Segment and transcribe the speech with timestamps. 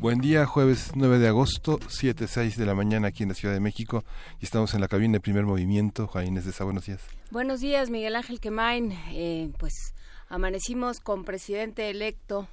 [0.00, 3.52] Buen día, jueves 9 de agosto, 7, 6 de la mañana aquí en la Ciudad
[3.52, 4.02] de México
[4.40, 6.06] y estamos en la cabina de primer movimiento.
[6.06, 7.02] Juan Inés de Sá, buenos días.
[7.30, 8.92] Buenos días, Miguel Ángel Quemain.
[9.10, 9.92] Eh, pues
[10.30, 12.48] amanecimos con presidente electo.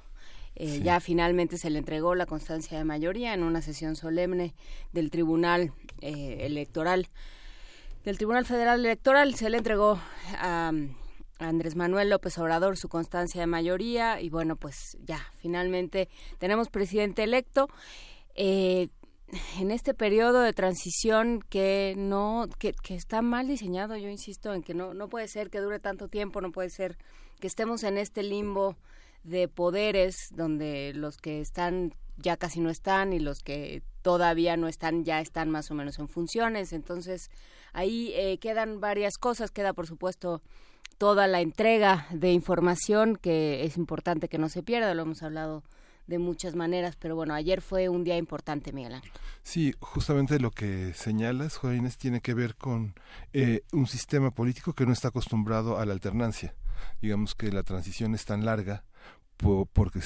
[0.56, 4.52] Eh, Ya finalmente se le entregó la constancia de mayoría en una sesión solemne
[4.92, 7.08] del Tribunal eh, Electoral,
[8.04, 9.34] del Tribunal Federal Electoral.
[9.36, 9.98] Se le entregó
[10.38, 10.70] a
[11.38, 17.22] Andrés Manuel López Obrador su constancia de mayoría y bueno, pues ya, finalmente tenemos presidente
[17.22, 17.68] electo.
[18.34, 18.88] Eh,
[19.58, 24.62] en este periodo de transición que no que, que, está mal diseñado yo insisto en
[24.62, 26.96] que no no puede ser que dure tanto tiempo no puede ser
[27.38, 28.76] que estemos en este limbo
[29.24, 34.66] de poderes donde los que están ya casi no están y los que todavía no
[34.66, 37.30] están ya están más o menos en funciones entonces
[37.74, 40.42] ahí eh, quedan varias cosas queda por supuesto
[40.98, 45.62] toda la entrega de información que es importante que no se pierda lo hemos hablado
[46.08, 49.12] de muchas maneras, pero bueno, ayer fue un día importante, Miguel Ángel.
[49.42, 52.94] Sí, justamente lo que señalas, Jóvenes, tiene que ver con
[53.34, 56.54] eh, un sistema político que no está acostumbrado a la alternancia.
[57.02, 58.84] Digamos que la transición es tan larga
[59.72, 60.00] porque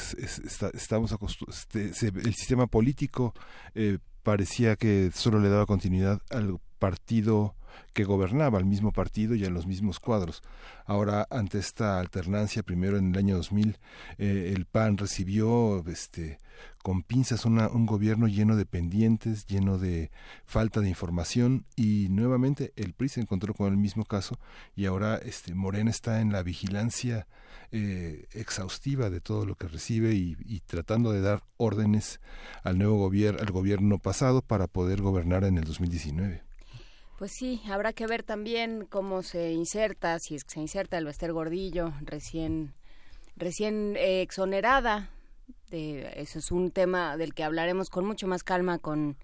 [0.75, 1.17] estamos
[1.48, 3.33] este, el sistema político
[3.75, 7.55] eh, parecía que solo le daba continuidad al partido
[7.92, 10.42] que gobernaba al mismo partido y en los mismos cuadros.
[10.84, 13.79] Ahora, ante esta alternancia, primero en el año 2000,
[14.19, 16.39] eh, el PAN recibió este,
[16.83, 20.11] con pinzas una, un gobierno lleno de pendientes, lleno de
[20.45, 24.39] falta de información y nuevamente el PRI se encontró con el mismo caso
[24.74, 27.27] y ahora este, Morena está en la vigilancia
[27.70, 32.20] eh, exhaustiva de todo lo que recibe y, y tratando de dar órdenes
[32.64, 36.52] al nuevo gobierno, al gobierno pasado para poder gobernar en el 2019.
[37.23, 41.05] Pues sí, habrá que ver también cómo se inserta, si es que se inserta el
[41.05, 42.75] Bester Gordillo, recién,
[43.37, 45.09] recién eh, exonerada.
[45.71, 49.17] De, eso es un tema del que hablaremos con mucho más calma con,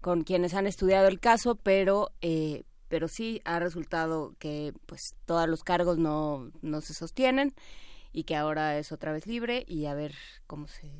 [0.00, 5.48] con quienes han estudiado el caso, pero, eh, pero sí ha resultado que pues todos
[5.48, 7.54] los cargos no, no se sostienen
[8.12, 10.16] y que ahora es otra vez libre y a ver
[10.48, 10.90] cómo se...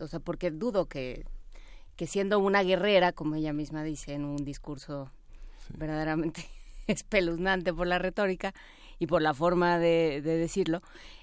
[0.00, 1.26] O sea, porque dudo que,
[1.94, 5.10] que siendo una guerrera, como ella misma dice en un discurso
[5.66, 5.74] sí.
[5.76, 6.46] verdaderamente
[6.86, 8.54] espeluznante por la retórica
[8.98, 10.80] y por la forma de, de, decirlo,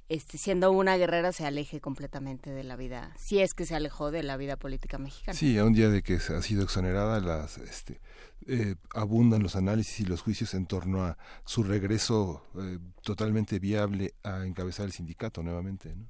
[0.09, 4.11] este, siendo una guerrera se aleje completamente de la vida, si es que se alejó
[4.11, 5.37] de la vida política mexicana.
[5.37, 8.01] Sí, a un día de que ha sido exonerada, las, este,
[8.47, 14.15] eh, abundan los análisis y los juicios en torno a su regreso eh, totalmente viable
[14.23, 15.95] a encabezar el sindicato nuevamente.
[15.95, 16.07] ¿no?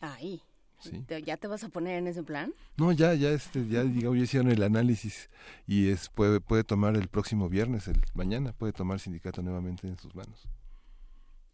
[0.00, 0.42] Ahí.
[0.78, 1.04] Sí.
[1.24, 2.52] ¿Ya te vas a poner en ese plan?
[2.76, 5.30] No, ya, ya, este, ya digamos, ya hicieron el análisis
[5.66, 9.88] y es puede puede tomar el próximo viernes, el mañana puede tomar el sindicato nuevamente
[9.88, 10.46] en sus manos.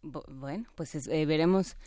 [0.01, 1.77] Bueno, pues es, eh, veremos.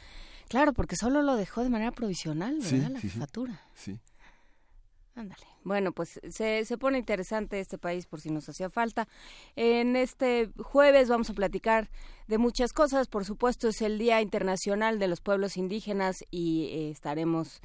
[0.49, 2.69] Claro, porque solo lo dejó de manera provisional, ¿verdad?
[2.71, 3.61] Sí, la sí, jefatura.
[3.75, 3.99] Sí.
[5.15, 5.45] Ándale.
[5.67, 9.09] Bueno, pues se, se pone interesante este país por si nos hacía falta.
[9.57, 11.91] En este jueves vamos a platicar
[12.29, 13.09] de muchas cosas.
[13.09, 17.63] Por supuesto, es el Día Internacional de los Pueblos Indígenas y eh, estaremos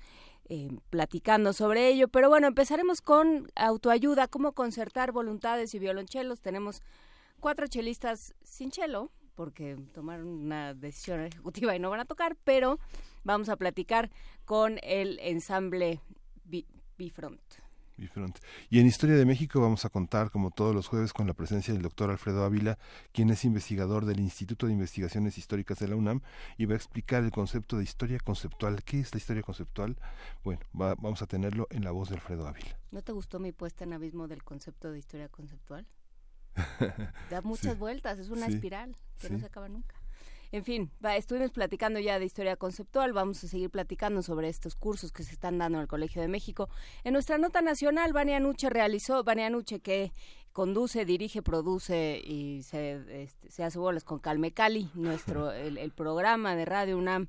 [0.50, 2.07] eh, platicando sobre ello.
[2.07, 6.41] Pero bueno, empezaremos con autoayuda, cómo concertar voluntades y violonchelos.
[6.41, 6.81] Tenemos
[7.40, 12.79] cuatro chelistas sin chelo, porque tomaron una decisión ejecutiva y no van a tocar, pero
[13.23, 14.09] vamos a platicar
[14.45, 16.01] con el ensamble
[16.97, 17.60] Bifront.
[18.01, 18.39] Bifront.
[18.69, 21.73] Y en Historia de México vamos a contar, como todos los jueves, con la presencia
[21.73, 22.78] del doctor Alfredo Ávila,
[23.13, 26.22] quien es investigador del Instituto de Investigaciones Históricas de la UNAM
[26.57, 28.84] y va a explicar el concepto de historia conceptual.
[28.84, 29.97] ¿Qué es la historia conceptual?
[30.44, 32.78] Bueno, va, vamos a tenerlo en la voz de Alfredo Ávila.
[32.91, 35.87] ¿No te gustó mi puesta en abismo del concepto de historia conceptual?
[37.29, 37.79] da muchas sí.
[37.79, 38.53] vueltas, es una sí.
[38.53, 39.34] espiral que sí.
[39.34, 40.01] no se acaba nunca.
[40.53, 44.76] En fin, va, estuvimos platicando ya de historia conceptual, vamos a seguir platicando sobre estos
[44.76, 46.68] cursos que se están dando en el Colegio de México.
[47.06, 50.12] En nuestra nota nacional, Vania Nuche realizó, Vania Nuche que
[50.52, 55.92] conduce, dirige, produce y se, este, se hace bolas con Calme Cali, nuestro, el, el
[55.92, 57.28] programa de Radio UNAM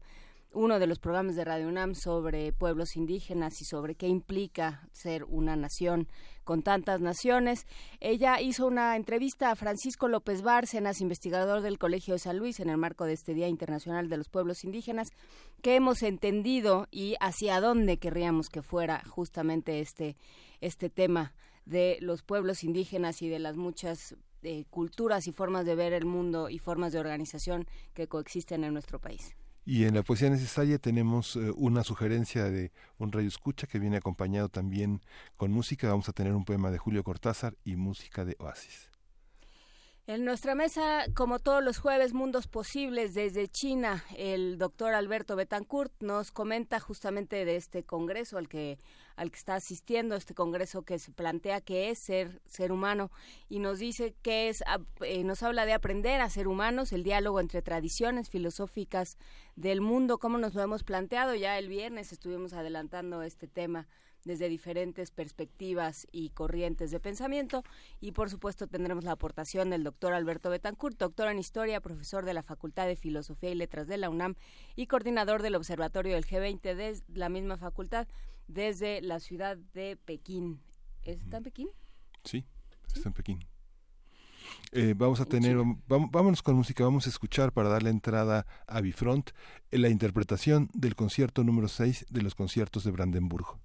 [0.54, 5.25] uno de los programas de Radio UNAM sobre pueblos indígenas y sobre qué implica ser
[5.25, 6.08] una nación
[6.44, 7.66] con tantas naciones.
[8.00, 12.69] Ella hizo una entrevista a Francisco López Bárcenas, investigador del Colegio de San Luis, en
[12.69, 15.08] el marco de este Día Internacional de los Pueblos Indígenas,
[15.62, 20.16] que hemos entendido y hacia dónde querríamos que fuera justamente este,
[20.60, 21.32] este tema
[21.64, 26.04] de los pueblos indígenas y de las muchas eh, culturas y formas de ver el
[26.04, 29.37] mundo y formas de organización que coexisten en nuestro país.
[29.64, 33.97] Y en la poesía necesaria tenemos eh, una sugerencia de un rayo escucha que viene
[33.97, 35.00] acompañado también
[35.37, 35.88] con música.
[35.88, 38.92] Vamos a tener un poema de Julio Cortázar y música de Oasis.
[40.12, 45.91] En nuestra mesa, como todos los jueves, Mundos Posibles desde China, el doctor Alberto Betancourt
[46.00, 48.79] nos comenta justamente de este congreso al que,
[49.17, 53.11] al que está asistiendo, este congreso que se plantea que es ser, ser humano
[53.49, 54.62] y nos dice que es,
[55.00, 59.17] eh, nos habla de aprender a ser humanos, el diálogo entre tradiciones filosóficas
[59.56, 61.35] del mundo, como nos lo hemos planteado.
[61.35, 63.88] Ya el viernes estuvimos adelantando este tema
[64.25, 67.63] desde diferentes perspectivas y corrientes de pensamiento.
[68.01, 72.35] Y por supuesto tendremos la aportación del doctor Alberto Betancourt, doctor en Historia, profesor de
[72.35, 74.35] la Facultad de Filosofía y Letras de la UNAM
[74.77, 78.07] y coordinador del Observatorio del G20 de la misma facultad
[78.49, 80.61] desde la ciudad de Pekín.
[81.03, 81.69] ¿Está en Pekín?
[82.25, 82.45] Sí,
[82.95, 83.53] está en Pekín.
[84.73, 88.81] Eh, vamos a tener, vamos, vámonos con música, vamos a escuchar para darle entrada a
[88.81, 89.31] Bifront
[89.71, 93.61] la interpretación del concierto número 6 de los conciertos de Brandenburgo.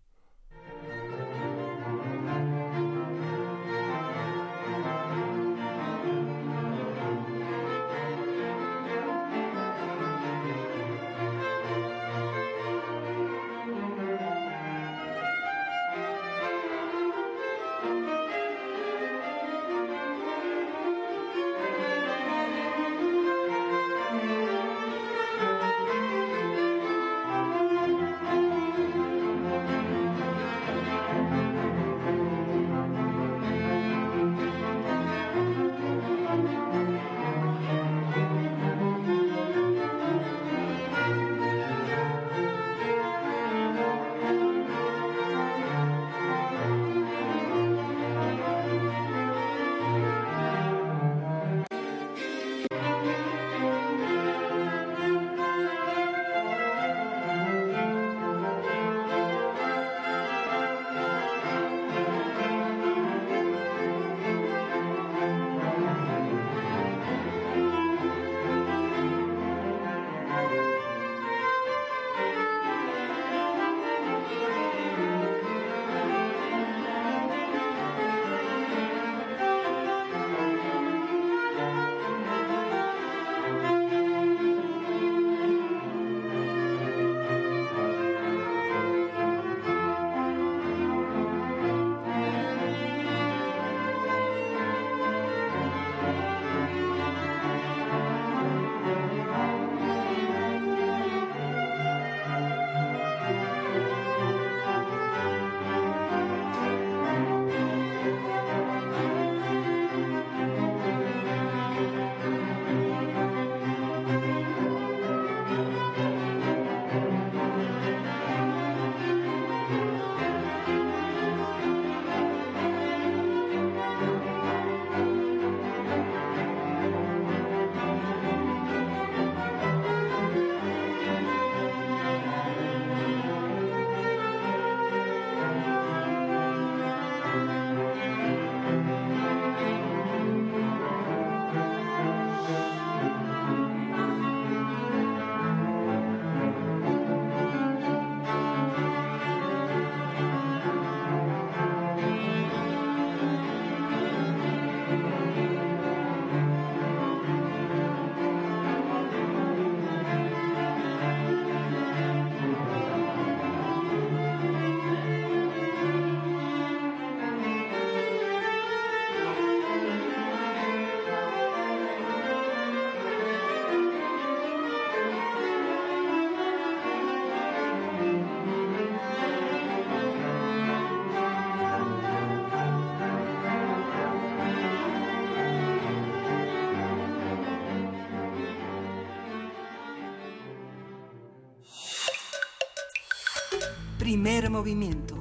[194.27, 195.15] Movimiento.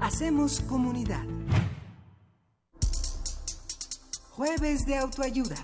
[0.00, 1.22] Hacemos comunidad.
[4.30, 5.56] Jueves de autoayuda.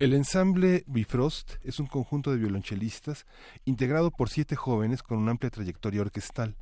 [0.00, 3.24] El ensamble Bifrost es un conjunto de violonchelistas
[3.64, 6.56] integrado por siete jóvenes con una amplia trayectoria orquestal.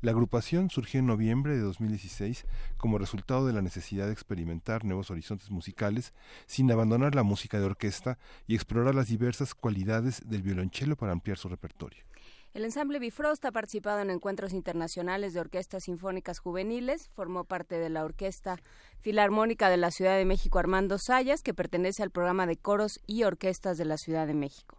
[0.00, 5.10] La agrupación surgió en noviembre de 2016 como resultado de la necesidad de experimentar nuevos
[5.10, 6.12] horizontes musicales
[6.46, 11.38] sin abandonar la música de orquesta y explorar las diversas cualidades del violonchelo para ampliar
[11.38, 12.04] su repertorio.
[12.52, 17.90] El ensamble Bifrost ha participado en encuentros internacionales de orquestas sinfónicas juveniles, formó parte de
[17.90, 18.58] la Orquesta
[19.00, 23.22] Filarmónica de la Ciudad de México Armando Sayas, que pertenece al programa de coros y
[23.22, 24.76] orquestas de la Ciudad de México.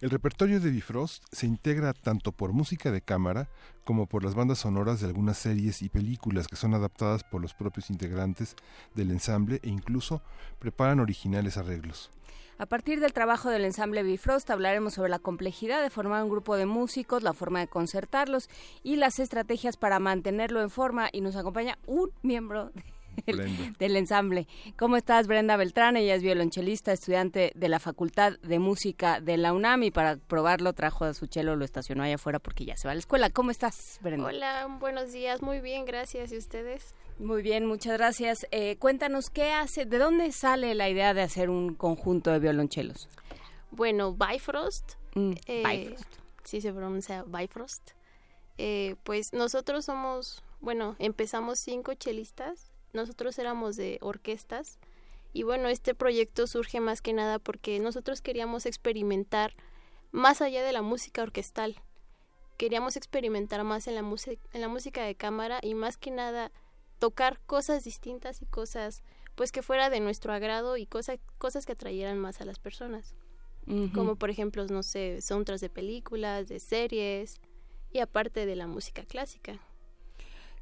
[0.00, 3.48] El repertorio de Bifrost se integra tanto por música de cámara
[3.84, 7.54] como por las bandas sonoras de algunas series y películas que son adaptadas por los
[7.54, 8.56] propios integrantes
[8.94, 10.22] del ensamble e incluso
[10.58, 12.10] preparan originales arreglos.
[12.56, 16.56] A partir del trabajo del ensamble Bifrost hablaremos sobre la complejidad de formar un grupo
[16.56, 18.48] de músicos, la forma de concertarlos
[18.84, 21.08] y las estrategias para mantenerlo en forma.
[21.12, 22.70] Y nos acompaña un miembro
[23.26, 24.46] del, del, ensamble.
[24.78, 25.96] ¿Cómo estás, Brenda Beltrán?
[25.96, 30.72] Ella es violonchelista, estudiante de la Facultad de Música de la UNAM y para probarlo
[30.72, 33.30] trajo a su chelo, lo estacionó allá afuera porque ya se va a la escuela.
[33.30, 34.26] ¿Cómo estás, Brenda?
[34.26, 35.42] Hola, buenos días.
[35.42, 36.32] Muy bien, gracias.
[36.32, 36.94] ¿Y ustedes?
[37.18, 38.46] Muy bien, muchas gracias.
[38.50, 43.08] Eh, cuéntanos qué hace, de dónde sale la idea de hacer un conjunto de violonchelos.
[43.70, 44.94] Bueno, Bifrost.
[45.14, 46.14] Mm, eh, Bifrost.
[46.42, 47.90] Sí, se pronuncia Bifrost.
[48.58, 52.72] Eh, pues nosotros somos, bueno, empezamos cinco chelistas.
[52.94, 54.78] Nosotros éramos de orquestas.
[55.32, 59.54] Y bueno, este proyecto surge más que nada porque nosotros queríamos experimentar
[60.12, 61.82] más allá de la música orquestal.
[62.56, 66.52] Queríamos experimentar más en la, en la música de cámara y más que nada
[67.00, 69.02] tocar cosas distintas y cosas
[69.34, 73.14] pues que fuera de nuestro agrado y cosas cosas que atrayeran más a las personas.
[73.94, 77.40] Como por ejemplo, no sé, soundtracks de películas, de series
[77.90, 79.58] y aparte de la música clásica.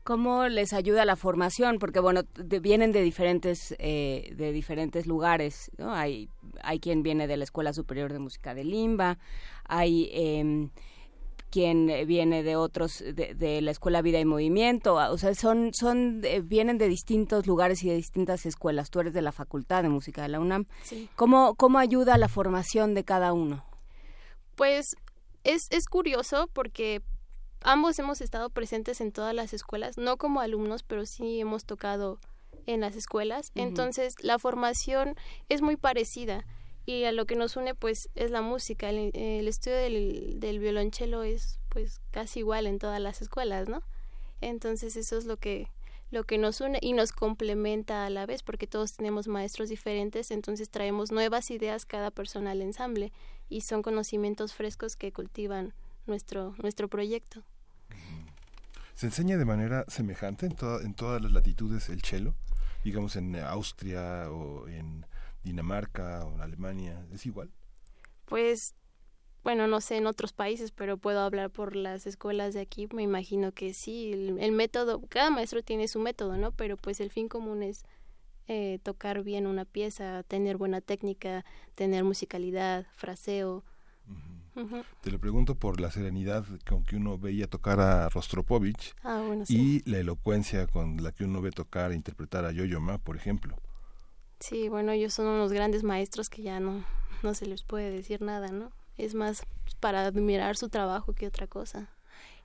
[0.04, 1.78] ¿Cómo les ayuda la formación?
[1.78, 2.22] Porque bueno,
[2.60, 5.70] vienen de diferentes eh, de diferentes lugares.
[5.78, 5.94] ¿no?
[5.94, 6.28] Hay
[6.62, 9.18] hay quien viene de la Escuela Superior de Música de Limba,
[9.64, 10.68] hay eh,
[11.50, 16.40] quien viene de otros de, la escuela Vida y Movimiento, o sea, son son eh,
[16.40, 18.90] vienen de distintos lugares y de distintas escuelas.
[18.90, 20.66] Tú eres de la Facultad de Música de la UNAM.
[21.14, 23.64] ¿Cómo cómo ayuda la formación de cada uno?
[24.56, 24.96] Pues
[25.44, 27.02] es es curioso porque
[27.64, 32.18] ambos hemos estado presentes en todas las escuelas, no como alumnos, pero sí hemos tocado
[32.66, 33.50] en las escuelas.
[33.54, 35.16] Entonces, la formación
[35.48, 36.44] es muy parecida
[36.86, 38.90] y a lo que nos une pues es la música.
[38.90, 43.82] El, estudio del, del, violonchelo es pues casi igual en todas las escuelas no
[44.40, 45.68] entonces eso es lo que
[46.10, 50.30] lo que nos une y nos complementa a la vez porque todos tenemos maestros diferentes
[50.30, 53.12] entonces traemos nuevas ideas cada persona al ensamble
[53.48, 55.72] y son conocimientos frescos que cultivan
[56.06, 57.42] nuestro nuestro proyecto
[58.94, 62.34] se enseña de manera semejante en, en todas las latitudes el cello
[62.84, 65.06] digamos en Austria o en
[65.42, 67.06] Dinamarca o en Alemania?
[67.12, 67.50] ¿Es igual?
[68.24, 68.74] Pues,
[69.42, 72.88] bueno, no sé en otros países, pero puedo hablar por las escuelas de aquí.
[72.92, 76.52] Me imagino que sí, el, método, cada maestro tiene su método, ¿no?
[76.52, 77.84] Pero pues el fin común es
[78.48, 81.44] eh, tocar bien una pieza, tener buena técnica,
[81.74, 83.64] tener musicalidad, fraseo.
[85.00, 89.88] Te lo pregunto por la serenidad con que uno veía tocar a Rostropovich ah, y
[89.90, 93.56] la elocuencia con la que uno ve tocar e interpretar a Yo-Yo Ma, por ejemplo.
[94.40, 96.84] Sí, bueno, ellos son unos grandes maestros que ya no,
[97.22, 98.72] no se les puede decir nada, ¿no?
[98.98, 99.44] Es más
[99.80, 101.88] para admirar su trabajo que otra cosa.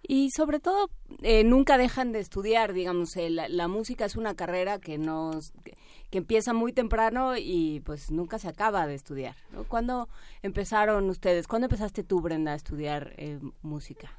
[0.02, 0.90] Y sobre todo,
[1.22, 5.78] eh, nunca dejan de estudiar, digamos, eh, la, música es una carrera que nos que,
[6.12, 9.36] empieza muy temprano y pues nunca se acaba de estudiar.
[9.52, 9.66] ¿no?
[9.66, 10.08] ¿Cuándo
[10.42, 11.48] empezaron ustedes?
[11.48, 14.12] ¿Cuándo empezaste tú, Brenda, a estudiar eh, música?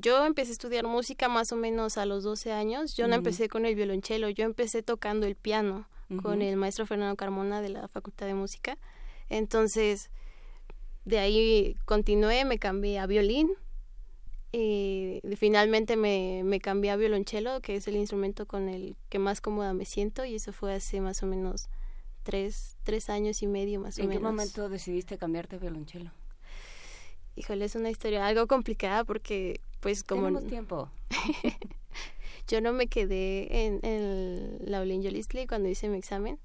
[0.00, 2.96] yo empecé a estudiar música más o menos a los 12 años.
[2.96, 5.86] Yo no empecé con el violonchelo, yo empecé tocando el piano
[6.22, 8.78] con el maestro Fernando Carmona de la Facultad de Música.
[9.28, 10.10] Entonces,
[11.04, 13.52] de ahí continué, me cambié a violín
[14.52, 19.40] y finalmente me, me cambié a violonchelo, que es el instrumento con el que más
[19.40, 21.68] cómoda me siento y eso fue hace más o menos
[22.22, 24.16] tres, tres años y medio más o menos.
[24.16, 26.10] ¿En qué momento decidiste cambiarte a violonchelo?
[27.36, 30.26] Híjole, es una historia algo complicada porque pues como...
[30.26, 30.90] Tenemos tiempo.
[32.50, 36.40] yo no me quedé en, en la Olinjolistli cuando hice mi examen,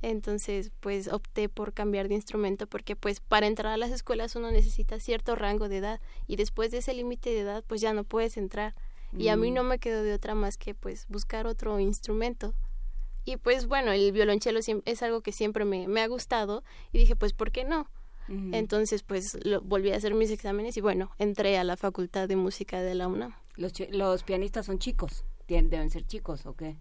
[0.00, 4.50] entonces pues opté por cambiar de instrumento porque pues para entrar a las escuelas uno
[4.50, 8.04] necesita cierto rango de edad y después de ese límite de edad pues ya no
[8.04, 8.74] puedes entrar
[9.12, 9.66] y a mí no mm.
[9.66, 12.54] me quedó de otra más que pues buscar otro instrumento.
[13.26, 17.16] Y pues bueno, el violonchelo es algo que siempre me, me ha gustado y dije
[17.16, 17.88] pues ¿por qué no?
[18.52, 22.36] Entonces, pues lo, volví a hacer mis exámenes y bueno, entré a la Facultad de
[22.36, 23.34] Música de la UNAM.
[23.56, 26.76] Los, los pianistas son chicos deben ser chicos o qué?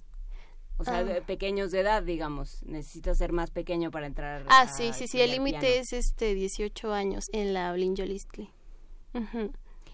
[0.77, 1.21] O sea, Ah.
[1.25, 2.63] pequeños de edad, digamos.
[2.63, 4.45] Necesitas ser más pequeño para entrar.
[4.47, 8.49] Ah, a sí, sí, sí, el límite es este 18 años en la Blinjolistli.
[9.13, 9.51] Ujú.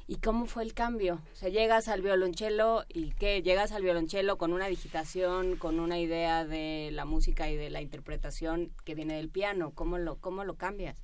[0.07, 1.19] ¿Y cómo fue el cambio?
[1.33, 3.41] O sea, llegas al violonchelo y qué?
[3.41, 7.81] Llegas al violonchelo con una digitación, con una idea de la música y de la
[7.81, 9.71] interpretación que viene del piano.
[9.73, 11.01] ¿Cómo lo, cómo lo cambias?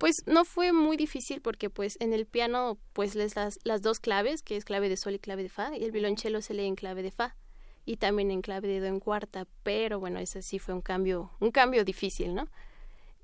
[0.00, 4.00] Pues no fue muy difícil porque pues en el piano pues les das las dos
[4.00, 6.64] claves, que es clave de sol y clave de fa, y el violonchelo se lee
[6.64, 7.36] en clave de fa
[7.84, 11.32] y también en clave de do en cuarta, pero bueno, ese sí fue un cambio,
[11.38, 12.48] un cambio difícil, ¿no?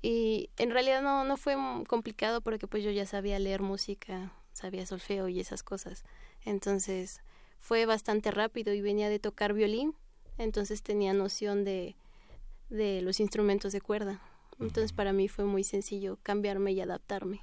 [0.03, 1.55] Y en realidad no, no fue
[1.87, 6.03] complicado porque pues yo ya sabía leer música, sabía solfeo y esas cosas.
[6.45, 7.21] Entonces
[7.59, 9.95] fue bastante rápido y venía de tocar violín,
[10.37, 11.95] entonces tenía noción de,
[12.69, 14.21] de los instrumentos de cuerda.
[14.59, 17.41] Entonces para mí fue muy sencillo cambiarme y adaptarme.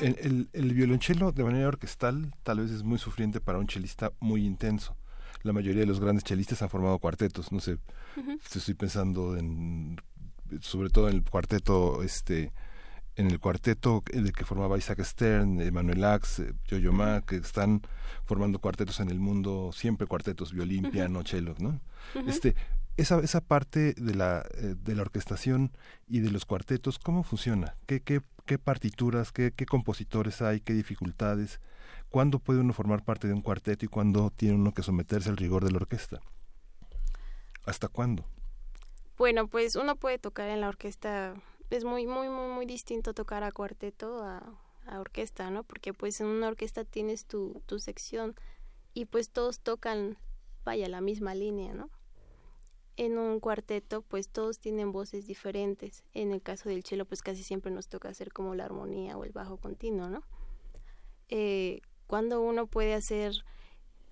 [0.00, 4.12] El, el- el violonchelo de manera orquestal tal vez es muy sufriente para un chelista
[4.20, 4.96] muy intenso.
[5.42, 7.78] La mayoría de los grandes chelistas han formado cuartetos, no sé,
[8.56, 10.00] estoy pensando en
[10.60, 12.52] sobre todo en el cuarteto este
[13.16, 17.36] en el cuarteto en el que formaba Isaac Stern, Emanuel Ax, eh, Yo-Yo Ma, que
[17.36, 17.82] están
[18.24, 21.78] formando cuartetos en el mundo, siempre cuartetos, violín, piano, cello, ¿no?
[22.26, 22.54] Este,
[22.96, 25.72] esa, esa parte de la, eh, de la orquestación
[26.06, 27.76] y de los cuartetos, ¿cómo funciona?
[27.86, 31.60] ¿Qué, qué, qué partituras, qué, qué compositores hay, qué dificultades?
[32.10, 35.36] ¿Cuándo puede uno formar parte de un cuarteto y cuándo tiene uno que someterse al
[35.36, 36.20] rigor de la orquesta?
[37.64, 38.26] ¿Hasta cuándo?
[39.16, 41.34] Bueno, pues uno puede tocar en la orquesta,
[41.70, 44.42] es muy, muy, muy, muy distinto tocar a cuarteto a,
[44.86, 45.62] a orquesta, ¿no?
[45.62, 48.34] Porque pues en una orquesta tienes tu, tu sección
[48.94, 50.18] y pues todos tocan,
[50.64, 51.88] vaya, la misma línea, ¿no?
[52.96, 56.04] En un cuarteto pues todos tienen voces diferentes.
[56.12, 59.24] En el caso del cello pues casi siempre nos toca hacer como la armonía o
[59.24, 60.22] el bajo continuo, ¿no?
[61.28, 63.32] Eh, cuando uno puede hacer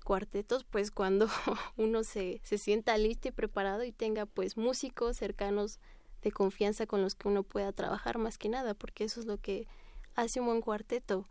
[0.05, 1.29] cuartetos, pues cuando
[1.77, 5.79] uno se, se sienta listo y preparado y tenga pues músicos cercanos
[6.23, 9.39] de confianza con los que uno pueda trabajar más que nada, porque eso es lo
[9.39, 9.67] que
[10.15, 11.29] hace un buen cuarteto,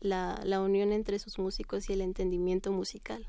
[0.00, 3.26] la, la unión entre sus músicos y el entendimiento musical.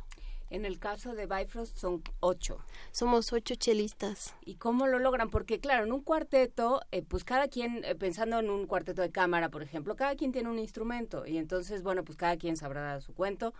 [0.49, 2.57] En el caso de Bifrost son ocho.
[2.91, 4.35] Somos ocho chelistas.
[4.43, 5.29] ¿Y cómo lo logran?
[5.29, 9.11] Porque claro, en un cuarteto, eh, pues cada quien, eh, pensando en un cuarteto de
[9.11, 12.81] cámara, por ejemplo, cada quien tiene un instrumento y entonces, bueno, pues cada quien sabrá
[12.81, 13.53] dar su cuento.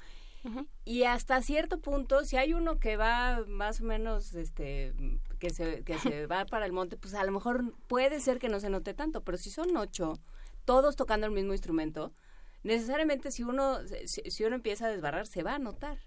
[0.86, 4.94] Y hasta cierto punto, si hay uno que va más o menos, este,
[5.38, 8.48] que se, que se va para el monte, pues a lo mejor puede ser que
[8.48, 10.14] no se note tanto, pero si son ocho,
[10.66, 12.14] todos tocando el mismo instrumento,
[12.64, 16.00] necesariamente si uno, si, si uno empieza a desbarrar, se va a notar.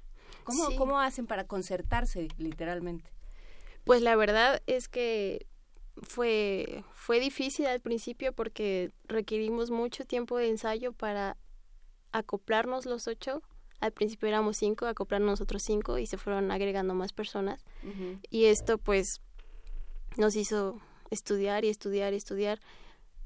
[0.44, 0.76] ¿Cómo, Sí.
[0.76, 3.10] ¿Cómo hacen para concertarse, literalmente?
[3.84, 5.46] Pues la verdad es que
[6.00, 11.36] fue, fue difícil al principio porque requerimos mucho tiempo de ensayo para
[12.12, 13.42] acoplarnos los ocho.
[13.80, 17.64] Al principio éramos cinco, acoplarnos nosotros cinco y se fueron agregando más personas.
[18.30, 19.20] Y esto pues
[20.16, 22.60] nos hizo estudiar y estudiar y estudiar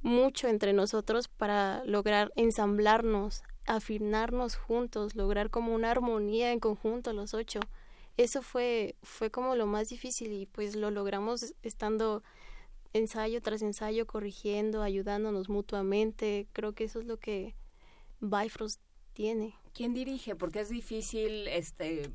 [0.03, 7.35] mucho entre nosotros para lograr ensamblarnos, afinarnos juntos, lograr como una armonía en conjunto los
[7.35, 7.61] ocho.
[8.17, 12.23] Eso fue, fue como lo más difícil y pues lo logramos estando
[12.93, 16.47] ensayo tras ensayo, corrigiendo, ayudándonos mutuamente.
[16.53, 17.55] Creo que eso es lo que
[18.21, 18.81] Bifrost
[19.13, 19.55] tiene.
[19.75, 20.35] ¿Quién dirige?
[20.35, 22.11] Porque es difícil, este,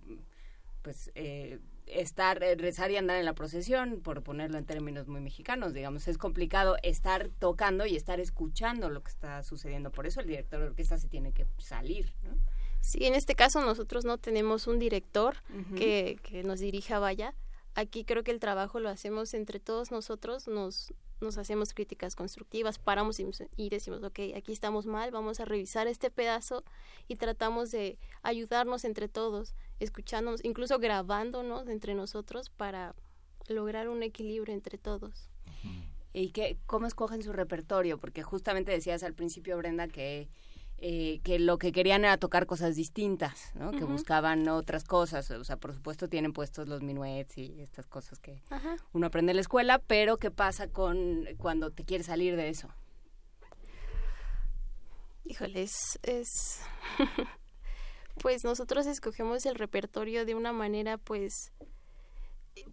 [0.81, 1.59] pues, eh,
[1.91, 6.07] estar, eh, rezar y andar en la procesión, por ponerlo en términos muy mexicanos, digamos,
[6.07, 9.91] es complicado estar tocando y estar escuchando lo que está sucediendo.
[9.91, 12.35] Por eso el director de orquesta se tiene que salir, ¿no?
[12.81, 15.35] Sí, en este caso nosotros no tenemos un director
[15.75, 17.35] que, que nos dirija vaya.
[17.75, 22.79] Aquí creo que el trabajo lo hacemos entre todos nosotros, nos, nos hacemos críticas constructivas,
[22.79, 26.63] paramos y, y decimos, ok, aquí estamos mal, vamos a revisar este pedazo
[27.07, 32.95] y tratamos de ayudarnos entre todos, escuchándonos, incluso grabándonos entre nosotros para
[33.47, 35.29] lograr un equilibrio entre todos.
[36.13, 37.97] ¿Y qué, cómo escogen su repertorio?
[37.97, 40.27] Porque justamente decías al principio, Brenda, que,
[40.83, 43.69] eh, que lo que querían era tocar cosas distintas, ¿no?
[43.69, 45.29] Que buscaban otras cosas.
[45.29, 48.41] O sea, por supuesto tienen puestos los minuets y estas cosas que
[48.91, 52.67] uno aprende en la escuela, pero ¿qué pasa con cuando te quieres salir de eso?
[55.23, 56.61] Híjole, es, es...
[58.19, 61.53] pues nosotros escogemos el repertorio de una manera, pues,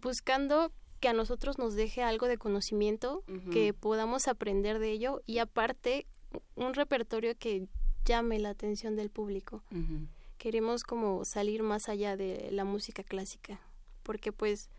[0.01, 5.37] buscando que a nosotros nos deje algo de conocimiento, que podamos aprender de ello y
[5.37, 6.07] aparte
[6.55, 7.67] un repertorio que
[8.09, 9.61] llame la atención del público.
[10.39, 13.59] Queremos como salir más allá de la música clásica,
[14.01, 14.69] porque pues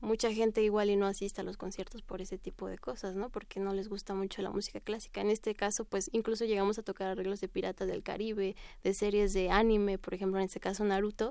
[0.00, 3.30] mucha gente igual y no asiste a los conciertos por ese tipo de cosas, ¿no?
[3.30, 5.22] Porque no les gusta mucho la música clásica.
[5.22, 9.32] En este caso, pues incluso llegamos a tocar arreglos de Piratas del Caribe, de series
[9.32, 11.30] de anime, por ejemplo, en este caso Naruto,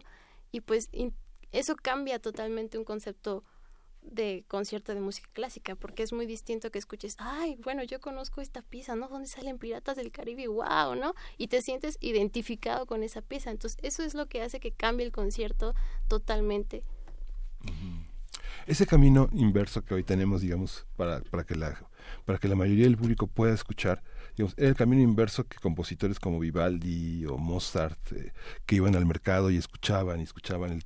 [0.52, 0.89] y pues
[1.52, 3.44] eso cambia totalmente un concepto
[4.02, 8.42] de concierto de música clásica, porque es muy distinto que escuches, ay, bueno, yo conozco
[8.42, 9.08] esta pieza, ¿no?
[9.08, 10.48] ¿Dónde salen Piratas del Caribe?
[10.48, 10.96] ¡Wow!
[10.96, 11.14] ¿no?
[11.38, 13.52] Y te sientes identificado con esa pieza.
[13.52, 15.74] Entonces, eso es lo que hace que cambie el concierto
[16.08, 16.84] totalmente.
[18.66, 21.80] Ese camino inverso que hoy tenemos, digamos, para, para, que, la,
[22.26, 24.04] para que la mayoría del público pueda escuchar,
[24.58, 28.32] era el camino inverso que compositores como Vivaldi o Mozart, eh,
[28.65, 30.82] que iban al mercado y escuchaban, y escuchaban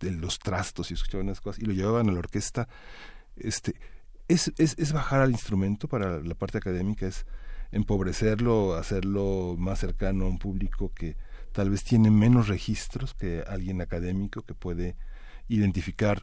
[0.00, 2.68] los trastos y escuchaban las cosas, y lo llevaban a la orquesta.
[3.36, 3.74] Este,
[4.28, 7.26] es, es, es bajar al instrumento para la parte académica, es
[7.72, 11.16] empobrecerlo, hacerlo más cercano a un público que
[11.52, 14.96] tal vez tiene menos registros que alguien académico que puede
[15.48, 16.22] identificar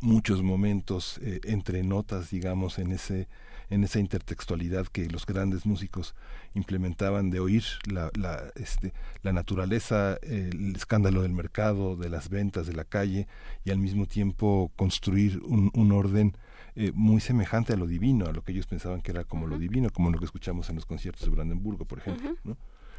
[0.00, 3.28] muchos momentos eh, entre notas, digamos, en ese
[3.72, 6.14] en esa intertextualidad que los grandes músicos
[6.54, 12.66] implementaban de oír la, la, este, la naturaleza, el escándalo del mercado, de las ventas,
[12.66, 13.26] de la calle,
[13.64, 16.36] y al mismo tiempo construir un, un orden
[16.76, 19.58] eh, muy semejante a lo divino, a lo que ellos pensaban que era como lo
[19.58, 22.34] divino, como lo que escuchamos en los conciertos de Brandenburgo, por ejemplo.
[22.44, 22.56] ¿no?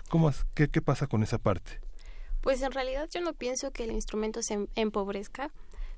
[0.10, 1.80] ¿Cómo, qué, ¿Qué pasa con esa parte?
[2.42, 5.52] Pues en realidad yo no pienso que el instrumento se em, empobrezca.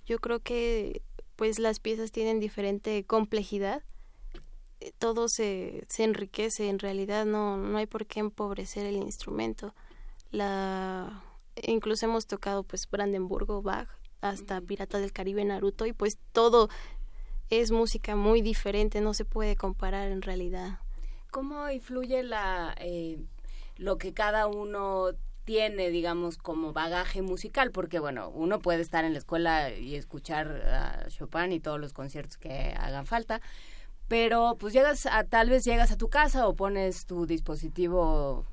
[0.05, 1.01] Yo creo que
[1.35, 3.83] pues las piezas tienen diferente complejidad.
[4.86, 9.74] Eh, todo se, se enriquece, en realidad no, no hay por qué empobrecer el instrumento.
[10.32, 11.24] La
[11.63, 13.88] incluso hemos tocado pues Brandenburgo, Bach,
[14.21, 16.69] hasta Piratas del Caribe, Naruto y pues todo
[17.50, 20.80] es música muy diferente, no se puede comparar en realidad.
[21.32, 23.19] ¿Cómo influye la eh,
[23.78, 25.12] lo que cada uno
[25.45, 30.48] tiene, digamos, como bagaje musical, porque bueno, uno puede estar en la escuela y escuchar
[30.48, 33.41] a Chopin y todos los conciertos que hagan falta,
[34.08, 38.46] pero pues llegas a, tal vez llegas a tu casa o pones tu dispositivo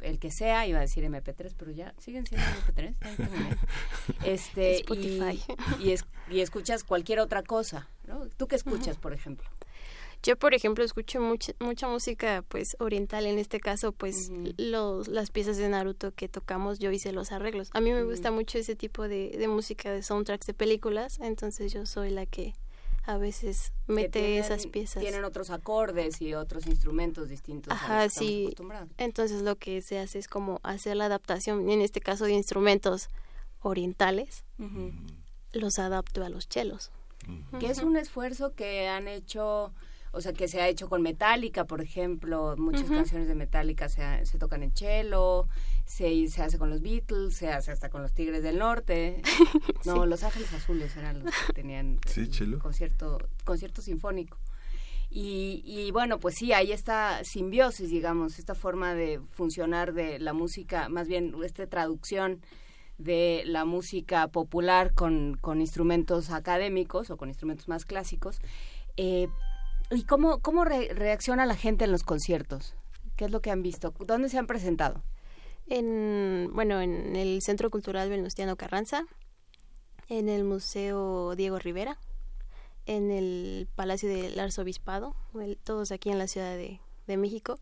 [0.00, 2.94] el que sea, iba a decir MP3, pero ya siguen siendo MP3.
[4.24, 5.42] este, Spotify.
[5.80, 5.94] Y,
[6.34, 8.28] y, escuchas cualquier otra cosa, ¿no?
[8.36, 9.48] ¿Tú qué escuchas, por ejemplo?
[10.22, 15.30] Yo, por ejemplo, escucho mucha, mucha música pues oriental, en este caso pues los, las
[15.30, 17.70] piezas de Naruto que tocamos, yo hice los arreglos.
[17.72, 21.72] A mí me gusta mucho ese tipo de, de música de soundtracks de películas, entonces
[21.72, 22.54] yo soy la que
[23.06, 25.00] a veces mete esas piezas.
[25.00, 27.72] Tienen otros acordes y otros instrumentos distintos.
[27.72, 28.54] Ajá, sí.
[28.98, 33.08] Entonces lo que se hace es como hacer la adaptación, en este caso de instrumentos
[33.60, 34.44] orientales,
[35.52, 36.90] los adapto a los chelos.
[37.60, 39.72] Que es un esfuerzo que han hecho
[40.12, 44.24] o sea, que se ha hecho con Metallica, por ejemplo, muchas canciones de Metallica se,
[44.24, 45.46] se tocan en cello,
[45.86, 49.22] se, se hace con los Beatles, se hace hasta con los Tigres del Norte.
[49.84, 54.36] No, Los Ángeles Azules eran los que tenían sí, concierto, concierto sinfónico.
[55.08, 60.32] Y, y, bueno, pues sí, hay esta simbiosis, digamos, esta forma de funcionar de la
[60.32, 62.40] música, más bien esta traducción
[62.98, 68.40] de la música popular con, con instrumentos académicos o con instrumentos más clásicos.
[68.96, 69.28] Eh,
[69.92, 72.74] ¿Y cómo, cómo reacciona la gente en los conciertos?
[73.14, 73.94] ¿Qué es lo que han visto?
[74.04, 75.04] ¿Dónde se han presentado?
[75.68, 79.04] En, bueno, en el Centro Cultural Venustiano Carranza,
[80.08, 81.98] en el Museo Diego Rivera,
[82.86, 85.16] en el Palacio del Arzobispado,
[85.64, 87.58] todos aquí en la Ciudad de, de México.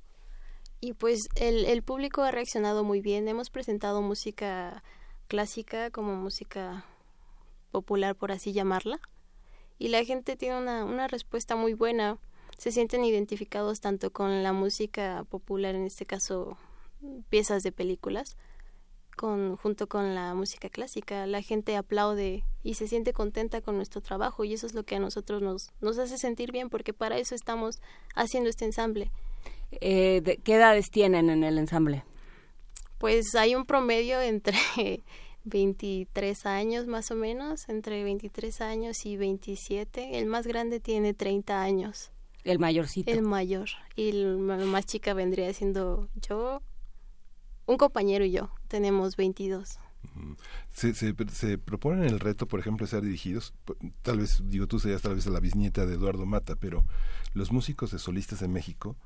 [0.81, 3.27] Y pues el, el público ha reaccionado muy bien.
[3.27, 4.83] Hemos presentado música
[5.29, 6.85] clásica como música
[7.71, 9.01] popular, por así llamarla
[9.79, 12.19] y la gente tiene una, una respuesta muy buena.
[12.59, 16.57] Se sienten identificados tanto con la música popular, en este caso
[17.29, 18.37] piezas de películas,
[19.17, 21.27] con, junto con la música clásica.
[21.27, 24.97] La gente aplaude y se siente contenta con nuestro trabajo y eso es lo que
[24.97, 27.81] a nosotros nos, nos hace sentir bien porque para eso estamos
[28.15, 29.11] haciendo este ensamble.
[29.81, 32.05] Eh, ¿Qué edades tienen en el ensamble?
[32.99, 34.59] Pues hay un promedio entre
[35.45, 40.19] 23 años más o menos, entre 23 años y 27.
[40.19, 42.13] El más grande tiene 30 años.
[42.45, 43.11] El mayorcito.
[43.11, 43.69] El mayor.
[43.97, 46.61] Y el más chica vendría siendo yo,
[47.67, 48.51] un compañero y yo.
[48.69, 49.79] Tenemos 22.
[50.73, 53.55] Se, se, se, proponen el reto, por ejemplo, de ser dirigidos,
[54.03, 56.85] tal vez, digo, tú seas tal vez la bisnieta de Eduardo Mata, pero
[57.33, 58.97] los músicos de solistas de México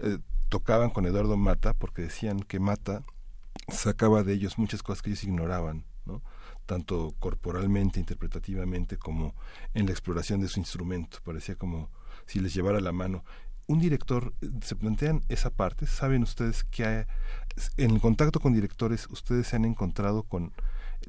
[0.00, 3.02] eh, tocaban con Eduardo Mata porque decían que Mata
[3.68, 6.22] sacaba de ellos muchas cosas que ellos ignoraban, ¿no?
[6.66, 9.34] tanto corporalmente, interpretativamente, como
[9.74, 11.18] en la exploración de su instrumento.
[11.24, 11.90] Parecía como
[12.26, 13.24] si les llevara la mano.
[13.66, 15.86] Un director, ¿se plantean esa parte?
[15.86, 17.06] ¿Saben ustedes que
[17.76, 20.52] en el contacto con directores ustedes se han encontrado con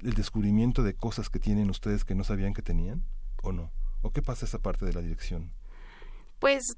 [0.02, 3.04] el descubrimiento de cosas que tienen ustedes que no sabían que tenían?
[3.42, 3.72] ¿O no?
[4.02, 5.52] ¿O qué pasa esa parte de la dirección?
[6.40, 6.76] Pues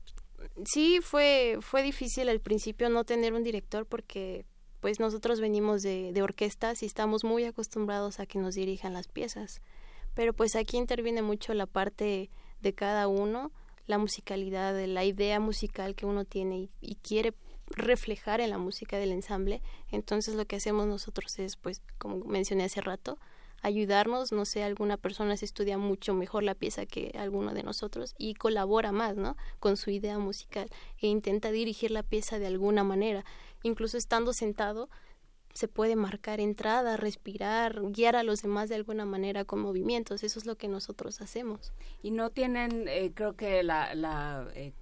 [0.65, 4.45] sí, fue, fue difícil al principio no tener un director porque
[4.80, 9.08] pues nosotros venimos de, de orquestas y estamos muy acostumbrados a que nos dirijan las
[9.08, 9.62] piezas.
[10.13, 12.30] Pero pues aquí interviene mucho la parte
[12.62, 13.51] de cada uno,
[13.88, 17.34] la musicalidad, la idea musical que uno tiene y, quiere
[17.67, 19.62] reflejar en la música del ensamble.
[19.91, 23.17] Entonces lo que hacemos nosotros es, pues, como mencioné hace rato,
[23.62, 28.13] ayudarnos, no sé, alguna persona se estudia mucho mejor la pieza que alguno de nosotros
[28.17, 29.36] y colabora más, ¿no?
[29.60, 33.25] Con su idea musical e intenta dirigir la pieza de alguna manera.
[33.63, 34.89] Incluso estando sentado,
[35.56, 40.23] se puede marcar entrada, respirar, guiar a los demás de alguna manera con movimientos.
[40.23, 41.73] Eso es lo que nosotros hacemos.
[42.04, 44.73] Y no tienen, eh, creo que la, la, eh,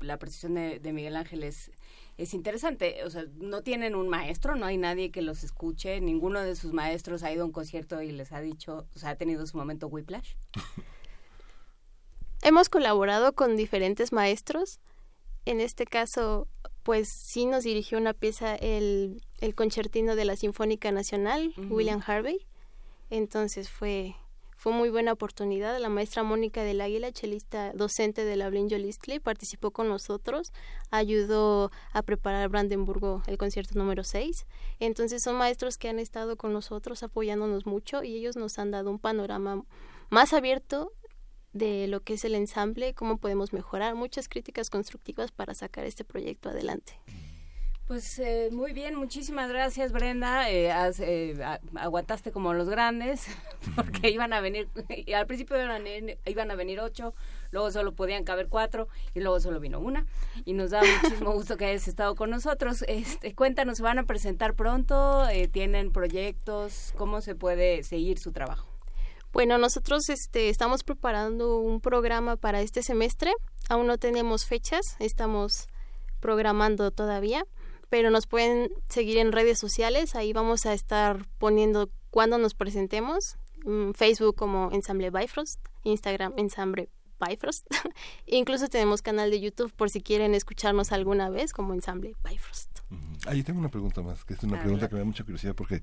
[0.00, 1.72] la precisión de, de, Miguel Ángel es,
[2.16, 3.04] es interesante.
[3.04, 6.00] O sea, no tienen un maestro, no hay nadie que los escuche.
[6.00, 9.10] Ninguno de sus maestros ha ido a un concierto y les ha dicho, o sea,
[9.10, 10.34] ha tenido su momento whiplash.
[12.42, 14.80] Hemos colaborado con diferentes maestros.
[15.46, 16.46] En este caso,
[16.82, 22.46] pues sí nos dirigió una pieza el, el concertino de la Sinfónica Nacional, William Harvey.
[23.10, 24.14] Entonces fue,
[24.64, 25.78] fue muy buena oportunidad.
[25.78, 30.54] La maestra Mónica del Águila, chelista docente de la Blinjo Listley, participó con nosotros,
[30.90, 34.46] ayudó a preparar Brandenburgo el concierto número 6.
[34.80, 38.90] Entonces son maestros que han estado con nosotros apoyándonos mucho y ellos nos han dado
[38.90, 39.66] un panorama
[40.08, 40.92] más abierto
[41.52, 46.04] de lo que es el ensamble, cómo podemos mejorar, muchas críticas constructivas para sacar este
[46.04, 46.98] proyecto adelante.
[47.86, 50.50] Pues eh, muy bien, muchísimas gracias Brenda.
[50.50, 53.26] Eh, eh, aguantaste como los grandes,
[53.76, 54.68] porque iban a venir,
[55.14, 57.12] al principio iban a, venir, iban a venir ocho,
[57.50, 60.06] luego solo podían caber cuatro y luego solo vino una.
[60.46, 62.86] Y nos da muchísimo gusto que hayas estado con nosotros.
[62.88, 65.24] Este, cuéntanos, ¿van a presentar pronto?
[65.52, 66.94] ¿Tienen proyectos?
[66.96, 68.66] ¿Cómo se puede seguir su trabajo?
[69.30, 73.32] Bueno, nosotros este, estamos preparando un programa para este semestre.
[73.68, 75.66] Aún no tenemos fechas, estamos
[76.20, 77.44] programando todavía,
[77.88, 80.14] pero nos pueden seguir en redes sociales.
[80.14, 83.36] Ahí vamos a estar poniendo cuándo nos presentemos.
[83.64, 86.88] Mm, Facebook como Ensamble Bifrost, Instagram Ensamble
[87.20, 87.66] Bifrost.
[88.26, 92.70] Incluso tenemos canal de YouTube por si quieren escucharnos alguna vez como Ensamble Bifrost.
[93.26, 95.82] Ahí tengo una pregunta más, que es una pregunta que me da mucha curiosidad porque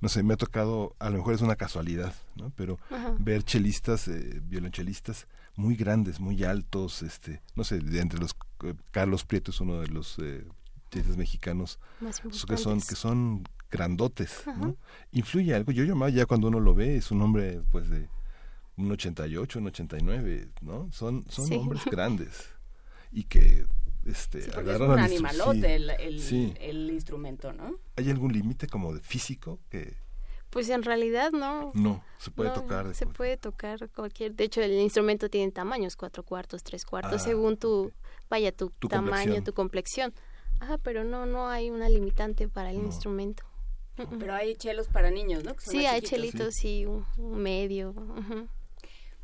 [0.00, 2.50] no sé, me ha tocado, a lo mejor es una casualidad, ¿no?
[2.54, 2.78] Pero
[3.18, 8.74] ver chelistas, eh, violonchelistas muy grandes, muy altos, este, no sé, de entre los eh,
[8.90, 10.46] Carlos Prieto es uno de los eh,
[10.96, 11.78] chelistas mexicanos
[12.48, 14.76] que son que son grandotes, ¿no?
[15.12, 15.72] Influye algo.
[15.72, 18.08] Yo llamaba ya cuando uno lo ve es un hombre pues de
[18.76, 20.90] un 88, un 89, ¿no?
[20.92, 22.50] Son son hombres grandes
[23.12, 23.66] y que
[24.04, 27.74] este, es un animalote el, instrumento, ¿no?
[27.96, 29.96] ¿Hay algún límite como de físico que
[30.50, 31.72] pues en realidad no.
[31.74, 32.94] No, se puede tocar.
[32.94, 34.34] Se puede tocar cualquier.
[34.34, 37.92] De hecho, el instrumento tiene tamaños, cuatro cuartos, tres cuartos, ah, según tu,
[38.30, 40.14] vaya, tu, tamaño, tu complexión.
[40.60, 43.44] Ah, pero no, no hay una limitante para el instrumento.
[44.18, 45.54] Pero hay chelos para niños, ¿no?
[45.58, 47.94] sí, hay chelitos, y un, medio.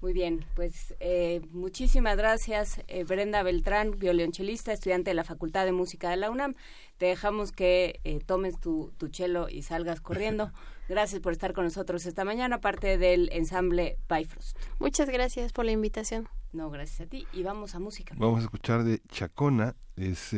[0.02, 5.70] Muy bien, pues eh, muchísimas gracias eh, Brenda Beltrán, violonchelista, estudiante de la Facultad de
[5.70, 6.54] Música de la UNAM.
[6.98, 10.50] Te dejamos que eh, tomes tu, tu chelo y salgas corriendo.
[10.88, 14.58] Gracias por estar con nosotros esta mañana, parte del ensamble Bifrost.
[14.80, 16.28] Muchas gracias por la invitación.
[16.52, 17.26] No, gracias a ti.
[17.32, 18.14] Y vamos a música.
[18.18, 20.34] Vamos a escuchar de Chacona, es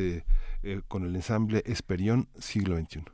[0.88, 3.13] con el ensamble Esperión siglo XXI.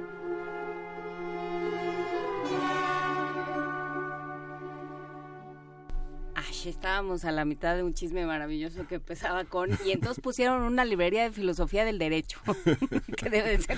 [6.81, 10.83] Estábamos a la mitad de un chisme maravilloso que empezaba con y entonces pusieron una
[10.83, 12.39] librería de filosofía del derecho
[13.17, 13.77] que debe ser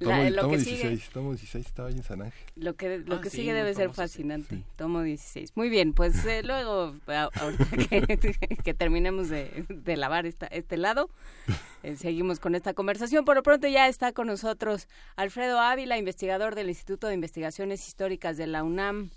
[0.00, 1.12] lo que 16, sigue.
[1.12, 2.42] tomo 16 estaba ahí en San Ángel.
[2.56, 4.62] Lo que lo ah, que sigue debe ser fascinante.
[4.76, 7.66] Tomo 16 muy bien pues eh, luego ahorita
[8.64, 9.66] que, terminemos de,
[9.98, 11.10] lavar esta, este lado
[11.82, 13.26] eh, seguimos con esta conversación.
[13.26, 18.38] Por lo pronto ya está con nosotros Alfredo Ávila investigador del Instituto de Investigaciones Históricas
[18.38, 19.10] de la UNAM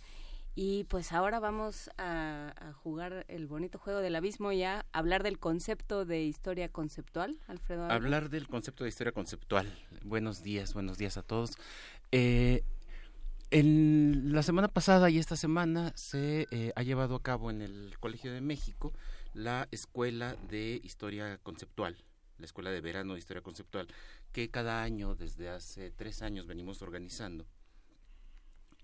[0.55, 5.37] y pues ahora vamos a, jugar el bonito juego del abismo y a hablar del
[5.37, 7.91] concepto de historia conceptual, Alfredo.
[7.91, 9.67] Hablar del concepto de historia conceptual.
[10.03, 11.57] Buenos días, buenos días a todos.
[12.13, 12.63] Eh,
[13.51, 18.31] la semana pasada y esta semana se eh, ha llevado a cabo en el Colegio
[18.31, 18.93] de México
[19.33, 21.97] la Escuela de Historia Conceptual,
[22.37, 23.87] la Escuela de Verano de Historia Conceptual,
[24.31, 27.45] que cada año, desde hace tres años, venimos organizando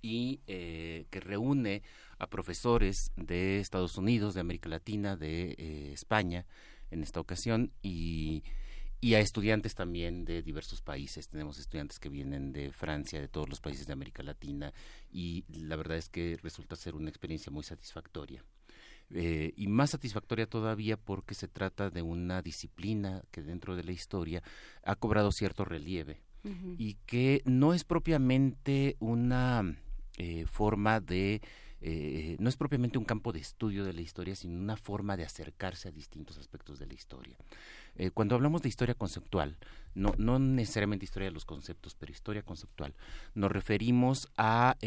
[0.01, 1.83] y eh, que reúne
[2.19, 6.45] a profesores de Estados Unidos, de América Latina, de eh, España
[6.91, 8.43] en esta ocasión y,
[8.99, 11.27] y a estudiantes también de diversos países.
[11.27, 14.73] Tenemos estudiantes que vienen de Francia, de todos los países de América Latina
[15.11, 18.43] y la verdad es que resulta ser una experiencia muy satisfactoria.
[19.13, 23.91] Eh, y más satisfactoria todavía porque se trata de una disciplina que dentro de la
[23.91, 24.41] historia
[24.83, 26.21] ha cobrado cierto relieve
[26.77, 29.77] y que no es propiamente una
[30.23, 31.41] eh, forma de
[31.81, 35.23] eh, no es propiamente un campo de estudio de la historia, sino una forma de
[35.23, 37.35] acercarse a distintos aspectos de la historia.
[37.95, 39.57] Eh, cuando hablamos de historia conceptual,
[39.95, 42.93] no, no necesariamente historia de los conceptos, pero historia conceptual,
[43.33, 44.77] nos referimos a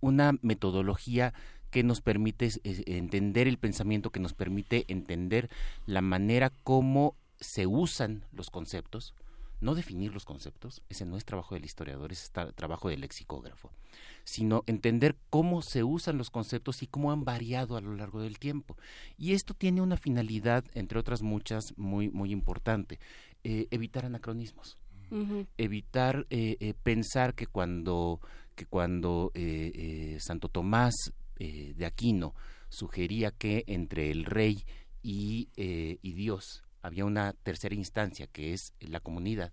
[0.00, 1.34] una metodología
[1.70, 5.50] que nos permite entender el pensamiento, que nos permite entender
[5.84, 9.14] la manera como se usan los conceptos,
[9.60, 13.72] no definir los conceptos, ese no es trabajo del historiador, es trabajo del lexicógrafo,
[14.24, 18.38] sino entender cómo se usan los conceptos y cómo han variado a lo largo del
[18.38, 18.76] tiempo.
[19.16, 23.00] Y esto tiene una finalidad, entre otras muchas, muy, muy importante,
[23.42, 24.78] eh, evitar anacronismos.
[25.56, 28.20] Evitar eh, eh, pensar que cuando,
[28.54, 29.32] que cuando
[30.18, 30.94] Santo Tomás
[31.38, 32.34] de Aquino
[32.68, 34.66] sugería que entre el rey
[35.02, 39.52] y, y Dios había una tercera instancia que es la comunidad,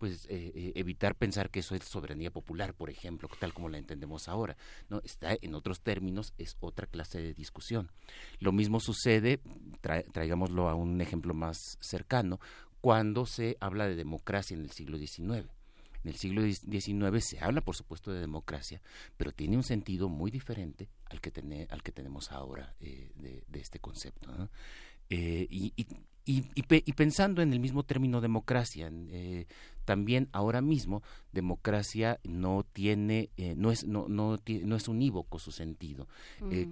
[0.00, 3.76] pues eh, eh, evitar pensar que eso es soberanía popular, por ejemplo, tal como la
[3.76, 4.56] entendemos ahora.
[4.88, 7.90] No, está en otros términos, es otra clase de discusión.
[8.38, 9.40] Lo mismo sucede,
[10.12, 12.40] traigámoslo a un ejemplo más cercano,
[12.80, 15.50] cuando se habla de democracia en el siglo XIX.
[16.02, 18.80] En el siglo XIX se habla, por supuesto, de democracia,
[19.18, 23.80] pero tiene un sentido muy diferente al que, al que tenemos ahora eh, de, este
[23.80, 24.48] concepto.
[25.10, 25.86] y,
[26.96, 29.46] pensando en el mismo término democracia, eh,
[29.84, 31.02] también ahora mismo
[31.32, 36.06] democracia no tiene, eh, no es no, no, no es unívoco su sentido.
[36.50, 36.68] Eh,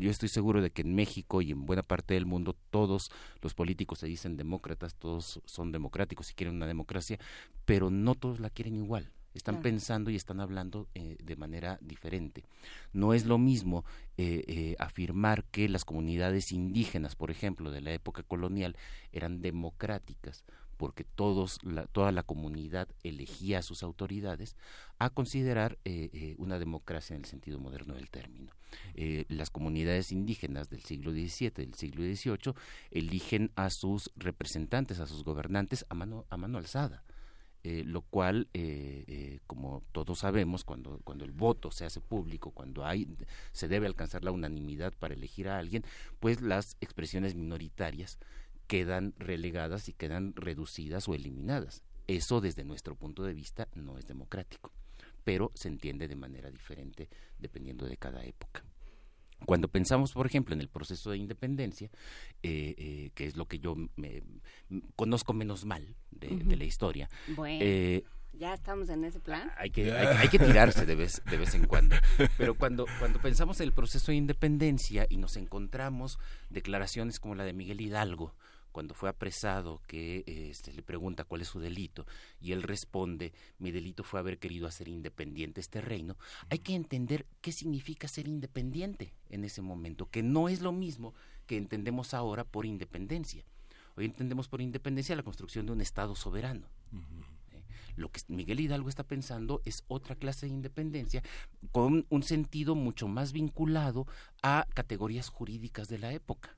[0.00, 3.10] yo estoy seguro de que en México y en buena parte del mundo todos
[3.42, 7.18] los políticos se dicen demócratas, todos son democráticos y quieren una democracia,
[7.64, 12.44] pero no todos la quieren igual están pensando y están hablando eh, de manera diferente.
[12.92, 13.84] No es lo mismo
[14.16, 18.76] eh, eh, afirmar que las comunidades indígenas, por ejemplo, de la época colonial,
[19.12, 20.44] eran democráticas
[20.76, 21.58] porque todos
[21.92, 24.56] toda la comunidad elegía a sus autoridades,
[24.98, 25.76] a considerar
[26.38, 28.54] una democracia en el sentido moderno del término.
[29.28, 32.54] las comunidades indígenas del siglo XVII, del siglo XVIII,
[32.92, 37.04] eligen a sus representantes, a sus gobernantes a mano, a mano alzada.
[37.62, 42.52] Eh, lo cual, eh, eh, como todos sabemos, cuando, cuando el voto se hace público,
[42.52, 43.06] cuando hay,
[43.52, 45.84] se debe alcanzar la unanimidad para elegir a alguien,
[46.20, 48.18] pues las expresiones minoritarias
[48.66, 51.82] quedan relegadas y quedan reducidas o eliminadas.
[52.06, 54.72] Eso desde nuestro punto de vista no es democrático,
[55.22, 58.64] pero se entiende de manera diferente dependiendo de cada época.
[59.46, 61.90] Cuando pensamos, por ejemplo, en el proceso de independencia,
[62.42, 64.22] eh, eh, que es lo que yo me,
[64.96, 67.08] conozco menos mal de, la historia.
[67.28, 67.58] Bueno.
[67.62, 69.50] Eh, ya estamos en ese plan.
[69.56, 71.96] Hay que, hay, que tirarse de vez, de vez en cuando.
[72.38, 76.18] Pero cuando, cuando pensamos en el proceso de independencia y nos encontramos
[76.48, 78.34] declaraciones como la de Miguel Hidalgo,
[78.72, 82.06] cuando fue apresado, que este, le pregunta cuál es su delito,
[82.40, 86.16] y él responde, mi delito fue haber querido hacer independiente este reino,
[86.48, 91.14] hay que entender qué significa ser independiente en ese momento, que no es lo mismo
[91.46, 93.44] que entendemos ahora por independencia.
[93.96, 96.68] Hoy entendemos por independencia la construcción de un Estado soberano.
[97.52, 97.62] ¿eh?
[97.96, 101.22] Lo que Miguel Hidalgo está pensando es otra clase de independencia
[101.72, 104.06] con un sentido mucho más vinculado
[104.42, 106.56] a categorías jurídicas de la época.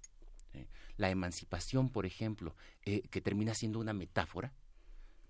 [0.93, 0.95] ¿Eh?
[0.97, 4.53] La emancipación, por ejemplo, eh, que termina siendo una metáfora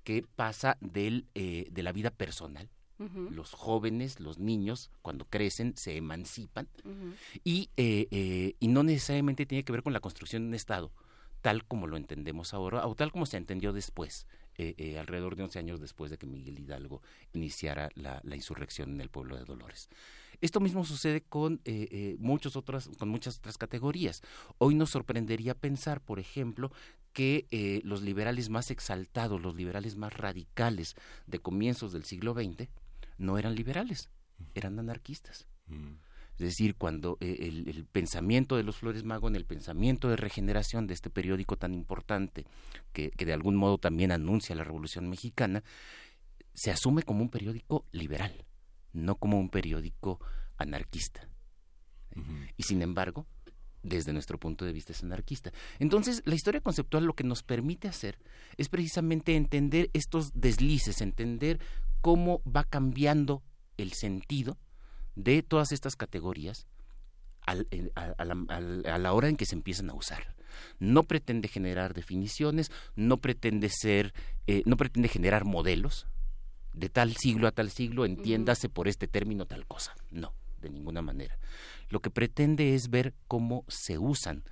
[0.04, 2.68] que pasa del, eh, de la vida personal.
[3.30, 6.68] Los jóvenes, los niños, cuando crecen, se emancipan
[7.42, 10.92] y, y no necesariamente tiene que ver con la construcción de un Estado,
[11.40, 14.28] tal como lo entendemos ahora o tal como se entendió después
[14.59, 17.00] eh, eh, alrededor de 11 años después de que Miguel Hidalgo
[17.32, 19.88] iniciara la, insurrección en el pueblo de Dolores.
[20.40, 24.22] Esto mismo sucede con, eh, muchos otras, con muchas otras categorías.
[24.59, 26.70] Hoy nos sorprendería pensar, por ejemplo,
[27.12, 30.96] que los liberales más exaltados, los liberales más radicales
[31.26, 32.68] de comienzos del siglo XX,
[33.18, 34.11] no eran liberales,
[34.55, 35.46] eran anarquistas.
[35.66, 35.94] Mm.
[36.39, 40.95] Es decir, cuando eh, el, pensamiento de los Flores Magón, el pensamiento de regeneración de
[40.95, 42.47] este periódico tan importante,
[42.93, 45.62] que, de algún modo también anuncia la Revolución Mexicana,
[46.55, 48.45] se asume como un periódico liberal,
[48.93, 50.20] no como un periódico
[50.57, 51.28] anarquista.
[52.59, 53.26] Y sin embargo,
[53.83, 55.53] desde nuestro punto de vista es anarquista.
[55.78, 58.18] Entonces, la historia conceptual lo que nos permite hacer
[58.57, 61.59] es precisamente entender estos deslices, entender
[62.01, 63.43] cómo va cambiando
[63.76, 64.59] el sentido
[65.14, 66.66] de todas estas categorías
[67.46, 67.54] a,
[68.98, 70.34] la, hora en que se empiezan a usar.
[70.78, 74.12] No pretende generar definiciones, no pretende ser,
[74.46, 76.06] eh, no pretende generar modelos
[76.72, 79.94] de tal siglo a tal siglo, entiéndase por este término tal cosa.
[80.10, 81.38] No, de ninguna manera.
[81.88, 84.44] Lo que pretende es ver cómo se usan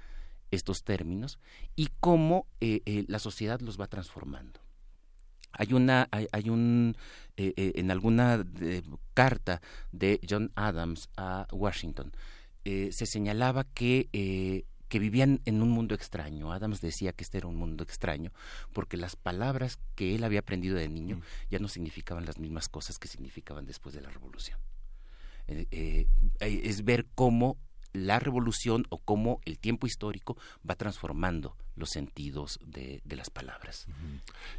[0.50, 1.38] estos términos
[1.76, 4.60] y cómo eh, eh, la sociedad los va transformando.
[5.52, 6.96] Hay una, hay, un,
[7.36, 8.44] eh, eh, en alguna
[9.14, 9.60] carta
[9.92, 12.12] de John Adams a Washington,
[12.64, 16.52] eh, se señalaba que, que vivían en un mundo extraño.
[16.52, 18.32] Adams decía que este era un mundo extraño
[18.72, 21.22] porque las palabras que él había aprendido de niño mm.
[21.50, 24.58] ya no significaban las mismas cosas que significaban después de la revolución.
[25.46, 27.56] es ver cómo
[27.92, 30.36] la revolución o cómo el tiempo histórico
[30.68, 33.86] va transformando los sentidos de, las palabras.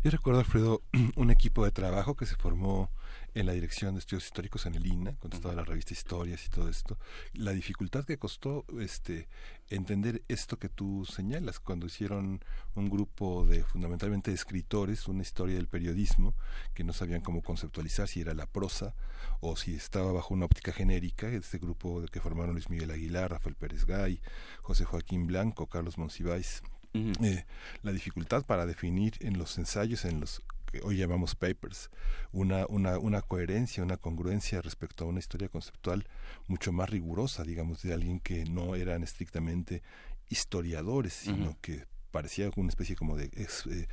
[0.03, 0.81] Yo recuerdo, Alfredo,
[1.15, 2.91] un equipo de trabajo que se formó
[3.33, 6.49] en la Dirección de Estudios Históricos en el INA, con toda la revista Historias y
[6.49, 6.97] todo esto,
[7.33, 9.27] la dificultad que costó este
[9.69, 12.43] entender esto que tú señalas, cuando hicieron
[12.75, 16.33] un grupo de fundamentalmente escritores, una historia del periodismo,
[16.73, 18.93] que no sabían cómo conceptualizar si era la prosa
[19.39, 23.55] o si estaba bajo una óptica genérica, este grupo que formaron Luis Miguel Aguilar, Rafael
[23.55, 24.21] Pérez Gay,
[24.61, 26.63] José Joaquín Blanco, Carlos Monsiváis,
[26.93, 27.45] eh,
[27.83, 30.41] la dificultad para definir en los ensayos, en los
[30.71, 31.89] que hoy llamamos papers,
[32.31, 36.05] una, una, una coherencia, una congruencia respecto a una historia conceptual
[36.47, 39.83] mucho más rigurosa, digamos, de alguien que no eran estrictamente
[40.29, 43.87] historiadores, sino que parecía una especie como de eh,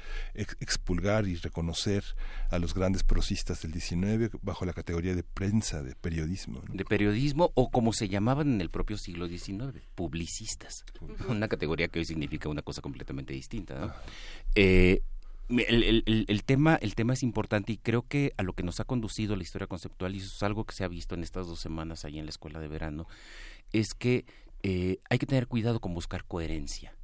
[0.61, 2.05] expulgar y reconocer
[2.51, 6.63] a los grandes prosistas del 19 bajo la categoría de prensa, de periodismo.
[6.73, 10.85] De periodismo o como se llamaban en el propio siglo XIX, publicistas.
[11.29, 13.85] Una categoría que hoy significa una cosa completamente distinta.
[13.85, 14.03] Ah.
[14.55, 15.03] Eh,
[15.49, 19.37] el, tema, el tema es importante y creo que a lo que nos ha conducido
[19.37, 22.05] la historia conceptual, y eso es algo que se ha visto en estas dos semanas
[22.05, 23.07] ahí en la escuela de verano,
[23.73, 24.27] es que
[24.63, 26.95] eh, hay que tener cuidado con buscar coherencia.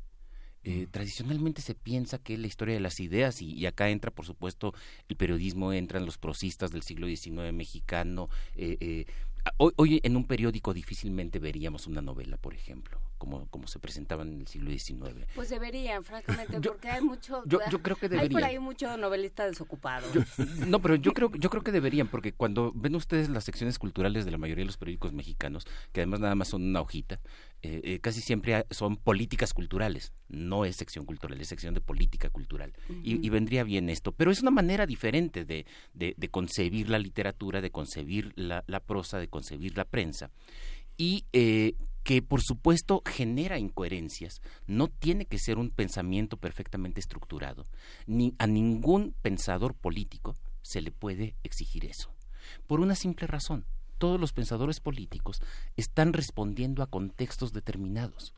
[0.67, 4.75] Eh, tradicionalmente se piensa que la historia de las ideas, y, acá entra, por supuesto,
[5.09, 8.29] el periodismo, entran los prosistas del siglo XIX mexicano.
[8.57, 9.07] Eh,
[9.59, 14.33] hoy, hoy en un periódico difícilmente veríamos una novela, por ejemplo como, como se presentaban
[14.33, 15.27] en el siglo XIX.
[15.35, 17.43] Pues deberían, francamente, porque hay mucho...
[17.47, 18.31] Yo, creo que deberían.
[18.37, 20.07] Hay por ahí mucho novelista desocupado.
[20.67, 24.25] no, pero yo creo, yo creo que deberían, porque cuando ven ustedes las secciones culturales
[24.25, 27.21] de la mayoría de los periódicos mexicanos, que además nada más son una hojita,
[27.63, 32.31] eh, eh, casi siempre son políticas culturales, no es sección cultural, es sección de política
[32.31, 32.73] cultural.
[33.03, 37.71] y, vendría bien esto, pero es una manera diferente de, de, concebir la literatura, de
[37.71, 40.31] concebir la, la, prosa, de concebir la prensa.
[40.97, 41.75] Y eh,
[42.05, 44.41] que por supuesto genera incoherencias.
[44.67, 47.67] No tiene que ser un pensamiento perfectamente estructurado.
[48.07, 52.15] Ni a ningún pensador político se le puede exigir eso.
[52.67, 53.65] Por una simple razón.
[53.99, 55.41] Todos los pensadores políticos
[55.77, 58.35] están respondiendo a contextos determinados.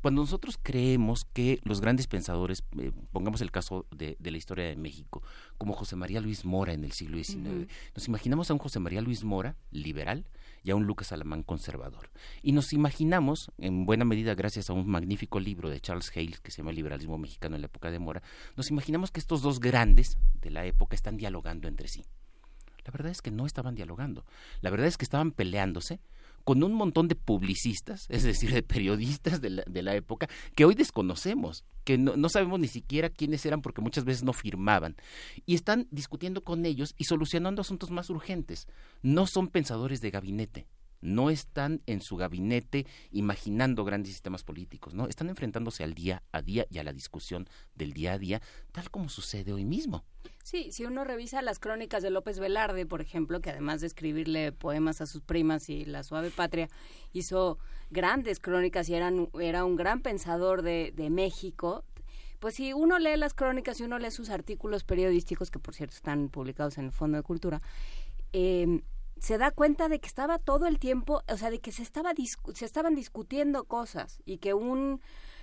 [0.00, 4.76] Cuando nosotros creemos que los grandes pensadores, eh, pongamos el caso de, la historia de
[4.76, 5.22] México,
[5.58, 9.00] como José María Luis Mora en el siglo XIX, nos imaginamos a un José María
[9.00, 10.26] Luis Mora liberal
[10.62, 12.10] y a un Lucas Alamán conservador.
[12.42, 16.50] Y nos imaginamos, en buena medida gracias a un magnífico libro de Charles Hale que
[16.50, 18.22] se llama El liberalismo mexicano en la época de Mora,
[18.56, 22.04] nos imaginamos que estos dos grandes de la época están dialogando entre sí.
[22.84, 24.24] La verdad es que no estaban dialogando.
[24.60, 26.00] La verdad es que estaban peleándose
[26.44, 31.64] con un montón de publicistas, es decir, de periodistas de la, época, que hoy desconocemos,
[31.84, 34.96] que no, no, sabemos ni siquiera quiénes eran porque muchas veces no firmaban.
[35.46, 38.66] Y están discutiendo con ellos y solucionando asuntos más urgentes.
[39.02, 40.66] No son pensadores de gabinete,
[41.00, 45.06] no están en su gabinete imaginando grandes sistemas políticos, ¿no?
[45.06, 48.42] Están enfrentándose al día a día y a la discusión del día a día,
[48.72, 50.04] tal como sucede hoy mismo.
[50.42, 54.52] Sí, si uno revisa las crónicas de López Velarde, por ejemplo, que además de escribirle
[54.52, 56.68] poemas a sus primas y La Suave Patria,
[57.12, 57.58] hizo
[57.90, 61.84] grandes crónicas y era un gran pensador de, de México,
[62.40, 65.94] pues si uno lee las crónicas y uno lee sus artículos periodísticos, que por cierto
[65.94, 67.60] están publicados en el Fondo de Cultura,
[68.32, 68.82] eh,
[69.20, 72.12] se da cuenta de que estaba todo el tiempo, o sea, de que se estaba
[72.54, 75.00] se estaban discutiendo cosas y que un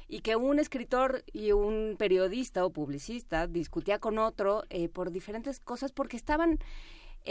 [0.09, 5.59] y que un escritor y un periodista o publicista discutía con otro eh, por diferentes
[5.59, 6.59] cosas porque estaban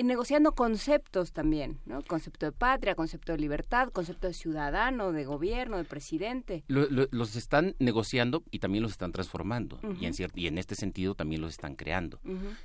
[0.05, 2.03] negociando conceptos también, ¿no?
[2.03, 6.65] Concepto de patria, concepto de libertad, concepto de ciudadano, de gobierno, de presidente.
[6.69, 11.41] los están negociando y también los están transformando y, en y en este sentido también
[11.41, 12.21] los están creando.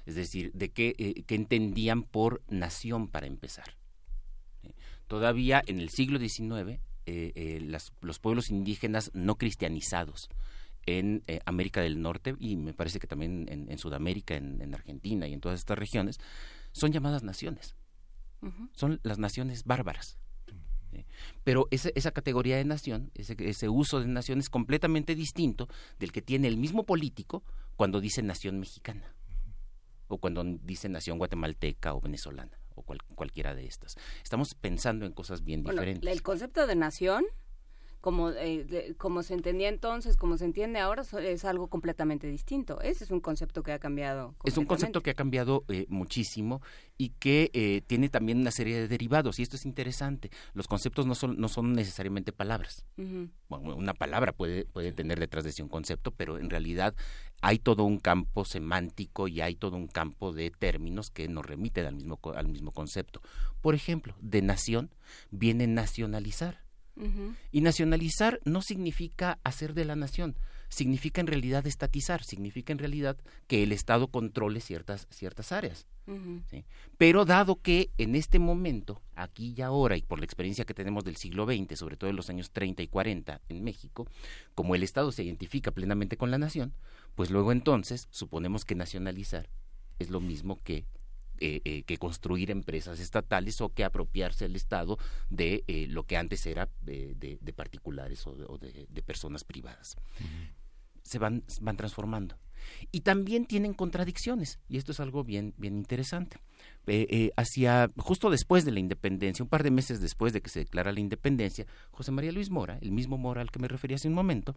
[0.06, 3.76] Es decir, de qué, eh, qué entendían por nación para empezar.
[5.08, 10.30] Todavía en el siglo XIX, eh, los pueblos indígenas no cristianizados
[10.86, 15.42] en América del Norte y me parece que también en, Sudamérica, en, Argentina y en
[15.42, 16.20] todas estas regiones,
[16.72, 17.76] son llamadas naciones.
[18.74, 20.18] Son las naciones bárbaras.
[21.44, 25.68] Pero esa, categoría de nación, ese, ese uso de nación es completamente distinto
[26.00, 27.44] del que tiene el mismo político
[27.76, 29.16] cuando dice nación mexicana
[30.08, 33.96] o cuando dice nación guatemalteca o venezolana o cualquiera de estas.
[34.24, 36.12] Estamos pensando en cosas bien diferentes.
[36.12, 37.26] El concepto de nación
[38.02, 42.82] como, eh, como se entendía entonces, como se entiende ahora, es algo completamente distinto.
[42.82, 44.36] Ese es un concepto que ha cambiado.
[44.44, 46.62] Es un concepto que ha cambiado eh, muchísimo
[46.98, 49.38] y que eh, tiene también una serie de derivados.
[49.40, 50.32] Y esto es interesante.
[50.54, 52.86] Los conceptos no son, no son necesariamente palabras.
[52.98, 56.96] bueno, una palabra puede, puede tener detrás de sí un concepto, pero en realidad
[57.42, 61.86] hay todo un campo semántico y hay todo un campo de términos que nos remiten
[61.86, 63.22] al mismo, al mismo concepto.
[63.62, 64.90] Por ejemplo, de nación
[65.30, 66.71] viene nacionalizar
[67.52, 70.36] y nacionalizar no significa hacer de la nación,
[70.70, 73.18] significa en realidad estatizar, significa en realidad
[73.48, 75.86] que el Estado controle ciertas, ciertas áreas.
[76.98, 81.04] Pero dado que en este momento, aquí y ahora, y por la experiencia que tenemos
[81.04, 84.08] del siglo XX, sobre todo en los años 30 y 40 en México,
[84.56, 86.74] como el Estado se identifica plenamente con la nación,
[87.16, 89.50] pues luego entonces suponemos que nacionalizar
[90.00, 90.86] es lo mismo que
[91.44, 95.00] eh, eh, que construir empresas estatales o que apropiarse el Estado
[95.32, 99.98] de eh, lo que antes era de, particulares o de, personas privadas.
[101.02, 102.38] Se van, van transformando.
[102.92, 106.38] Y también tienen contradicciones, y esto es algo bien, bien interesante.
[106.88, 110.50] Eh, eh, hacia justo después de la independencia, un par de meses después de que
[110.50, 113.96] se declara la independencia, José María Luis Mora, el mismo Mora al que me refería
[113.96, 114.56] hace un momento,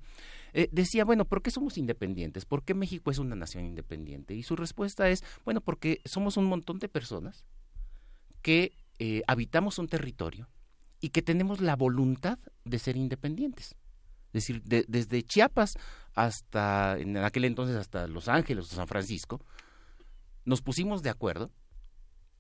[0.55, 2.47] eh, decía, bueno, ¿por qué somos independientes?
[2.47, 4.35] ¿Por qué México es una nación independiente?
[4.35, 7.45] Y su respuesta es, bueno, porque somos un montón de personas
[8.41, 8.73] que
[9.27, 10.49] habitamos un territorio
[11.01, 13.75] y que tenemos la voluntad de ser independientes.
[14.33, 15.75] Es decir, desde Chiapas
[16.15, 19.45] hasta, en aquel entonces, hasta Los Ángeles o San Francisco,
[20.45, 21.51] nos pusimos de acuerdo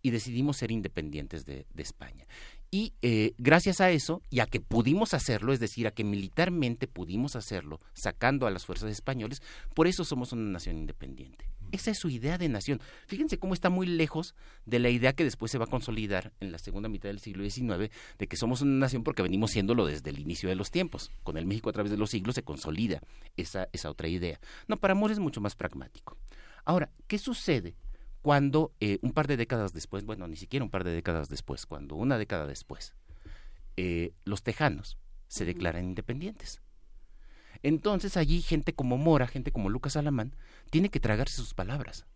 [0.04, 2.26] y decidimos ser independientes de, España.
[2.70, 6.86] Y eh, gracias a eso, y a que pudimos hacerlo, es decir, a que militarmente
[6.86, 9.40] pudimos hacerlo, sacando a las fuerzas españoles,
[9.74, 11.46] por eso somos una nación independiente.
[11.72, 12.82] Esa es su idea de nación.
[13.06, 14.34] Fíjense cómo está muy lejos
[14.66, 17.42] de la idea que después se va a consolidar en la segunda mitad del siglo
[17.48, 21.10] XIX de que somos una nación porque venimos siéndolo desde el inicio de los tiempos.
[21.22, 23.00] Con el México a través de los siglos se consolida
[23.38, 24.38] esa, esa otra idea.
[24.68, 26.18] No, para Amor es mucho más pragmático.
[26.66, 27.74] Ahora, ¿qué sucede
[28.24, 31.66] cuando eh, un par de décadas después, bueno, ni siquiera un par de décadas después,
[31.66, 32.94] cuando una década después,
[33.76, 34.96] eh, los tejanos
[35.28, 36.62] se declaran independientes.
[37.62, 40.34] Entonces allí gente como Mora, gente como Lucas Alamán,
[40.70, 42.06] tiene que tragarse sus palabras.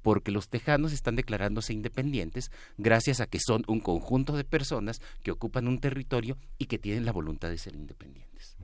[0.00, 5.32] Porque los tejanos están declarándose independientes gracias a que son un conjunto de personas que
[5.32, 8.56] ocupan un territorio y que tienen la voluntad de ser independientes.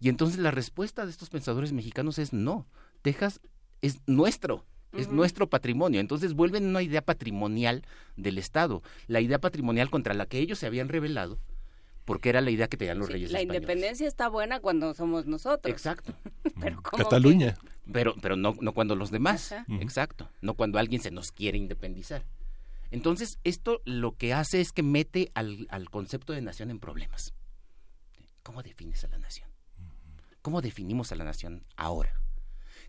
[0.00, 2.66] Y entonces la respuesta de estos pensadores mexicanos es no,
[3.00, 3.40] Texas
[3.80, 6.00] es nuestro es nuestro patrimonio.
[6.00, 7.82] Entonces vuelven una idea patrimonial
[8.16, 11.38] del Estado, la idea patrimonial contra la que ellos se habían rebelado,
[12.04, 15.72] porque era la idea que tenían los reyes la independencia está buena cuando somos nosotros.
[15.72, 16.14] Exacto.
[16.60, 17.56] pero Cataluña.
[17.92, 19.54] Pero, pero no, no cuando los demás.
[19.80, 20.28] Exacto.
[20.40, 22.24] No cuando alguien se nos quiere independizar.
[22.92, 27.32] Entonces, esto lo que hace es que mete al, al concepto de nación en problemas.
[28.42, 29.48] ¿Cómo defines a la nación?
[30.42, 32.14] ¿Cómo definimos a la nación ahora?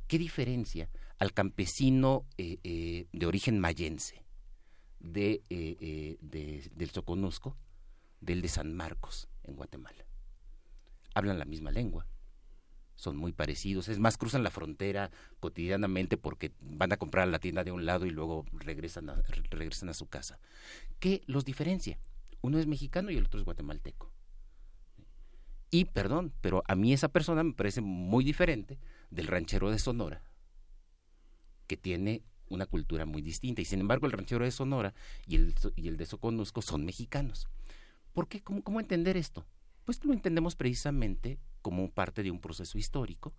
[0.07, 0.89] ¿Qué diferencia
[1.21, 4.25] al campesino eh, eh, de origen mayense
[4.99, 6.17] de, eh,
[6.71, 7.55] del Soconusco
[8.21, 10.03] del de San Marcos, en Guatemala.
[11.13, 12.07] Hablan la misma lengua,
[12.95, 17.37] son muy parecidos, es más, cruzan la frontera cotidianamente porque van a comprar a la
[17.37, 20.39] tienda de un lado y luego regresan a, regresan a su casa.
[20.99, 21.99] ¿Qué los diferencia?
[22.41, 24.11] Uno es mexicano y el otro es guatemalteco.
[25.69, 28.79] Y, perdón, pero a mí esa persona me parece muy diferente
[29.11, 30.23] del ranchero de Sonora,
[31.71, 33.61] que tiene una cultura muy distinta.
[33.61, 34.93] Y sin embargo, el ranchero de Sonora
[35.25, 37.47] y el, y el de Soconusco son mexicanos.
[38.11, 38.41] ¿Por qué?
[38.41, 39.45] ¿Cómo, ¿Cómo entender esto?
[39.85, 43.33] Pues lo entendemos precisamente como parte de un proceso histórico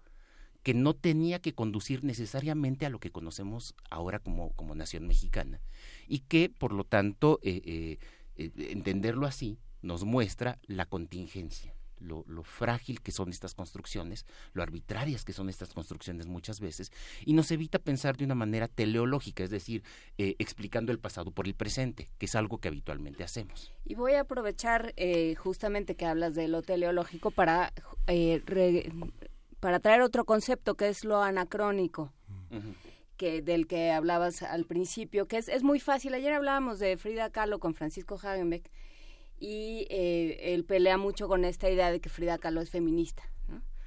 [0.62, 5.60] que no tenía que conducir necesariamente a lo que conocemos ahora como, como nación mexicana
[6.08, 7.98] y que, por lo tanto, eh, eh,
[8.36, 15.24] eh, entenderlo así nos muestra la contingencia lo, frágil que son estas construcciones, lo arbitrarias
[15.24, 16.92] que son estas construcciones muchas veces,
[17.24, 19.82] y nos evita pensar de una manera teleológica, es decir,
[20.18, 23.72] eh, explicando el pasado por el presente, que es algo que habitualmente hacemos.
[23.84, 27.72] Y voy a aprovechar eh, justamente que hablas de lo teleológico para,
[28.06, 28.42] eh,
[29.60, 32.12] para traer otro concepto que es lo anacrónico.
[33.16, 36.12] Que, del que hablabas al principio, que es, es muy fácil.
[36.12, 38.68] Ayer hablábamos de Frida Kahlo con Francisco Hagenbeck
[39.38, 43.22] y eh, él pelea mucho con esta idea de que Frida Kahlo es feminista.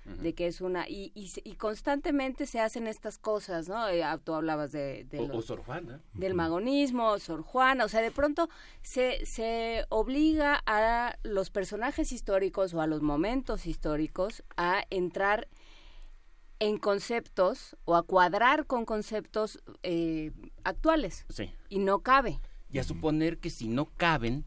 [0.05, 4.35] de que es una y, y, constantemente se hacen estas cosas no eh, ah, tú
[4.35, 5.07] hablabas de,
[5.43, 5.99] Sor Juana.
[6.13, 8.47] del magonismo Sor Juana o sea de pronto
[8.83, 15.47] se se obliga a los personajes históricos o a los momentos históricos a entrar
[16.59, 20.31] en conceptos o a cuadrar con conceptos eh,
[20.63, 21.25] actuales.
[21.29, 21.51] Sí.
[21.69, 22.39] y no cabe
[22.69, 24.45] y a suponer que si no caben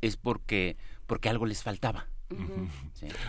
[0.00, 2.06] es porque, porque algo les faltaba.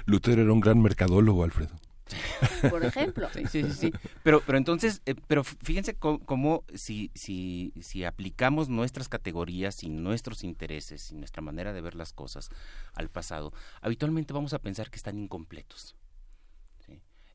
[0.06, 1.76] Lutero era un gran mercadólogo, Alfredo.
[2.70, 3.30] Por ejemplo.
[3.34, 3.94] Sí, sí, sí.
[4.24, 10.44] Pero, pero entonces, eh, pero fíjense cómo, si, si, si aplicamos nuestras categorías y nuestros
[10.44, 12.50] intereses y nuestra manera de ver las cosas
[12.96, 15.96] al pasado, habitualmente vamos a pensar que están incompletos.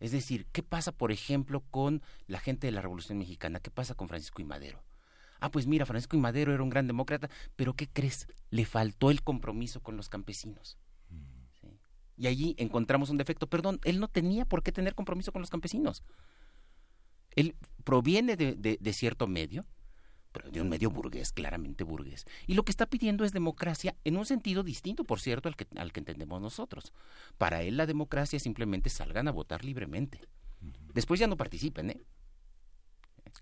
[0.00, 3.60] Es decir, ¿qué pasa, por ejemplo, con la gente de la Revolución Mexicana?
[3.60, 4.82] ¿Qué pasa con Francisco y Madero?
[5.44, 8.28] Ah, pues mira, Francisco y Madero era un gran demócrata, pero ¿qué crees?
[8.48, 10.78] Le faltó el compromiso con los campesinos.
[12.16, 13.46] Y allí encontramos un defecto.
[13.46, 16.02] Perdón, él no tenía por qué tener compromiso con los campesinos.
[17.36, 19.66] Él proviene de, cierto medio,
[20.32, 22.24] pero de un medio burgués, claramente burgués.
[22.46, 25.66] Y lo que está pidiendo es democracia en un sentido distinto, por cierto, al que,
[25.76, 26.94] al que entendemos nosotros.
[27.36, 30.22] Para él la democracia simplemente salgan a votar libremente.
[30.94, 32.00] Después ya no participen, ¿eh?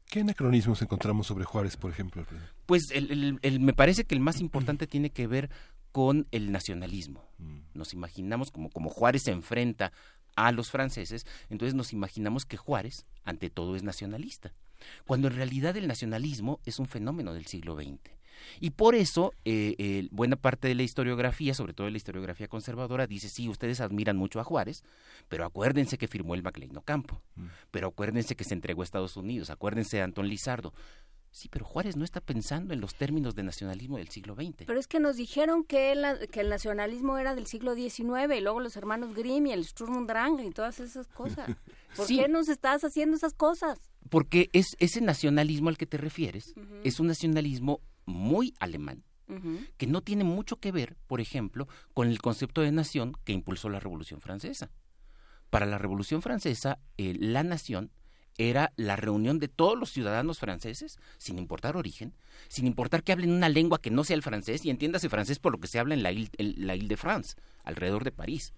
[0.08, 2.26] ¿Qué anacronismos encontramos sobre Juárez, por ejemplo?
[2.66, 5.50] Pues el, me parece que el más importante tiene que ver
[5.90, 7.24] con el nacionalismo.
[7.38, 7.60] Mm.
[7.74, 9.92] Nos imaginamos como, como Juárez se enfrenta
[10.36, 14.52] a los franceses, entonces nos imaginamos que Juárez, ante todo, es nacionalista,
[15.06, 17.98] cuando en realidad el nacionalismo es un fenómeno del siglo XX.
[18.60, 23.06] Y por eso, eh, buena parte de la historiografía, sobre todo de la historiografía conservadora,
[23.06, 24.84] dice, sí, ustedes admiran mucho a Juárez,
[25.28, 27.46] pero acuérdense que firmó el MacLean Ocampo, mm.
[27.70, 30.72] pero acuérdense que se entregó a Estados Unidos, acuérdense de Antón Lizardo.
[31.32, 34.66] Sí, pero Juárez no está pensando en los términos de nacionalismo del siglo XX.
[34.66, 38.40] Pero es que nos dijeron que el, que el nacionalismo era del siglo XIX, y
[38.42, 41.48] luego los hermanos Grimm y el Sturm und Drang y todas esas cosas.
[41.96, 43.80] ¿Por qué nos estás haciendo esas cosas?
[44.10, 49.04] Porque es ese nacionalismo al que te refieres es un nacionalismo muy alemán,
[49.78, 53.70] que no tiene mucho que ver, por ejemplo, con el concepto de nación que impulsó
[53.70, 54.70] la Revolución Francesa.
[55.48, 57.90] Para la Revolución Francesa, eh, la nación
[58.36, 62.14] era la reunión de todos los ciudadanos franceses, sin importar origen,
[62.48, 65.52] sin importar que hablen una lengua que no sea el francés, y entiéndase francés por
[65.52, 68.52] lo que se habla en la Ile de France, alrededor de París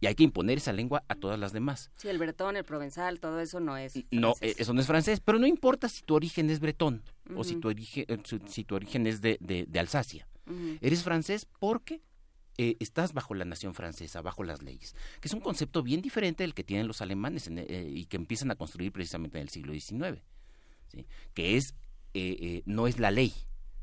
[0.00, 1.90] y hay que imponer esa lengua a todas las demás.
[1.96, 4.08] Sí, el bretón, el provenzal, todo eso no es francés.
[4.10, 7.02] No, eh, eso no es francés, pero no importa si tu origen es bretón
[7.34, 10.28] o si tu origen, eh, si tu origen es de, de, Alsacia.
[10.80, 12.02] Eres francés porque
[12.56, 16.44] eh, estás bajo la nación francesa, bajo las leyes, que es un concepto bien diferente
[16.44, 20.22] del que tienen los alemanes y que empiezan a construir precisamente en el siglo XIX,
[21.34, 21.74] que es,
[22.64, 23.32] no es la ley,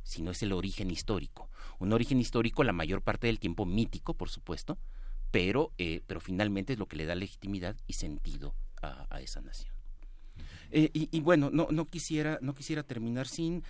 [0.03, 1.49] sino es el origen histórico.
[1.79, 4.77] Un origen histórico la mayor parte del tiempo mítico, por supuesto,
[5.33, 8.53] pero, eh, pero finalmente es lo que le da legitimidad y sentido
[8.83, 9.73] a, esa nación.
[10.69, 13.63] Eh, y, bueno, no, no, quisiera, no quisiera terminar sin,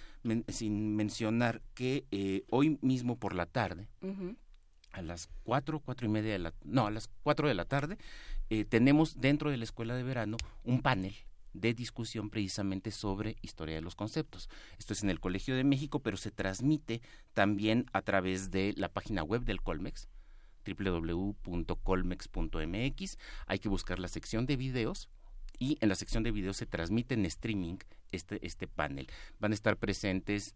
[0.50, 3.88] sin mencionar que eh, hoy mismo por la tarde,
[4.92, 7.98] a las cuatro, cuatro y media de la, no, a las cuatro de la tarde,
[8.68, 10.36] tenemos dentro de la escuela de verano
[10.66, 11.16] un panel
[11.54, 14.50] de discusión precisamente sobre historia de los conceptos.
[14.80, 17.02] Esto es en el Colegio de México, pero se transmite
[17.34, 20.10] también a través de la página web del Colmex,
[20.66, 23.18] www.colmex.mx.
[23.48, 25.10] Hay que buscar la sección de videos
[25.60, 27.78] y en la sección de videos se transmite en streaming
[28.12, 29.08] este, este panel.
[29.40, 30.56] Van a estar presentes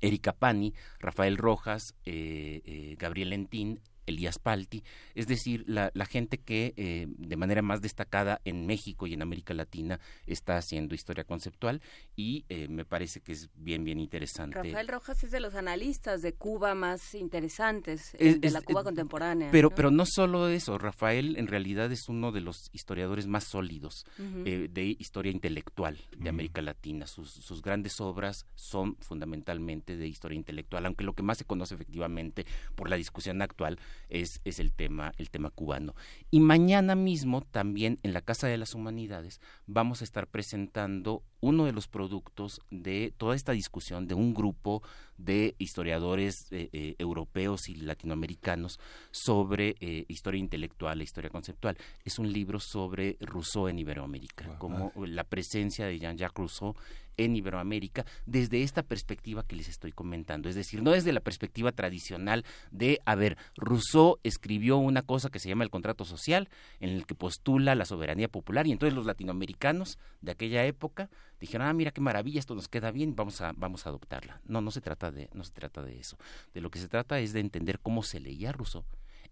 [0.00, 4.82] Erika Pani, Rafael Rojas, Gabriel Entín, Elías Palti,
[5.14, 9.52] es decir, la, gente que eh, de manera más destacada en México y en América
[9.52, 11.82] Latina está haciendo historia conceptual
[12.16, 14.62] y eh, me parece que es bien, bien interesante.
[14.62, 19.50] Rafael Rojas es de los analistas de Cuba más interesantes, eh, de la Cuba contemporánea.
[19.50, 19.76] Pero ¿no?
[19.76, 24.96] pero no solo eso, Rafael en realidad es uno de los historiadores más sólidos de
[24.98, 27.06] historia intelectual de América Latina.
[27.06, 31.74] Sus, sus grandes obras son fundamentalmente de historia intelectual, aunque lo que más se conoce
[31.74, 33.78] efectivamente por la discusión actual
[34.08, 35.94] es, es el, tema, el tema cubano.
[36.30, 41.66] Y mañana mismo también en la Casa de las Humanidades vamos a estar presentando uno
[41.66, 44.82] de los productos de toda esta discusión de un grupo
[45.16, 48.80] de historiadores eh, eh, europeos y latinoamericanos
[49.10, 51.76] sobre eh, historia intelectual e historia conceptual.
[52.04, 56.74] Es un libro sobre Rousseau en Iberoamérica, como la presencia de Jean-Jacques Rousseau
[57.18, 60.48] en Iberoamérica desde esta perspectiva que les estoy comentando.
[60.48, 65.38] Es decir, no desde la perspectiva tradicional de, a ver, Rousseau escribió una cosa que
[65.38, 66.48] se llama el contrato social,
[66.80, 71.10] en el que postula la soberanía popular, y entonces los latinoamericanos de aquella época
[71.40, 74.40] dijeron, ah, mira qué maravilla, esto nos queda bien, vamos a, vamos a adoptarla.
[74.44, 76.16] No, no se trata de, no se trata de eso.
[76.54, 78.84] De lo que se trata es de entender cómo se leía Rousseau,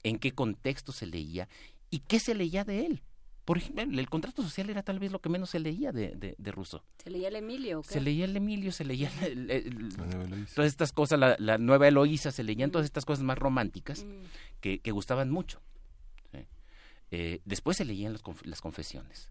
[0.03, 1.49] en qué contexto se leía
[1.91, 3.03] y qué se leía de él.
[3.47, 6.53] Por ejemplo, el contrato social era tal vez lo que menos se leía de, de,
[6.53, 6.83] Rousseau.
[7.03, 7.83] ¿Se leía el Emilio?
[7.83, 9.11] Se leía el Emilio, se leía
[10.55, 14.61] todas estas cosas, la, nueva Eloísa, se leían todas estas cosas más románticas mm.
[14.61, 15.63] que, que, gustaban mucho.
[17.13, 19.31] Eh, después se leían las, las confesiones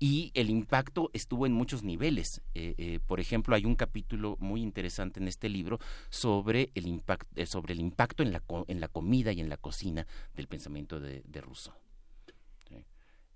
[0.00, 2.40] y el impacto estuvo en muchos niveles.
[2.54, 5.78] Eh, eh, por ejemplo, hay un capítulo muy interesante en este libro
[6.08, 9.58] sobre el, impacto, eh, sobre el impacto en la, en la comida y en la
[9.58, 11.74] cocina del pensamiento de, de Rousseau.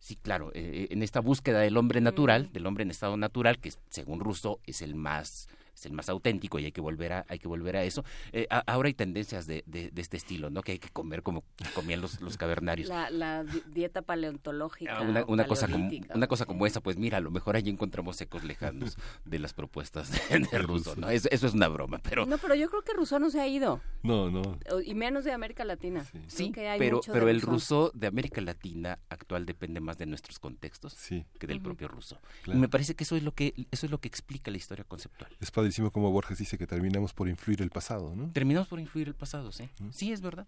[0.04, 4.20] Sí, claro, en esta búsqueda del hombre natural, del hombre en estado natural, que según
[4.20, 7.48] Rousseau es el más es el más auténtico y hay que volver a, hay que
[7.48, 8.04] volver a eso.
[8.32, 10.62] Eh, ahora hay tendencias de, de, este estilo, ¿no?
[10.62, 11.44] Que hay que comer como
[11.74, 12.88] comían los, los cavernarios.
[12.88, 14.98] La, dieta paleontológica.
[14.98, 17.70] Ah, una, una cosa como, una cosa como esa, pues mira, a lo mejor allí
[17.70, 21.08] encontramos ecos lejanos de las propuestas de, de Rousseau, ¿no?
[21.10, 22.26] Eso, eso, es una broma, pero...
[22.26, 23.80] No, pero yo creo que Rousseau no se ha ido.
[24.02, 24.58] No, no.
[24.84, 26.04] Y menos de América Latina.
[26.26, 30.96] Sí, pero, pero el Rousseau de América Latina actual depende más de nuestros contextos
[31.38, 32.20] que del propio Rousseau.
[32.46, 34.84] Y me parece que eso es lo que eso es lo que explica la historia
[34.84, 35.30] conceptual.
[35.40, 38.30] Es padrísimo como Borges dice que terminamos por influir el pasado, ¿no?
[38.32, 39.66] Terminamos por influir el pasado, sí.
[39.92, 40.46] Sí, es verdad.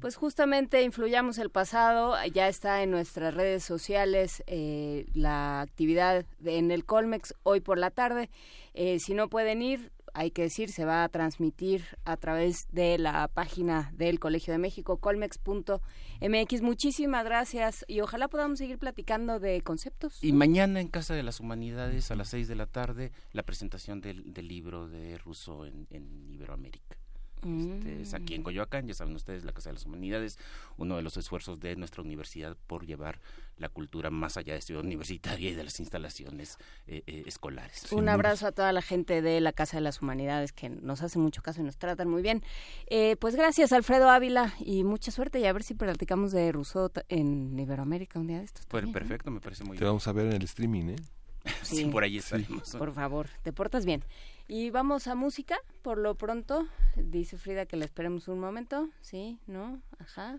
[0.00, 6.70] Pues justamente influyamos el pasado, ya está en nuestras redes sociales eh, la actividad en
[6.70, 8.28] el Colmex hoy por la tarde.
[8.74, 12.98] Eh, si no pueden ir, hay que decir, se va a transmitir a través de
[12.98, 16.62] la página del Colegio de México, colmex.mx.
[16.62, 20.22] Muchísimas gracias y ojalá podamos seguir platicando de conceptos.
[20.22, 24.00] Y mañana en Casa de las Humanidades a las seis de la tarde la presentación
[24.00, 25.86] del, libro de Russo en
[26.30, 27.03] Iberoamérica.
[27.44, 28.44] Este, es aquí en mm.
[28.44, 30.38] Coyoacán, ya saben ustedes, la Casa de las Humanidades,
[30.76, 33.20] uno de los esfuerzos de nuestra universidad por llevar
[33.56, 37.92] la cultura más allá de ciudad universitaria y de las instalaciones eh, eh, escolares.
[37.92, 41.22] Un abrazo a toda la gente de la Casa de las Humanidades que nos hacen
[41.22, 42.42] mucho caso y nos tratan muy bien.
[42.86, 46.90] Eh, pues gracias, Alfredo Ávila, y mucha suerte y a ver si platicamos de Rousseau
[47.08, 48.66] en Iberoamérica un día de estos.
[48.66, 49.80] Pues perfecto, me parece muy bien.
[49.80, 50.96] Te vamos a ver en el streaming, ¿eh?
[51.62, 52.70] Sí, por ahí estaremos.
[52.70, 54.02] por favor, te portas bien.
[54.46, 56.68] Y vamos a música, por lo pronto.
[56.96, 58.90] Dice Frida que la esperemos un momento.
[59.00, 59.80] Sí, ¿no?
[59.98, 60.38] Ajá.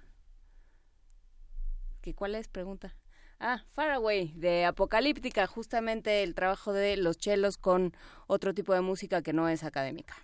[2.02, 2.48] ¿Qué, ¿Cuál es?
[2.48, 2.96] Pregunta.
[3.40, 7.94] Ah, Faraway, de Apocalíptica, justamente el trabajo de los chelos con
[8.28, 10.16] otro tipo de música que no es académica.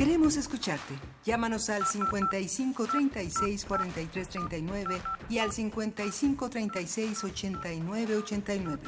[0.00, 0.94] Queremos escucharte.
[1.26, 8.82] Llámanos al 55 36 43 39 y al 55 36 89 89.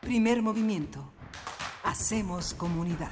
[0.00, 1.12] Primer movimiento.
[1.84, 3.10] Hacemos comunidad.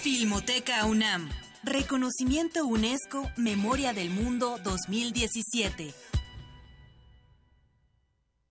[0.00, 1.28] Filmoteca UNAM.
[1.64, 6.17] Reconocimiento UNESCO Memoria del Mundo 2017.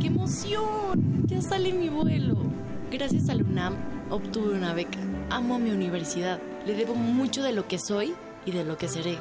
[0.00, 1.26] ¡Qué emoción!
[1.26, 2.36] Ya sale mi vuelo.
[2.90, 3.74] Gracias a la UNAM
[4.10, 4.98] obtuve una beca.
[5.30, 6.40] Amo a mi universidad.
[6.66, 8.14] Le debo mucho de lo que soy
[8.44, 9.18] y de lo que seré.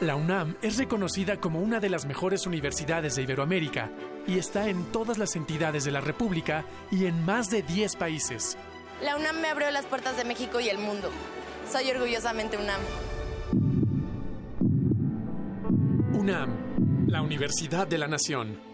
[0.00, 3.90] La UNAM es reconocida como una de las mejores universidades de Iberoamérica
[4.26, 8.58] y está en todas las entidades de la República y en más de 10 países.
[9.02, 11.10] La UNAM me abrió las puertas de México y el mundo.
[11.70, 12.80] Soy orgullosamente UNAM.
[16.12, 18.73] UNAM, la Universidad de la Nación.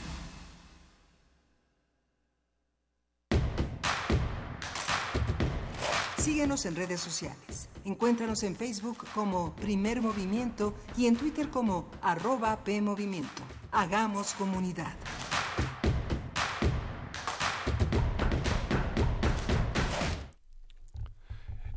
[6.21, 7.67] Síguenos en redes sociales.
[7.83, 13.41] Encuéntranos en Facebook como Primer Movimiento y en Twitter como arroba PMovimiento.
[13.71, 14.93] Hagamos comunidad.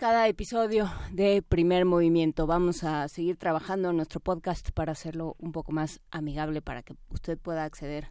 [0.00, 2.46] cada episodio de Primer Movimiento.
[2.46, 6.94] Vamos a seguir trabajando en nuestro podcast para hacerlo un poco más amigable para que
[7.10, 8.10] usted pueda acceder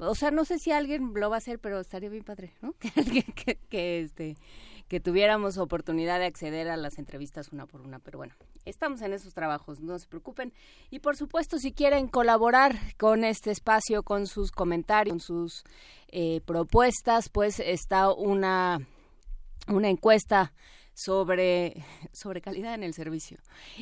[0.00, 2.72] o sea, no sé si alguien lo va a hacer, pero estaría bien padre, ¿no?
[2.80, 4.36] Que, que, que, este,
[4.88, 8.34] que tuviéramos oportunidad de acceder a las entrevistas una por una, pero bueno,
[8.64, 10.52] estamos en esos trabajos, no se preocupen.
[10.90, 15.64] Y por supuesto, si quieren colaborar con este espacio, con sus comentarios, con sus
[16.08, 18.78] eh, propuestas, pues está una,
[19.68, 20.54] una encuesta
[21.00, 21.82] sobre,
[22.12, 23.38] sobre calidad en el servicio.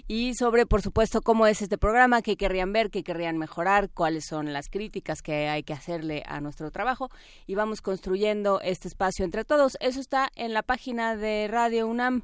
[0.06, 4.26] Y sobre, por supuesto, cómo es este programa, qué querrían ver, qué querrían mejorar, cuáles
[4.26, 7.10] son las críticas que hay que hacerle a nuestro trabajo.
[7.46, 9.76] Y vamos construyendo este espacio entre todos.
[9.80, 12.22] Eso está en la página de Radio UNAM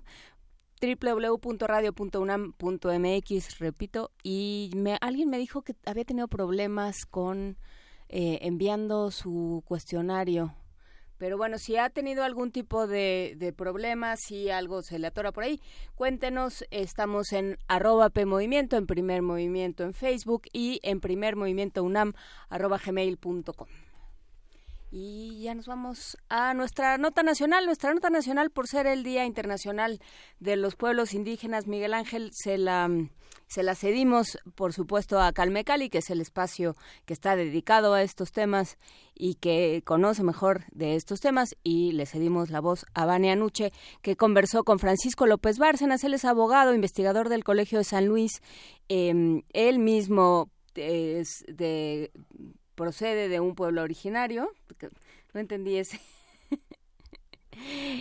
[0.80, 7.56] www.radio.unam.mx, repito, y me, alguien me dijo que había tenido problemas con
[8.08, 10.54] eh, enviando su cuestionario
[11.18, 15.32] pero bueno, si ha tenido algún tipo de, de problema, si algo se le atora
[15.32, 15.60] por ahí,
[15.94, 16.64] cuéntenos.
[16.70, 22.14] Estamos en arroba PMovimiento, en Primer Movimiento en Facebook y en Primer Movimiento UNAM,
[22.48, 23.68] arroba gmail.com.
[24.96, 27.66] Y ya nos vamos a nuestra nota nacional.
[27.66, 30.00] Nuestra nota nacional, por ser el Día Internacional
[30.38, 32.88] de los Pueblos Indígenas, Miguel Ángel, se la,
[33.48, 38.02] se la cedimos, por supuesto, a Calmecali, que es el espacio que está dedicado a
[38.02, 38.78] estos temas
[39.14, 41.56] y que conoce mejor de estos temas.
[41.62, 46.04] Y le cedimos la voz a Vania Nuche, que conversó con Francisco López Bárcenas.
[46.04, 48.42] Él es abogado, investigador del Colegio de San Luis.
[48.88, 50.50] Eh, él mismo
[52.74, 54.50] procede de un pueblo originario,
[55.32, 56.00] no entendí ese.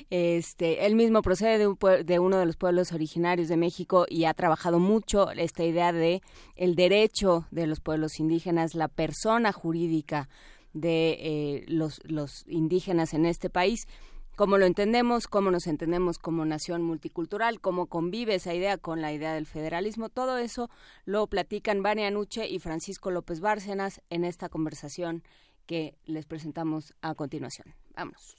[0.10, 4.34] Este, él mismo procede de, de, uno de los pueblos originarios de México y ha
[4.34, 6.22] trabajado mucho esta idea de
[6.56, 10.30] el derecho de los pueblos indígenas, la persona jurídica
[10.74, 13.88] de eh, los, los indígenas en este país
[14.36, 19.14] cómo lo entendemos, cómo nos entendemos como nación multicultural, cómo convive esa idea con la
[19.14, 20.10] idea del federalismo.
[20.10, 20.70] Todo eso
[21.06, 25.24] lo platican Vania Nuche y Francisco López Bárcenas en esta conversación
[25.66, 27.74] que les presentamos a continuación.
[27.96, 28.38] Vamos.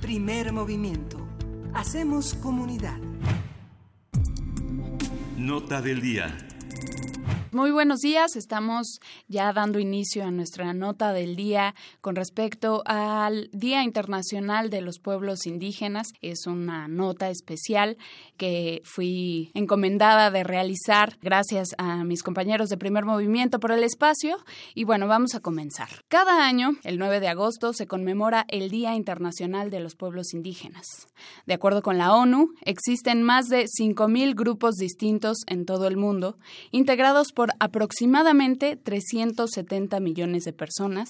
[0.00, 1.18] Primer movimiento.
[1.74, 2.98] Hacemos comunidad.
[5.36, 6.36] Nota del día.
[7.52, 13.50] Muy buenos días, estamos ya dando inicio a nuestra nota del día con respecto al
[13.52, 16.12] Día Internacional de los Pueblos Indígenas.
[16.22, 17.96] Es una nota especial
[18.36, 24.36] que fui encomendada de realizar gracias a mis compañeros de primer movimiento por el espacio
[24.76, 25.88] y bueno, vamos a comenzar.
[26.06, 31.08] Cada año, el 9 de agosto, se conmemora el Día Internacional de los Pueblos Indígenas.
[31.46, 36.38] De acuerdo con la ONU, existen más de 5.000 grupos distintos en todo el mundo,
[36.70, 41.08] integrados por aproximadamente 370 millones de personas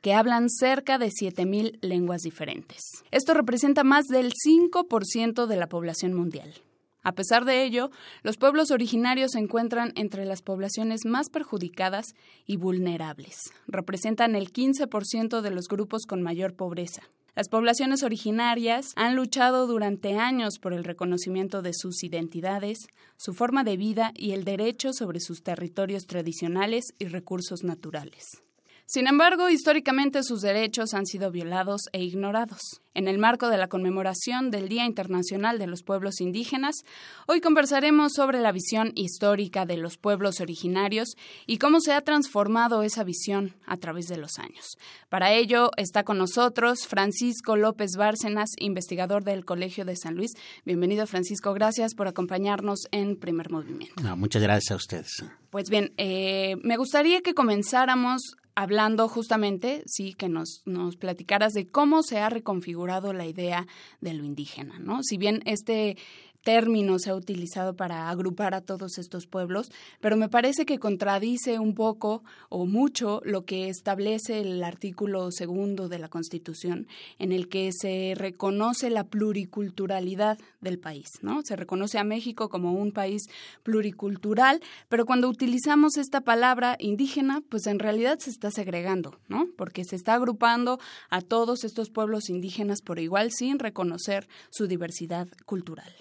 [0.00, 2.82] que hablan cerca de 7.000 lenguas diferentes.
[3.10, 6.52] Esto representa más del 5% de la población mundial.
[7.04, 7.90] A pesar de ello,
[8.22, 12.14] los pueblos originarios se encuentran entre las poblaciones más perjudicadas
[12.46, 13.52] y vulnerables.
[13.66, 17.02] Representan el 15% de los grupos con mayor pobreza.
[17.34, 23.64] Las poblaciones originarias han luchado durante años por el reconocimiento de sus identidades, su forma
[23.64, 28.42] de vida y el derecho sobre sus territorios tradicionales y recursos naturales.
[28.86, 32.82] Sin embargo, históricamente sus derechos han sido violados e ignorados.
[32.94, 36.76] En el marco de la conmemoración del Día Internacional de los Pueblos Indígenas,
[37.26, 41.16] hoy conversaremos sobre la visión histórica de los pueblos originarios
[41.46, 44.76] y cómo se ha transformado esa visión a través de los años.
[45.08, 50.32] Para ello está con nosotros Francisco López Bárcenas, investigador del Colegio de San Luis.
[50.66, 51.54] Bienvenido, Francisco.
[51.54, 53.94] Gracias por acompañarnos en Primer Movimiento.
[54.16, 55.24] muchas gracias a ustedes.
[55.48, 61.68] Pues bien, eh, me gustaría que comenzáramos hablando justamente, sí, que nos, nos platicaras de
[61.68, 63.66] cómo se ha reconfigurado la idea
[64.00, 65.02] de lo indígena, ¿no?
[65.02, 65.96] Si bien este
[66.42, 69.70] término se ha utilizado para agrupar a todos estos pueblos,
[70.00, 75.88] pero me parece que contradice un poco o mucho lo que establece el artículo segundo
[75.88, 76.86] de la Constitución,
[77.18, 81.42] en el que se reconoce la pluriculturalidad del país, ¿no?
[81.42, 83.22] Se reconoce a México como un país
[83.62, 89.48] pluricultural, pero cuando utilizamos esta palabra indígena, pues en realidad se está segregando, ¿no?
[89.56, 90.78] Porque se está agrupando
[91.10, 95.92] a todos estos pueblos indígenas por igual sin reconocer su diversidad cultural.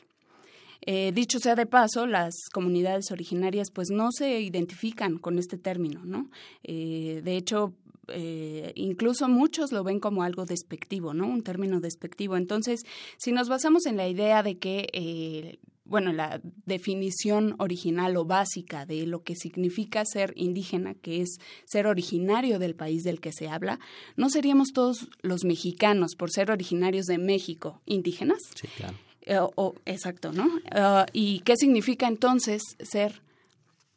[0.81, 6.03] Eh, dicho sea de paso, las comunidades originarias pues no se identifican con este término,
[6.05, 6.29] ¿no?
[6.63, 7.73] Eh, de hecho,
[8.07, 11.27] eh, incluso muchos lo ven como algo despectivo, ¿no?
[11.27, 12.35] Un término despectivo.
[12.35, 12.81] Entonces,
[13.17, 19.05] si nos basamos en la idea de que bueno, la definición original o básica de
[19.05, 23.77] lo que significa ser indígena, que es ser originario del país del que se habla,
[24.15, 28.39] ¿no seríamos todos los mexicanos, por ser originarios de México, indígenas?
[28.55, 28.95] Sí, claro.
[29.31, 30.43] Eh, o, exacto, ¿no?
[30.45, 33.21] Uh, ¿Y qué significa entonces ser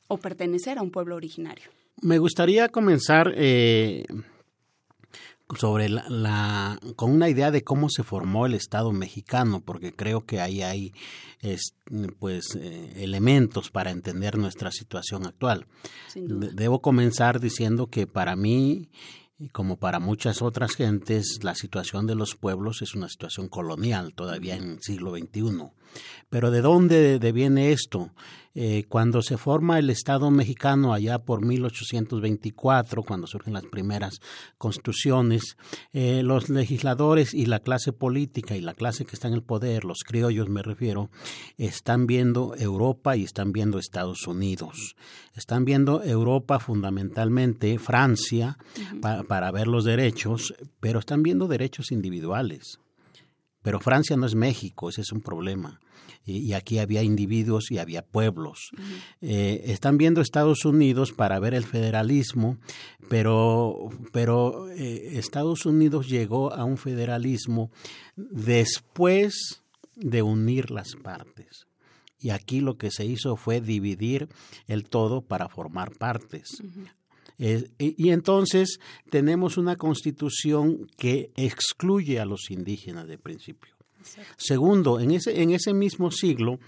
[0.07, 1.65] o pertenecer a un pueblo originario?
[2.01, 4.05] Me gustaría comenzar eh,
[5.59, 10.41] sobre la, con una idea de cómo se formó el Estado mexicano, porque creo que
[10.41, 10.93] ahí hay
[12.21, 15.67] pues eh, elementos para entender nuestra situación actual.
[16.15, 18.89] Debo comenzar diciendo que para mí
[19.45, 24.15] y como para muchas otras gentes, la situación de los pueblos es una situación colonial
[24.15, 25.69] todavía en el siglo XXI.
[26.31, 28.11] Pero ¿de dónde viene esto?
[28.57, 34.21] Eh, cuando se forma el Estado mexicano allá por 1824, cuando surgen las primeras
[34.59, 35.57] constituciones,
[35.93, 39.85] eh, los legisladores y la clase política y la clase que está en el poder,
[39.85, 41.11] los criollos me refiero,
[41.59, 44.95] están viendo Europa y están viendo Estados Unidos.
[45.35, 48.57] Están viendo Europa fundamentalmente, Francia,
[49.01, 52.79] para ver los derechos, pero están viendo derechos individuales.
[53.63, 55.81] Pero Francia no es México, ese es un problema
[56.27, 58.71] y, aquí había individuos y había pueblos.
[59.21, 62.57] Eh, están viendo Estados Unidos para ver el federalismo,
[63.11, 67.71] pero, pero eh, Estados Unidos llegó a un federalismo
[68.17, 69.63] después
[69.97, 71.67] de unir las partes.
[72.19, 74.29] Y aquí lo que se hizo fue dividir
[74.67, 76.63] el todo para formar partes.
[77.39, 78.79] y, y, entonces
[79.11, 83.74] tenemos una constitución que excluye a los indígenas de principio.
[84.37, 86.59] Segundo, en ese, en ese mismo siglo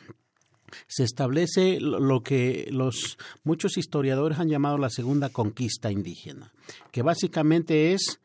[0.88, 6.52] se establece lo que los muchos historiadores han llamado la segunda conquista indígena,
[6.90, 8.20] que básicamente es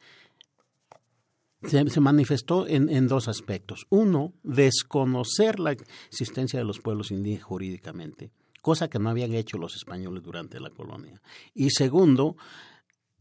[1.64, 3.86] se, manifestó en, en, dos aspectos.
[3.90, 5.74] Uno, desconocer la
[6.10, 8.32] existencia de los pueblos indígenas jurídicamente,
[8.62, 11.22] cosa que no habían hecho los españoles durante la colonia.
[11.54, 12.36] Y segundo,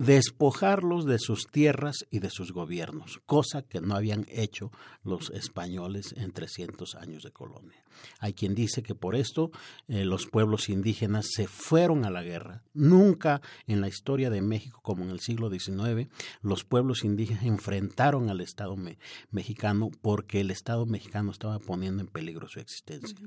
[0.00, 4.72] despojarlos de sus tierras y de sus gobiernos, cosa que no habían hecho
[5.04, 7.84] los españoles en 300 años de colonia.
[8.18, 9.50] Hay quien dice que por esto
[9.88, 12.62] eh, los pueblos indígenas se fueron a la guerra.
[12.72, 16.08] Nunca en la historia de México, como en el siglo XIX,
[16.40, 18.78] los pueblos indígenas enfrentaron al Estado
[19.30, 23.18] mexicano porque el Estado mexicano estaba poniendo en peligro su existencia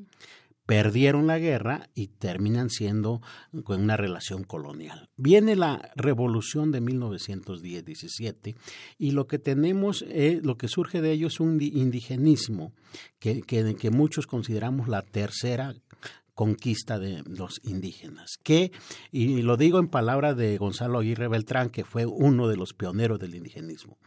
[0.65, 3.21] perdieron la guerra y terminan siendo
[3.63, 5.09] con una relación colonial.
[5.17, 8.55] Viene la revolución de 1910-17
[8.97, 10.05] y lo que tenemos,
[10.41, 12.73] lo que surge de ello es un indigenismo
[13.19, 15.75] que, que, muchos consideramos la tercera
[16.33, 18.71] conquista de los indígenas, que,
[19.11, 23.19] y lo digo en palabras de Gonzalo Aguirre Beltrán, que fue uno de los pioneros
[23.19, 23.97] del indigenismo,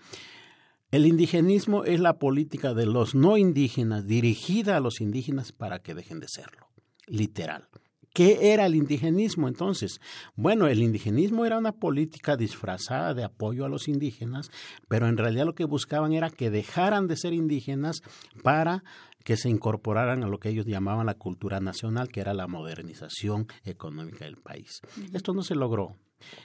[0.91, 5.95] el indigenismo es la política de los no indígenas dirigida a los indígenas para que
[5.95, 6.69] dejen de serlo,
[7.07, 7.69] literal.
[8.17, 10.01] ¿Qué era el indigenismo entonces?
[10.37, 14.51] Bueno, el indigenismo era una política disfrazada de apoyo a los indígenas,
[14.89, 18.01] pero en realidad lo que buscaban era que dejaran de ser indígenas
[18.43, 18.85] para
[19.23, 23.49] que se incorporaran a lo que ellos llamaban la cultura nacional, que era la modernización
[23.65, 24.81] económica del país.
[25.13, 25.99] Esto no se logró.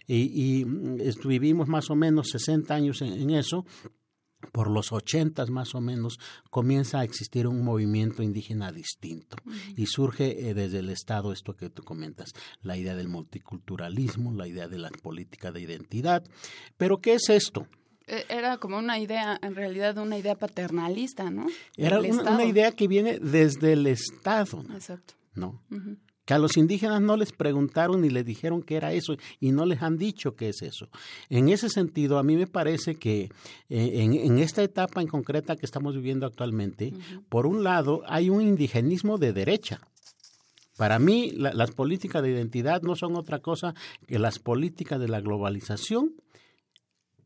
[0.07, 3.65] Y, mm, vivimos más o menos 60 años en eso
[4.51, 6.19] por los ochentas más o menos
[6.49, 9.37] comienza a existir un movimiento indígena distinto
[9.75, 14.47] y surge eh, desde el Estado esto que tú comentas, la idea del multiculturalismo, la
[14.47, 16.23] idea de la política de identidad.
[16.77, 17.67] Pero ¿qué es esto?
[18.07, 21.47] E, era como una idea, en realidad una idea paternalista, ¿no?
[21.77, 24.63] Era una, idea que viene desde el Estado.
[24.73, 25.15] Exacto.
[25.33, 25.61] ¿No?
[26.31, 29.65] Que a los indígenas no les preguntaron ni les dijeron qué era eso y no
[29.65, 30.87] les han dicho qué es eso.
[31.29, 33.23] En ese sentido, a mí me parece que
[33.67, 36.93] eh, en, esta etapa en concreta que estamos viviendo actualmente,
[37.27, 39.81] por un lado, hay un indigenismo de derecha.
[40.77, 43.75] Para mí, las políticas de identidad no son otra cosa
[44.07, 46.13] que las políticas de la globalización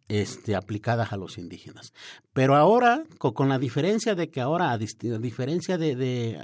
[0.08, 1.94] este, aplicadas a los indígenas.
[2.34, 6.40] Pero ahora, con, la diferencia de que ahora, a, diferencia de,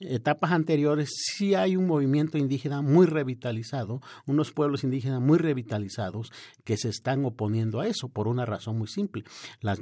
[0.00, 6.32] etapas anteriores sí hay un movimiento indígena muy revitalizado, unos pueblos indígenas muy revitalizados
[6.64, 9.24] que se están oponiendo a eso por una razón muy simple.
[9.60, 9.74] La,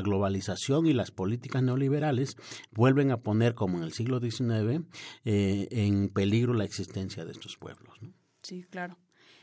[0.00, 2.36] globalización y las políticas neoliberales
[2.70, 4.84] vuelven a poner, como en el siglo XIX,
[5.24, 7.98] eh, en peligro la existencia de estos pueblos.
[8.42, 8.96] Sí, claro.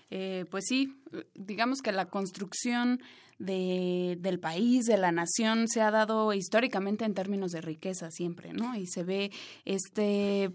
[0.09, 1.01] Eh, pues sí,
[1.33, 3.01] digamos que la construcción
[3.43, 8.53] de, del país, de la nación, se ha dado históricamente en términos de riqueza siempre,
[8.53, 8.75] ¿no?
[8.75, 9.31] Y se ve
[9.65, 10.51] este,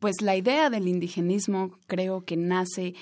[0.00, 2.94] pues la idea del indigenismo creo que nace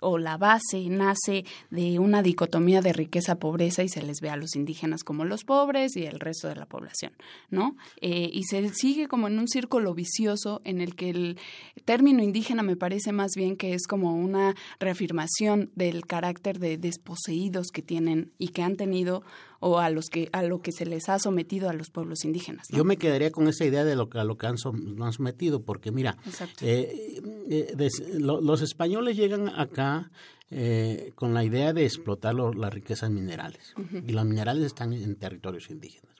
[0.00, 4.56] o la base nace de una dicotomía de riqueza-pobreza y se les ve a los
[4.56, 7.12] indígenas como los pobres y el resto de la población,
[7.50, 7.76] ¿no?
[8.00, 11.38] Eh, y se sigue como en un círculo vicioso en el que el
[11.84, 17.68] término indígena me parece más bien que es como una reafirmación del carácter de desposeídos
[17.72, 19.22] que tienen y que han tenido
[19.60, 22.68] o a los que a lo que se les ha sometido a los pueblos indígenas.
[22.68, 25.90] Yo me quedaría con esa idea de lo que a lo que han, sometido, porque
[25.90, 26.16] mira,
[26.60, 30.10] eh, eh, los españoles llegan acá
[30.50, 33.74] eh, con la idea de explotar las riquezas minerales.
[34.06, 36.14] Y los minerales están en territorios indígenas.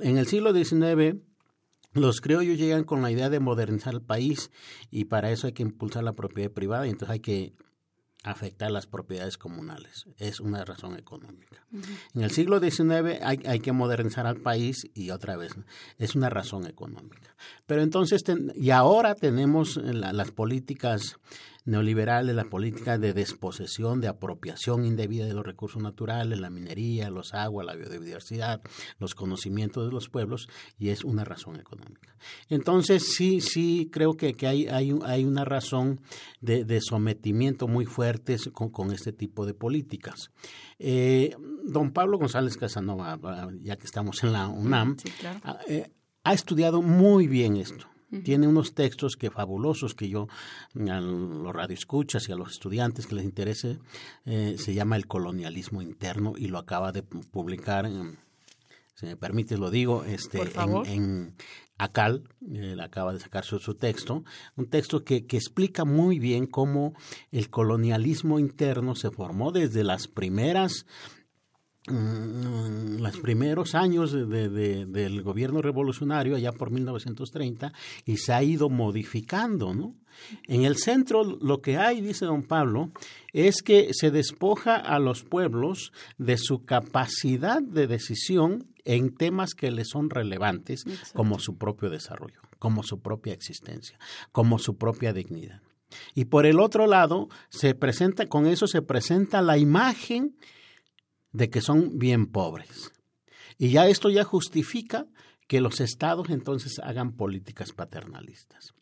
[0.00, 1.20] En el siglo XIX,
[1.92, 4.50] los criollos llegan con la idea de modernizar el país
[4.90, 7.52] y para eso hay que impulsar la propiedad privada y entonces hay que
[8.24, 10.06] afectar las propiedades comunales.
[10.18, 11.64] Es una razón económica.
[12.14, 15.52] En el siglo XIX hay, hay, que modernizar al país y otra vez
[15.98, 17.36] es una razón económica.
[17.66, 18.24] Pero entonces,
[18.54, 21.18] y ahora tenemos las políticas
[21.64, 27.32] neoliberales, la política de desposesión, de apropiación indebida de los recursos naturales, la minería, los
[27.34, 28.60] aguas, la biodiversidad,
[28.98, 32.16] los conocimientos de los pueblos, y es una razón económica.
[32.48, 36.00] Entonces, sí, sí, creo que, que hay, hay, hay, una razón
[36.40, 40.30] de, de, sometimiento muy fuerte con, con este tipo de políticas.
[40.78, 41.34] Eh,
[41.64, 43.18] don Pablo González Casanova,
[43.62, 44.96] ya que estamos en la UNAM,
[45.66, 45.90] eh,
[46.24, 50.28] ha estudiado muy bien esto tiene unos textos que fabulosos que yo
[50.74, 53.78] a los radioescuchas y a los estudiantes que les interese
[54.24, 57.88] eh, se llama El colonialismo interno y lo acaba de publicar,
[58.94, 60.40] si me permite lo digo, este
[60.86, 61.34] en,
[61.76, 62.22] Acal,
[62.52, 64.22] él acaba de sacar su, su texto,
[64.54, 66.94] un texto que, que, explica muy bien cómo
[67.32, 70.86] el colonialismo interno se formó desde las primeras
[71.86, 74.48] los primeros años de,
[74.86, 77.72] del gobierno revolucionario, allá por 1930,
[78.06, 79.94] y se ha ido modificando, ¿no?
[80.46, 82.90] En el centro lo que hay, dice don Pablo,
[83.32, 89.70] es que se despoja a los pueblos de su capacidad de decisión en temas que
[89.70, 90.84] les son relevantes,
[91.14, 93.98] como su propio desarrollo, como su propia existencia,
[94.32, 95.60] como su propia dignidad.
[96.14, 100.36] Y por el otro lado, se presenta, con eso se presenta la imagen
[101.34, 102.92] de que son bien pobres.
[103.58, 105.06] Y ya esto ya justifica
[105.46, 108.72] que los estados entonces hagan políticas paternalistas.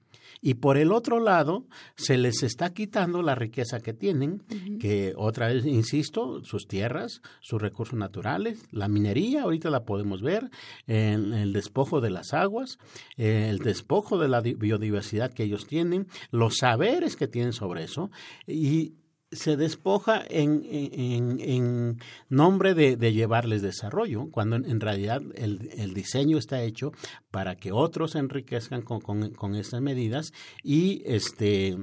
[0.45, 4.43] Y por el otro lado, se les está quitando la riqueza que tienen,
[4.81, 10.51] que otra vez, insisto, sus tierras, sus recursos naturales, la minería, ahorita la podemos ver,
[10.89, 12.79] en el despojo de las aguas,
[13.17, 18.11] el despojo de la biodiversidad que ellos tienen, los saberes que tienen sobre eso,
[18.45, 18.95] y
[19.33, 21.99] se despoja en, en,
[22.29, 26.93] nombre de, llevarles desarrollo, cuando en, realidad el, diseño está hecho
[27.31, 30.33] para que otros se enriquezcan con, con, estas medidas
[30.63, 31.77] y este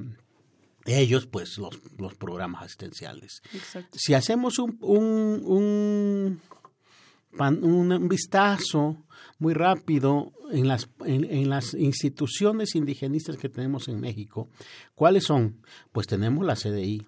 [0.86, 3.42] ellos pues los, los programas asistenciales.
[3.92, 6.40] Si hacemos un, un,
[7.38, 9.04] un, un vistazo
[9.38, 14.48] muy rápido en las, en, las instituciones indigenistas que tenemos en México,
[14.94, 15.62] ¿cuáles son?
[15.92, 17.06] Pues tenemos la CDI,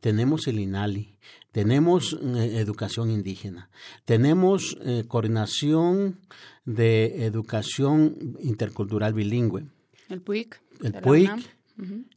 [0.00, 1.16] tenemos el INALI,
[1.52, 3.70] tenemos eh, educación indígena,
[4.04, 6.20] tenemos eh, coordinación
[6.64, 9.66] de educación intercultural bilingüe.
[10.08, 10.60] El PUIC.
[10.82, 11.30] El PUIC.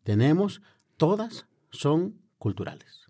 [0.03, 0.61] Tenemos,
[0.97, 3.07] todas son culturales.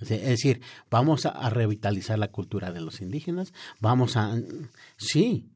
[0.00, 0.60] Es decir,
[0.90, 4.36] vamos a, revitalizar la cultura de los indígenas, vamos a...
[4.98, 5.48] Sí,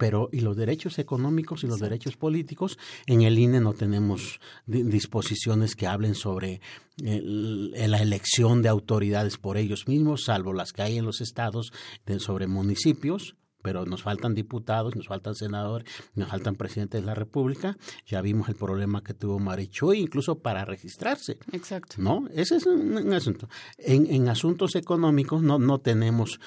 [0.00, 5.76] pero y los derechos económicos y los derechos políticos, en el INE no tenemos disposiciones
[5.76, 6.62] que hablen sobre
[6.96, 11.74] la elección de autoridades por ellos mismos, salvo las que hay en los estados
[12.16, 17.76] sobre municipios, pero nos faltan diputados, nos faltan senadores, nos faltan presidentes de la República.
[18.06, 21.36] Ya vimos el problema que tuvo Marichuy, incluso para registrarse.
[21.52, 21.96] Exacto.
[21.98, 22.26] ¿No?
[22.32, 23.50] Ese es un, asunto.
[23.76, 26.40] En, en, asuntos económicos no, no tenemos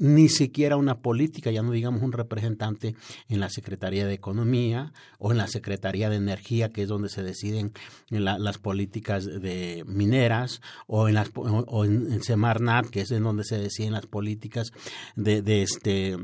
[0.00, 2.96] ni siquiera una política, ya no digamos un representante
[3.28, 7.22] en la Secretaría de Economía o en la Secretaría de Energía, que es donde se
[7.22, 7.72] deciden
[8.08, 11.30] las políticas de mineras, o en, las,
[11.84, 14.72] en Semarnat, que es en donde se deciden las políticas
[15.16, 16.16] de, de este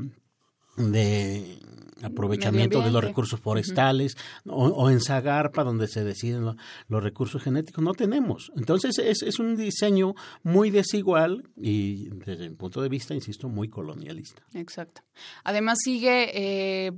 [0.77, 1.59] de
[2.03, 6.55] aprovechamiento de los recursos forestales o, en Zagarpa donde se deciden
[6.87, 8.51] los recursos genéticos no tenemos.
[8.55, 10.13] Entonces es, es un diseño
[10.43, 14.41] muy desigual y desde mi punto de vista insisto muy colonialista.
[14.53, 15.01] Exacto.
[15.43, 16.91] Además sigue eh,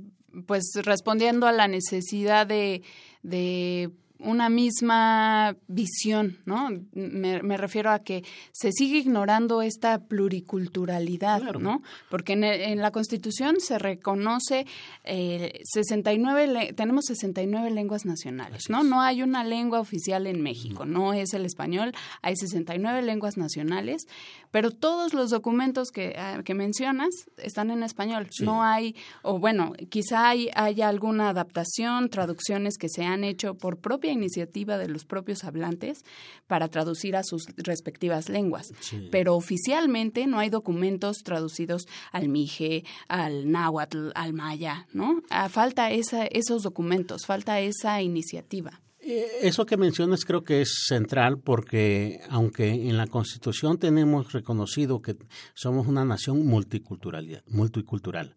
[0.46, 2.82] pues respondiendo a la necesidad de,
[3.22, 3.90] de
[4.22, 6.68] una misma visión, ¿no?
[6.92, 11.82] Me, refiero a que se sigue ignorando esta pluriculturalidad, ¿no?
[12.08, 14.66] Porque en, la Constitución se reconoce
[15.04, 18.82] eh, 69, tenemos 69 lenguas nacionales, ¿no?
[18.82, 21.12] No hay una lengua oficial en México, no.
[21.12, 21.92] es el español,
[22.22, 24.06] hay 69 lenguas nacionales,
[24.50, 29.72] pero todos los documentos que, ah, que mencionas están en español, no hay, o bueno,
[29.88, 35.04] quizá hay, haya alguna adaptación, traducciones que se han hecho por propia iniciativa de los
[35.04, 36.04] propios hablantes
[36.46, 38.72] para traducir a sus respectivas lenguas.
[39.10, 45.22] Pero oficialmente no hay documentos traducidos al mije, al náhuatl, al maya, ¿no?
[45.30, 48.80] Ah, falta esa, esos documentos, falta esa iniciativa.
[49.02, 55.00] Eh, eso que mencionas creo que es central porque aunque en la Constitución tenemos reconocido
[55.00, 55.16] que
[55.54, 58.36] somos una nación multicultural, multicultural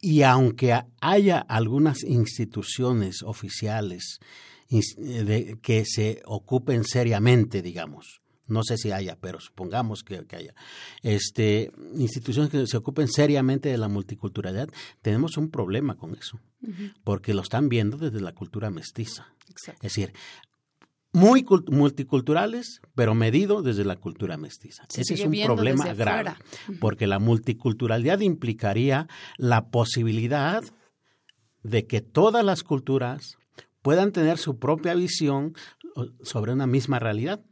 [0.00, 4.18] y aunque haya algunas instituciones oficiales
[4.98, 10.54] eh, que se ocupen seriamente, digamos, no sé si haya, pero supongamos que, haya,
[11.02, 14.68] este, instituciones que se ocupen seriamente de la multiculturalidad,
[15.02, 16.40] tenemos un problema con eso,
[17.04, 19.28] porque lo están viendo desde la cultura mestiza.
[19.76, 20.12] Es decir,
[21.12, 24.84] muy multiculturales, pero medido desde la cultura mestiza.
[24.94, 26.34] Ese es un problema grave,
[26.80, 30.64] porque la multiculturalidad implicaría la posibilidad
[31.62, 33.38] de que todas las culturas
[33.84, 35.54] puedan tener su propia visión
[36.22, 37.44] sobre una misma realidad.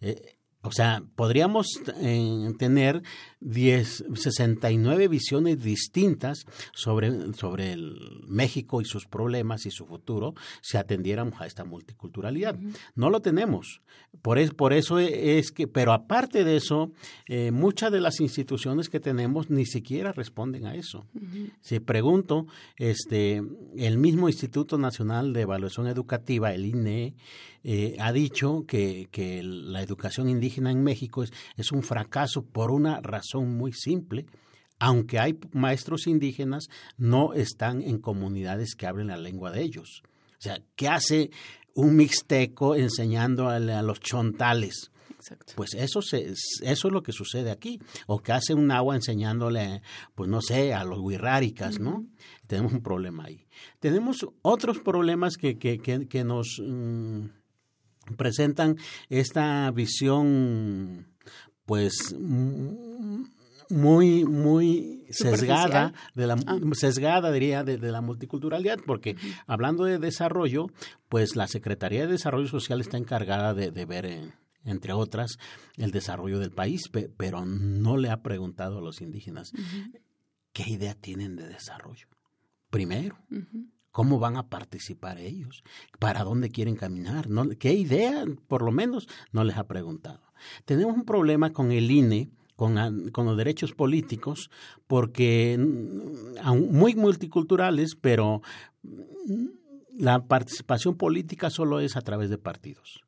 [0.00, 0.35] Eh,
[0.66, 3.02] o sea, podríamos eh, tener
[3.40, 10.76] 10, 69 visiones distintas sobre, sobre el México y sus problemas y su futuro si
[10.76, 12.58] atendiéramos a esta multiculturalidad.
[12.96, 13.80] No lo tenemos.
[14.22, 16.90] Por, es, por eso es que, pero aparte de eso,
[17.26, 21.06] eh, muchas de las instituciones que tenemos ni siquiera responden a eso.
[21.60, 23.42] Si pregunto, este,
[23.76, 27.14] el mismo Instituto Nacional de Evaluación Educativa, el INE,
[27.64, 32.70] eh, ha dicho que, que, la educación indígena en México es, es un fracaso por
[32.70, 34.26] una razón muy simple.
[34.78, 36.68] Aunque hay maestros indígenas,
[36.98, 40.02] no están en comunidades que hablen la lengua de ellos.
[40.38, 41.30] O sea, ¿qué hace
[41.74, 44.90] un mixteco enseñando a, los chontales?
[45.54, 47.80] Pues eso, se, eso es lo que sucede aquí.
[48.06, 49.82] O que hace un agua enseñándole,
[50.14, 52.06] pues no sé, a los huirráricas, ¿no?
[52.46, 53.46] Tenemos un problema ahí.
[53.80, 56.60] Tenemos otros problemas que, que, que, nos...
[56.62, 57.26] Mm,
[58.16, 58.76] presentan
[59.08, 61.06] esta visión
[61.64, 62.14] pues
[63.68, 66.58] muy muy sesgada de la ah.
[66.72, 69.16] sesgada diría de, la multiculturalidad porque
[69.46, 70.68] hablando de desarrollo
[71.08, 74.32] pues la secretaría de desarrollo social está encargada de, ver eh,
[74.64, 75.38] entre otras
[75.76, 76.82] el desarrollo del país
[77.16, 79.52] pero no le ha preguntado a los indígenas
[80.52, 82.06] qué idea tienen de desarrollo.
[82.70, 83.18] Primero
[83.96, 85.64] ¿Cómo van a participar ellos?
[85.98, 87.28] ¿Para dónde quieren caminar?
[87.58, 90.20] ¿Qué idea, por lo menos, no les ha preguntado?
[90.66, 94.50] Tenemos un problema con el INE, con, los derechos políticos,
[94.86, 98.42] porque mm, muy multiculturales, pero
[98.82, 99.46] mm,
[99.98, 103.05] la participación política solo es a través de partidos.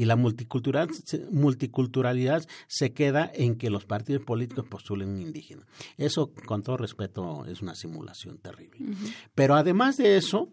[0.00, 5.66] Y la multiculturalidad se queda en que los partidos políticos postulen un indígena.
[5.98, 8.96] Eso, con todo respeto, es una simulación terrible.
[9.34, 10.48] Pero además de eso,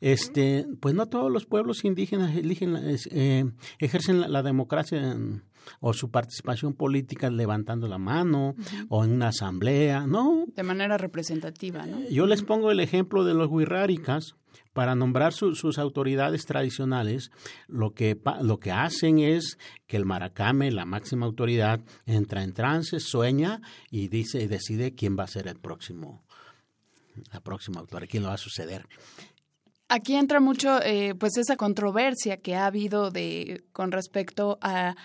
[0.00, 2.76] este, pues no todos los pueblos indígenas eligen,
[3.10, 3.44] eh,
[3.78, 5.16] ejercen la, democracia
[5.80, 8.54] o su participación política levantando la mano
[8.88, 10.44] o en una asamblea, ¿no?
[10.54, 12.08] De manera representativa, ¿no?
[12.08, 14.34] Yo les pongo el ejemplo de los huirráricas
[14.72, 17.30] para nombrar sus autoridades tradicionales,
[17.68, 22.98] lo que, lo que hacen es que el maracame, la máxima autoridad, entra en trance,
[23.00, 23.60] sueña
[23.90, 26.22] y dice y decide quién va a ser el próximo,
[27.32, 28.86] la próxima autoridad, quién lo va a suceder.
[29.88, 34.96] Aquí entra mucho, eh, pues, esa controversia que ha habido de con respecto a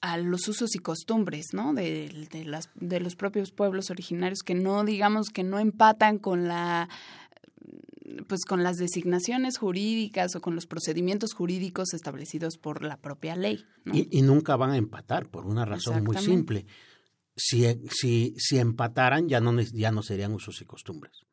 [0.00, 1.74] a los usos y costumbres, ¿no?
[1.74, 6.46] De, de, las, de los propios pueblos originarios que no, digamos, que no empatan con
[6.46, 6.88] la
[8.26, 13.64] pues con las designaciones jurídicas o con los procedimientos jurídicos establecidos por la propia ley.
[13.92, 16.66] Y, nunca van a empatar por una razón muy simple.
[17.36, 21.27] Si, si, si empataran ya no, ya no serían usos y costumbres.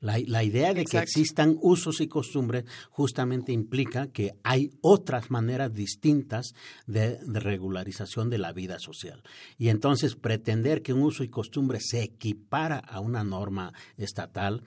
[0.00, 6.54] La, idea de que existan usos y costumbres justamente implica que hay otras maneras distintas
[6.86, 9.24] de, regularización de la vida social.
[9.58, 14.62] Y entonces pretender que un uso y costumbre se equipara a una norma estatal,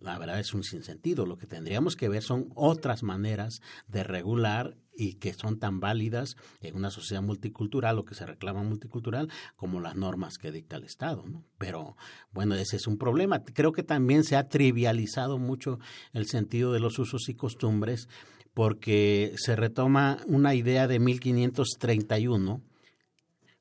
[0.00, 1.26] la verdad es un sinsentido.
[1.26, 6.36] Lo que tendríamos que ver son otras maneras de regular y que son tan válidas
[6.60, 10.84] en una sociedad multicultural o que se reclama multicultural como las normas que dicta el
[10.84, 11.24] Estado.
[11.26, 11.44] ¿no?
[11.58, 11.96] Pero
[12.32, 13.42] bueno, ese es un problema.
[13.44, 15.78] Creo que también se ha trivializado mucho
[16.12, 18.08] el sentido de los usos y costumbres
[18.54, 22.62] porque se retoma una idea de 1531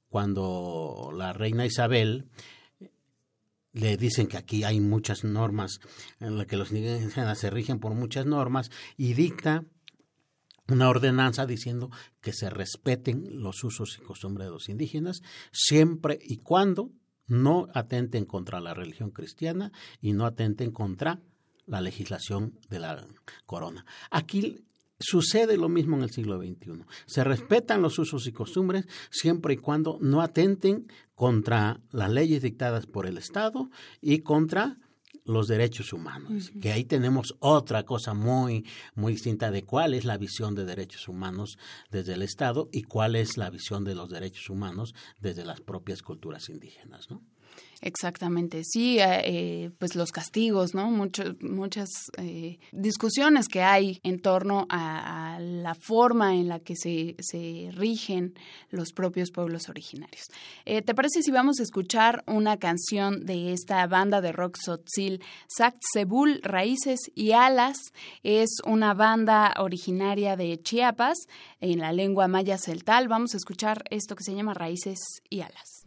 [0.10, 2.26] cuando la reina Isabel
[3.72, 5.80] le dicen que aquí hay muchas normas
[6.20, 9.64] en las que los indígenas se rigen por muchas normas y dicta
[10.68, 11.90] una ordenanza diciendo
[12.22, 15.22] que se respeten los usos y costumbres de los indígenas
[15.52, 16.91] siempre y cuando
[17.28, 19.72] no atenten contra la religión cristiana
[20.02, 21.22] y no atenten contra
[21.66, 23.06] la legislación de la
[23.46, 23.86] corona.
[24.10, 24.66] Aquí
[24.99, 26.84] sucede lo mismo en el siglo XXI.
[27.05, 32.85] Se respetan los usos y costumbres siempre y cuando no atenten contra las leyes dictadas
[32.85, 33.69] por el Estado
[34.01, 34.77] y contra
[35.26, 38.65] los derechos humanos, que ahí tenemos otra cosa muy,
[38.95, 41.59] muy distinta de cuál es la visión de derechos humanos
[41.91, 46.01] desde el Estado y cuál es la visión de los derechos humanos desde las propias
[46.01, 47.21] culturas indígenas, ¿no?
[47.81, 50.91] Exactamente, sí, eh, eh, pues los castigos, ¿no?
[50.91, 57.69] muchas eh, discusiones que hay en torno a, la forma en la que se, se
[57.72, 58.34] rigen
[58.69, 60.26] los propios pueblos originarios.
[60.65, 65.22] ¿Te parece si vamos a escuchar una canción de esta banda de rock Sotzil,
[65.93, 67.77] Sebul, Raíces y Alas?
[68.23, 71.18] Es una banda originaria de Chiapas
[71.61, 73.07] en la lengua maya celtal.
[73.07, 74.99] Vamos a escuchar esto que se llama Raíces
[75.30, 75.85] y Alas.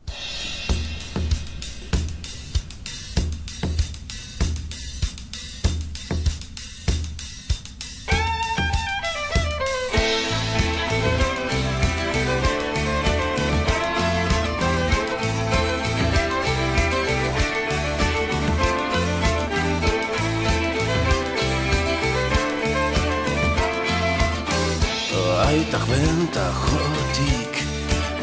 [26.34, 27.54] ta chodik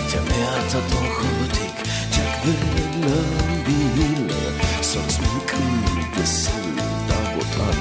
[0.10, 1.78] Temeata ton chodik
[2.14, 3.22] Jack vela
[3.66, 4.42] bila
[4.82, 7.78] Sots min kıydı sılda botan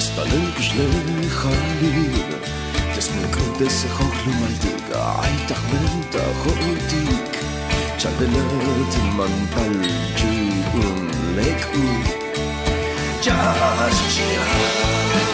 [0.00, 0.86] Spalın güçlü
[1.38, 2.30] halil
[2.94, 4.84] Tesmin kıydı sıhoklu maldik
[5.22, 7.34] Ay tahmenta chodik
[7.98, 8.44] Jack vela
[8.92, 10.34] tilman balcı
[10.74, 11.86] Unlek u
[13.24, 15.33] Jash jihad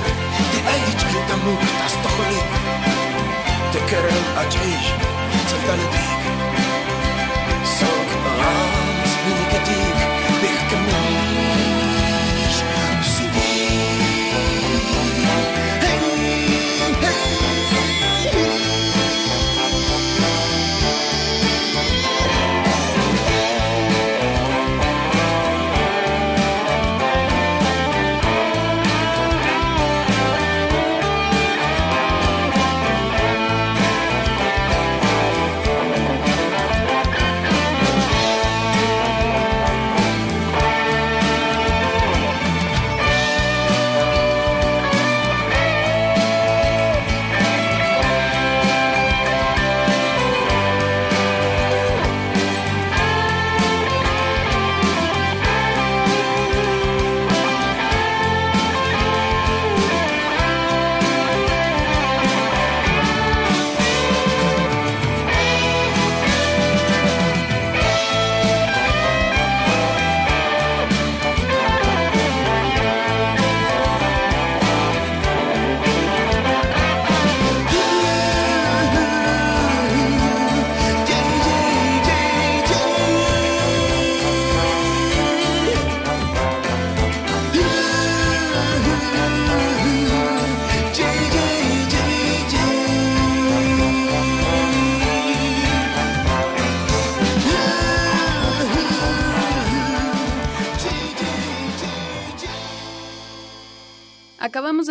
[0.71, 2.39] vajíčky tam mu ta stocholí.
[3.71, 4.93] Ty kerel a džíž,
[5.47, 6.20] co tady být.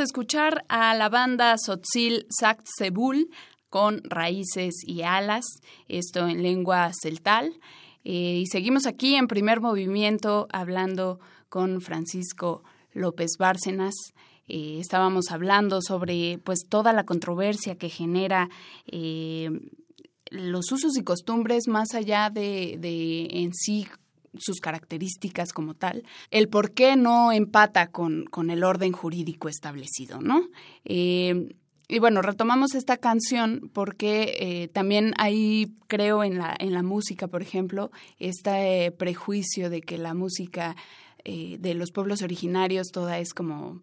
[0.02, 2.27] Escuchar a la banda Sotzil
[2.78, 3.31] Sebul
[3.68, 5.47] con Raíces y Alas,
[5.89, 7.55] esto en lengua celtal.
[8.05, 12.62] Eh, y seguimos aquí en primer movimiento hablando con Francisco
[12.93, 13.94] López Bárcenas.
[14.48, 18.48] Eh, estábamos hablando sobre pues toda la controversia que genera
[18.86, 19.51] eh,
[20.31, 23.86] los usos y costumbres más allá de, de en sí
[24.39, 30.20] sus características como tal, el por qué no empata con, con el orden jurídico establecido,
[30.20, 30.48] ¿no?
[30.85, 31.55] Eh,
[31.89, 37.27] y bueno, retomamos esta canción porque eh, también hay, creo, en la, en la música,
[37.27, 37.90] por ejemplo,
[38.20, 40.77] este prejuicio de que la música
[41.24, 43.82] eh, de los pueblos originarios toda es como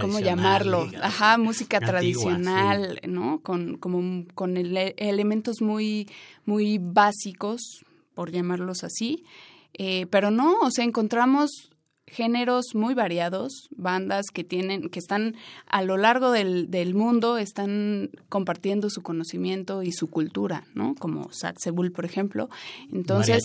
[0.00, 0.88] ¿cómo llamarlo?
[1.02, 3.40] Ajá, música tradicional, ¿no?
[3.40, 6.08] Con, como, con elementos muy,
[6.44, 7.84] muy básicos,
[8.20, 9.24] por llamarlos así,
[9.72, 11.70] eh, pero no, o sea, encontramos
[12.06, 18.10] géneros muy variados, bandas que tienen, que están a lo largo del, del mundo, están
[18.28, 20.94] compartiendo su conocimiento y su cultura, ¿no?
[20.96, 22.50] Como Saxebul, por ejemplo.
[22.92, 23.42] Entonces,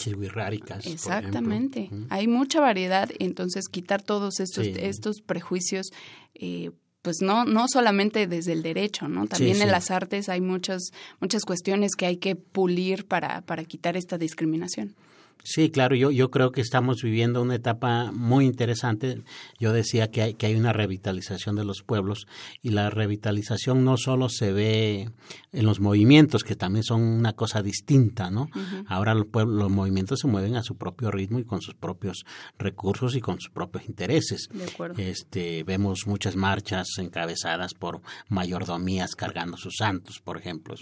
[0.86, 1.90] exactamente.
[2.10, 5.92] Hay mucha variedad, entonces quitar todos estos, estos prejuicios,
[6.34, 6.72] eh,
[7.06, 9.28] pues no, no solamente desde el derecho, ¿no?
[9.28, 10.92] También en las artes hay muchas,
[11.22, 14.96] muchas cuestiones que hay que pulir para, para quitar esta discriminación.
[15.44, 19.22] Sí, claro, yo, yo creo que estamos viviendo una etapa muy interesante.
[19.60, 22.26] Yo decía que hay, que hay una revitalización de los pueblos
[22.64, 25.12] y la revitalización no solo se ve
[25.52, 28.50] en los movimientos, que también son una cosa distinta, ¿no?
[28.88, 32.26] Ahora los, pueblos, los movimientos se mueven a su propio ritmo y con sus propios
[32.58, 34.50] recursos y con sus propios intereses.
[34.52, 35.00] De acuerdo.
[35.00, 40.76] Este, vemos muchas marchas encabezadas por mayordomías cargando sus santos, por ejemplo.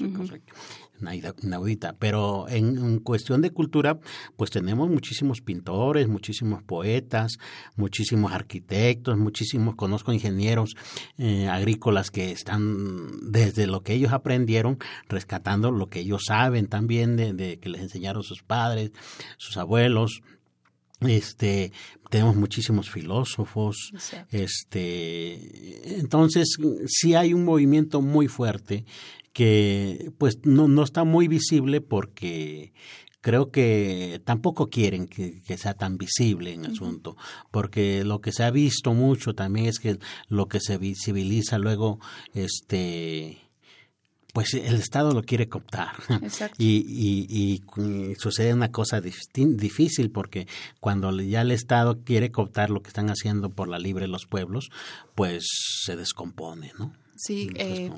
[1.11, 1.95] Inaudita.
[1.99, 3.99] Pero en, cuestión de cultura,
[4.35, 7.37] pues tenemos muchísimos pintores, muchísimos poetas,
[7.75, 10.75] muchísimos arquitectos, muchísimos, conozco ingenieros
[11.17, 14.77] eh, agrícolas que están desde lo que ellos aprendieron,
[15.09, 18.91] rescatando lo que ellos saben también de, que les enseñaron sus padres,
[19.37, 20.21] sus abuelos
[21.01, 21.71] este
[22.09, 23.91] tenemos muchísimos filósofos
[24.31, 26.57] este entonces
[26.87, 28.85] sí hay un movimiento muy fuerte
[29.33, 32.73] que pues no, no está muy visible porque
[33.23, 37.15] creo que tampoco quieren que, sea tan visible en el asunto,
[37.51, 39.97] porque lo que se ha visto mucho también es que
[40.27, 41.99] lo que se visibiliza luego,
[42.33, 43.39] este,
[44.33, 45.95] pues el Estado lo quiere cooptar.
[46.57, 50.47] Y, y, y, sucede una cosa difícil porque
[50.81, 54.69] cuando ya el Estado quiere cooptar lo que están haciendo por la libre los pueblos,
[55.15, 55.45] pues
[55.85, 56.93] se descompone, ¿no?
[57.15, 57.89] Sí, eh,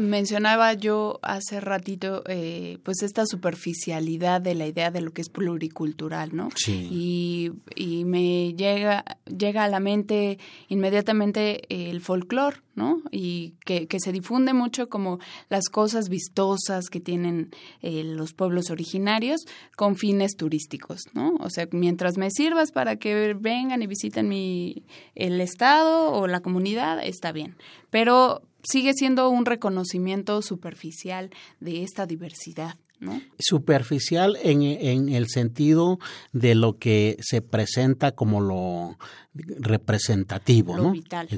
[0.00, 5.28] mencionaba yo hace ratito eh, pues esta superficialidad de la idea de lo que es
[5.28, 6.48] pluricultural, ¿no?
[6.56, 6.88] Sí.
[6.90, 10.38] Y, y me llega, llega a la mente
[10.68, 13.02] inmediatamente el folclore, ¿no?
[13.10, 15.18] Y que, que, se difunde mucho como
[15.48, 17.50] las cosas vistosas que tienen
[17.82, 19.42] eh, los pueblos originarios
[19.76, 21.34] con fines turísticos, ¿no?
[21.40, 24.84] O sea, mientras me sirvas para que vengan y visiten mi,
[25.14, 27.56] el estado o la comunidad, está bien.
[27.90, 31.30] Pero sigue siendo un reconocimiento superficial
[31.60, 32.76] de esta diversidad.
[33.00, 33.20] ¿No?
[33.38, 35.98] Superficial en, en, el sentido
[36.32, 38.96] de lo que se presenta como lo
[39.34, 40.92] representativo, lo ¿no?
[40.92, 41.28] Vital.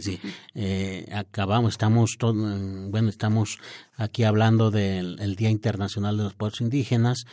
[0.54, 2.34] eh, acabamos, estamos, todo,
[2.90, 3.58] bueno, estamos
[3.96, 7.24] aquí hablando del Día Internacional de los Pueblos Indígenas,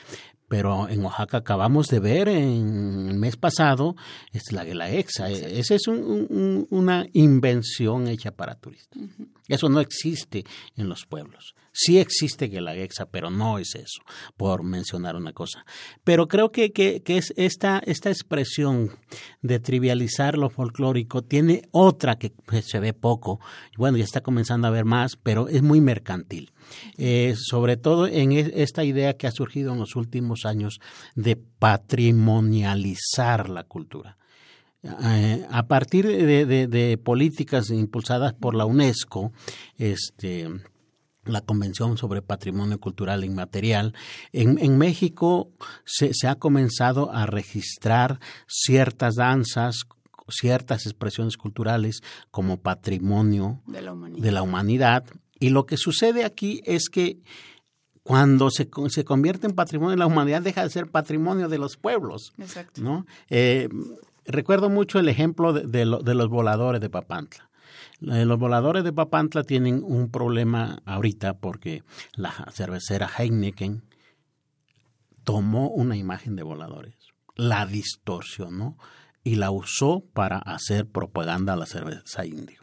[0.53, 3.95] pero en Oaxaca acabamos de ver en el mes pasado
[4.31, 5.29] es la Guelaguetza.
[5.31, 9.01] Esa es una invención hecha para turistas.
[9.47, 10.43] Eso no existe
[10.75, 11.53] en los pueblos.
[11.73, 14.03] Sí existe Guelaguetza, pero no es eso,
[14.37, 15.65] por mencionar una cosa.
[16.03, 18.91] Pero creo que, que, es esta, esta expresión
[19.41, 23.39] de trivializar lo folclórico tiene otra que se ve poco.
[23.75, 26.53] Bueno, ya está comenzando a ver más, pero es muy mercantil.
[26.97, 30.79] Eh, sobre todo en esta idea que ha surgido en los últimos años
[31.15, 34.19] de patrimonializar la cultura.
[34.83, 39.31] Eh, a partir de, políticas impulsadas por la UNESCO,
[39.77, 40.49] este,
[41.23, 43.93] la Convención sobre Patrimonio Cultural Inmaterial,
[44.33, 45.51] en, en México
[45.85, 49.83] se, ha comenzado a registrar ciertas danzas,
[50.27, 52.01] ciertas expresiones culturales
[52.31, 55.05] como patrimonio de la humanidad
[55.43, 57.19] y lo que sucede aquí es que
[58.01, 61.75] cuando se, se convierte en patrimonio de la humanidad, deja de ser patrimonio de los
[61.75, 62.33] pueblos.
[62.37, 62.81] Exacto.
[62.81, 63.05] ¿no?
[63.29, 63.67] Eh,
[64.25, 67.49] recuerdo mucho el ejemplo de, los voladores de Papantla.
[68.01, 71.83] Eh, los voladores de Papantla tienen un problema ahorita porque
[72.15, 73.83] la cervecera Heineken
[75.23, 76.95] tomó una imagen de voladores,
[77.35, 78.77] la distorsionó
[79.23, 82.62] y la usó para hacer propaganda a la cerveza indio.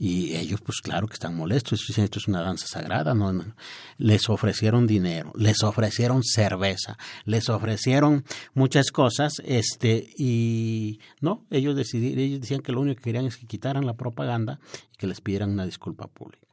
[0.00, 3.32] Y ellos, pues claro que están molestos, dicen esto es una danza sagrada, no,
[3.96, 12.20] Les ofrecieron dinero, les ofrecieron cerveza, les ofrecieron muchas cosas, este, y no, ellos decidieron,
[12.20, 14.60] ellos decían que lo único que querían es que quitaran la propaganda
[14.94, 16.46] y que les pidieran una disculpa pública.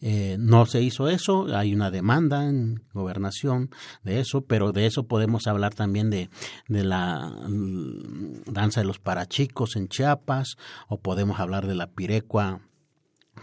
[0.00, 3.70] Eh, no se hizo eso, hay una demanda en gobernación
[4.04, 6.30] de eso, pero de eso podemos hablar también de,
[6.68, 7.32] de la
[8.46, 10.56] danza de los parachicos en Chiapas,
[10.88, 12.60] o podemos hablar de la pirecua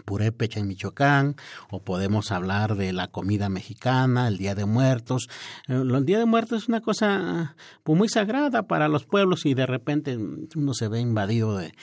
[0.04, 1.36] purépecha en Michoacán,
[1.70, 5.28] o podemos hablar de la comida mexicana, el Día de Muertos.
[5.68, 9.54] Eh, el Día de Muertos es una cosa pues, muy sagrada para los pueblos y
[9.54, 11.74] de repente uno se ve invadido de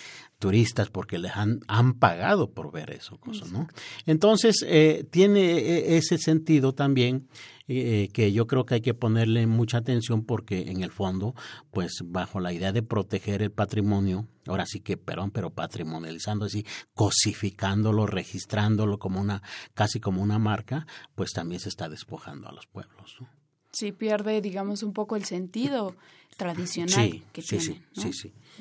[0.41, 3.19] turistas porque les han, han pagado por ver eso,
[3.51, 3.67] ¿no?
[4.07, 7.27] Entonces, eh, tiene e, ese sentido también
[7.73, 11.35] eh, que yo creo que hay que ponerle mucha atención porque en el fondo,
[11.72, 16.65] pues bajo la idea de proteger el patrimonio, ahora sí que, perdón, pero patrimonializando así,
[16.93, 19.41] cosificándolo, registrándolo como una,
[19.73, 20.85] casi como una marca,
[21.15, 23.15] pues también se está despojando a los pueblos.
[23.22, 23.30] ¿no?
[23.72, 25.95] Sí, pierde, digamos, un poco el sentido
[26.38, 27.81] tradicional que tiene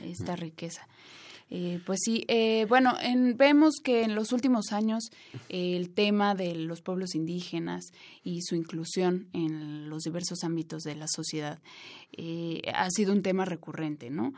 [0.05, 0.87] esta riqueza.
[1.53, 2.95] Eh, pues sí, eh, bueno,
[3.35, 5.11] vemos que en los últimos años
[5.49, 7.91] el tema de los pueblos indígenas
[8.23, 11.59] y su inclusión en los diversos ámbitos de la sociedad
[12.17, 14.33] eh, ha sido un tema recurrente, ¿no?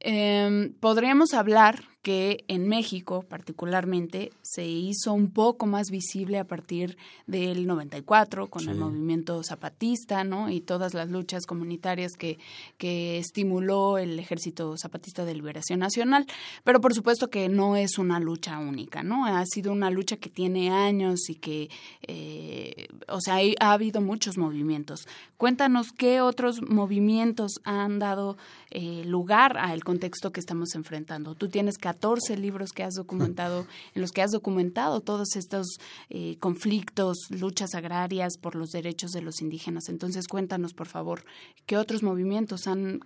[0.00, 6.98] Em, podríamos hablar que en México particularmente se hizo un poco más visible a partir
[7.28, 10.50] del 94 con el movimiento zapatista, ¿no?
[10.50, 12.38] Y todas las luchas comunitarias que,
[12.76, 16.26] que estimuló el Ejército Zapatista de Liberación Nacional,
[16.64, 19.24] pero por supuesto que no es una lucha única, ¿no?
[19.24, 21.70] Ha sido una lucha que tiene años y que,
[22.02, 25.06] eh, o sea, ha habido muchos movimientos.
[25.36, 28.36] Cuéntanos qué otros movimientos han dado
[28.70, 31.34] eh, lugar al contexto que estamos enfrentando.
[31.34, 35.76] Tú tienes 14 libros que has documentado, en los que has documentado todos estos
[36.08, 39.88] eh, conflictos, luchas agrarias por los derechos de los indígenas.
[39.88, 41.24] Entonces, cuéntanos, por favor,
[41.66, 43.00] qué otros movimientos han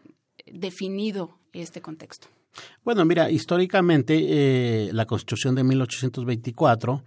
[0.46, 2.28] definido este contexto.
[2.84, 7.02] Bueno, mira, históricamente eh, la Constitución de 1824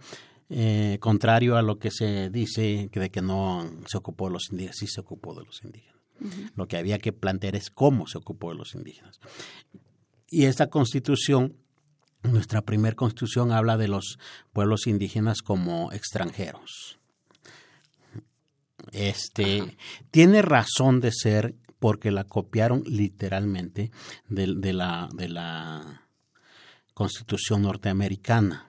[0.99, 4.87] contrario a lo que se dice de que no se ocupó de los indígenas, sí
[4.87, 6.01] se ocupó de los indígenas.
[6.55, 9.19] Lo que había que plantear es cómo se ocupó de los indígenas.
[10.31, 11.55] Y esta constitución,
[12.23, 14.19] nuestra primera constitución, habla de los
[14.53, 16.99] pueblos indígenas como extranjeros.
[18.91, 19.77] Este
[20.11, 23.91] tiene razón de ser porque la copiaron literalmente
[24.27, 26.03] de la, de la
[26.93, 28.68] constitución norteamericana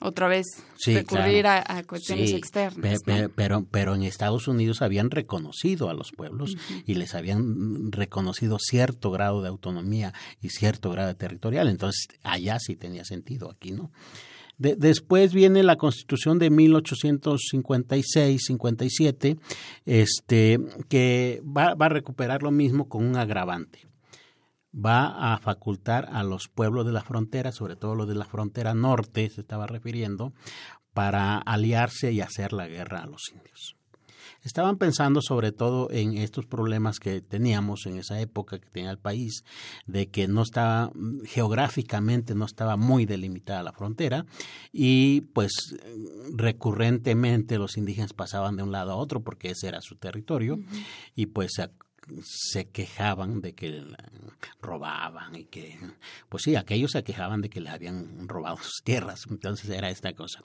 [0.00, 0.46] otra vez
[0.84, 3.00] recurrir a, cuestiones externas.
[3.34, 9.10] pero, pero en Estados Unidos habían reconocido a los pueblos y les habían reconocido cierto
[9.10, 10.12] grado de autonomía
[10.42, 11.68] y cierto grado territorial.
[11.68, 13.90] Entonces, allá sí tenía sentido, aquí no.
[14.58, 19.38] después viene la Constitución de 1856-57,
[19.86, 20.58] este,
[20.88, 23.86] que va, va a recuperar lo mismo con un agravante
[24.76, 28.74] va a facultar a los pueblos de la frontera, sobre todo los de la frontera
[28.74, 30.32] norte, se estaba refiriendo,
[30.92, 33.76] para aliarse y hacer la guerra a los indios.
[34.42, 38.98] Estaban pensando sobre todo en estos problemas que teníamos en esa época que tenía el
[38.98, 39.42] país,
[39.86, 40.92] de que no estaba
[41.24, 44.24] geográficamente no estaba muy delimitada la frontera
[44.72, 45.74] y pues
[46.32, 50.60] recurrentemente los indígenas pasaban de un lado a otro porque ese era su territorio
[51.16, 51.58] y pues
[52.22, 53.84] se quejaban de que
[54.60, 55.78] robaban y que,
[56.28, 60.12] pues sí, aquellos se quejaban de que les habían robado sus tierras, entonces era esta
[60.12, 60.44] cosa.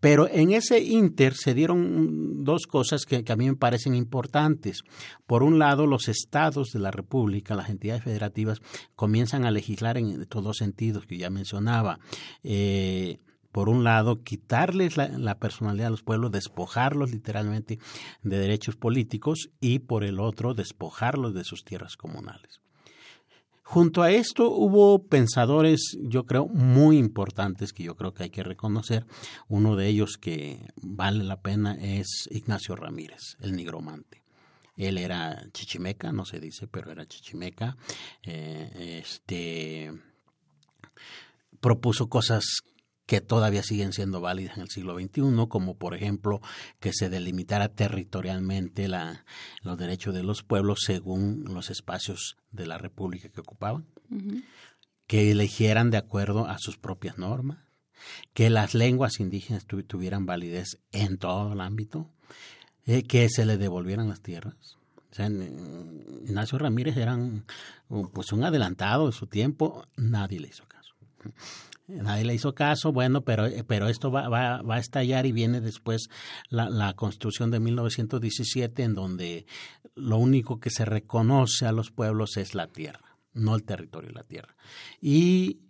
[0.00, 4.82] Pero en ese inter se dieron dos cosas que, a mí me parecen importantes.
[5.26, 8.58] Por un lado, los estados de la República, las entidades federativas,
[8.96, 12.00] comienzan a legislar en todos los sentidos que ya mencionaba.
[12.42, 13.20] Eh,
[13.52, 17.78] por un lado, quitarles la, personalidad a los pueblos, despojarlos literalmente
[18.22, 22.60] de derechos políticos y por el otro, despojarlos de sus tierras comunales.
[23.62, 28.42] Junto a esto hubo pensadores, yo creo, muy importantes que yo creo que hay que
[28.42, 29.06] reconocer.
[29.48, 34.22] Uno de ellos que vale la pena es Ignacio Ramírez, el nigromante.
[34.76, 37.76] Él era chichimeca, no se dice, pero era chichimeca.
[38.22, 39.92] Eh, este
[41.60, 42.44] propuso cosas
[43.12, 46.40] que todavía siguen siendo válidas en el siglo XXI, como por ejemplo
[46.80, 49.26] que se delimitara territorialmente la,
[49.60, 53.84] los derechos de los pueblos según los espacios de la república que ocupaban,
[55.06, 57.58] que eligieran de acuerdo a sus propias normas,
[58.32, 62.08] que las lenguas indígenas tuvieran validez en todo el ámbito,
[62.86, 64.78] eh, que se le devolvieran las tierras.
[65.10, 67.18] O sea, Ignacio Ramírez era
[68.14, 70.94] pues un adelantado de su tiempo, nadie le hizo caso
[72.02, 75.60] nadie le hizo caso, bueno, pero, pero esto va, va, va a estallar y viene
[75.60, 76.08] después
[76.48, 79.46] la, la, Constitución de 1917 en donde
[79.94, 84.24] lo único que se reconoce a los pueblos es la tierra no el territorio, la
[84.24, 84.54] tierra.
[85.00, 85.60] Y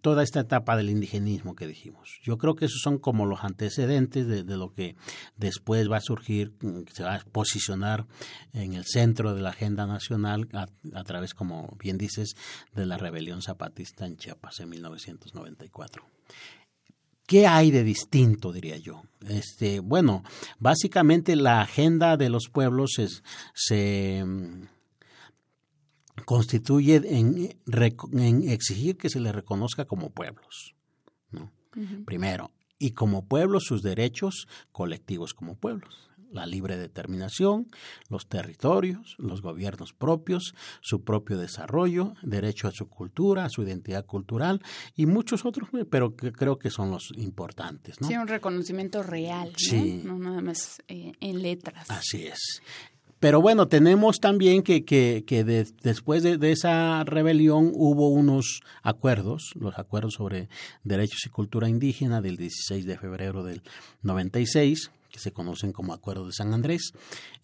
[0.00, 2.18] toda esta etapa del indigenismo que dijimos.
[2.22, 4.96] Yo creo que esos son como los antecedentes de, lo que
[5.36, 8.06] después va a surgir, mm, se va a posicionar
[8.52, 12.34] en el centro de la agenda nacional a, través, como bien dices,
[12.74, 16.06] de la rebelión zapatista en Chiapas en 1994.
[17.26, 19.02] ¿Qué hay de distinto, diría yo?
[19.26, 20.22] Este, bueno,
[20.58, 23.22] básicamente la agenda de los pueblos es,
[23.54, 24.22] se
[26.24, 27.56] constituye en,
[28.12, 30.74] en, exigir que se les reconozca como pueblos,
[31.30, 31.52] ¿no?
[32.04, 37.70] Primero, y como pueblos sus derechos colectivos como pueblos la libre determinación,
[38.08, 44.04] los territorios, los gobiernos propios, su propio desarrollo, derecho a su cultura, a su identidad
[44.04, 44.60] cultural
[44.96, 48.00] y muchos otros, pero que creo que son los importantes.
[48.00, 48.08] ¿no?
[48.08, 49.58] Sí, un reconocimiento real, ¿no?
[49.58, 50.02] Sí.
[50.04, 51.88] no nada más eh, en letras.
[51.88, 52.60] Así es.
[53.24, 59.78] Pero bueno, tenemos también que, que, que después de, esa rebelión hubo unos acuerdos, los
[59.78, 60.50] acuerdos sobre
[60.82, 63.62] derechos y cultura indígena del 16 de febrero del
[64.02, 66.92] 96, que se conocen como Acuerdo de San Andrés,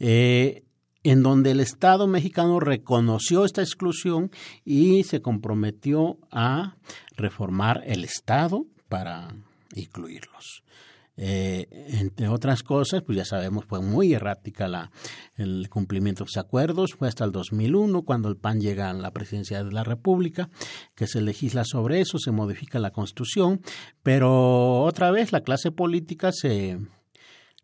[0.00, 0.64] eh,
[1.02, 4.30] en donde el Estado mexicano reconoció esta exclusión
[4.66, 6.76] y se comprometió a
[7.16, 9.34] reformar el Estado para
[9.74, 10.62] incluirlos.
[11.22, 11.68] Eh,
[12.00, 14.90] entre otras cosas, pues ya sabemos, fue muy errática la,
[15.36, 19.10] el cumplimiento de los acuerdos, fue hasta el 2001 cuando el PAN llega a la
[19.10, 20.48] presidencia de la República,
[20.94, 23.60] que se legisla sobre eso, se modifica la Constitución,
[24.02, 26.78] pero otra vez la clase política se,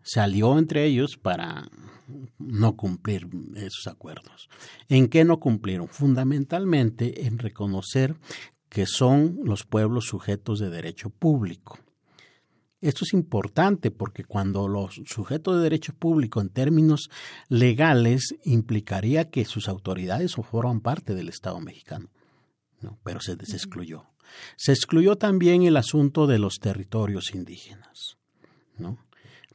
[0.06, 1.68] salió entre ellos para
[2.38, 4.48] no cumplir esos acuerdos.
[4.88, 5.88] ¿En qué no cumplieron?
[5.88, 8.14] Fundamentalmente en reconocer
[8.68, 11.78] que son los pueblos sujetos de derecho público.
[12.80, 17.08] Esto es importante porque cuando los sujetos de derecho público en términos
[17.48, 22.10] legales implicaría que sus autoridades forman parte del Estado mexicano,
[22.80, 22.98] ¿no?
[23.02, 24.04] pero se desexcluyó.
[24.56, 28.18] Se excluyó también el asunto de los territorios indígenas.
[28.76, 28.98] ¿no?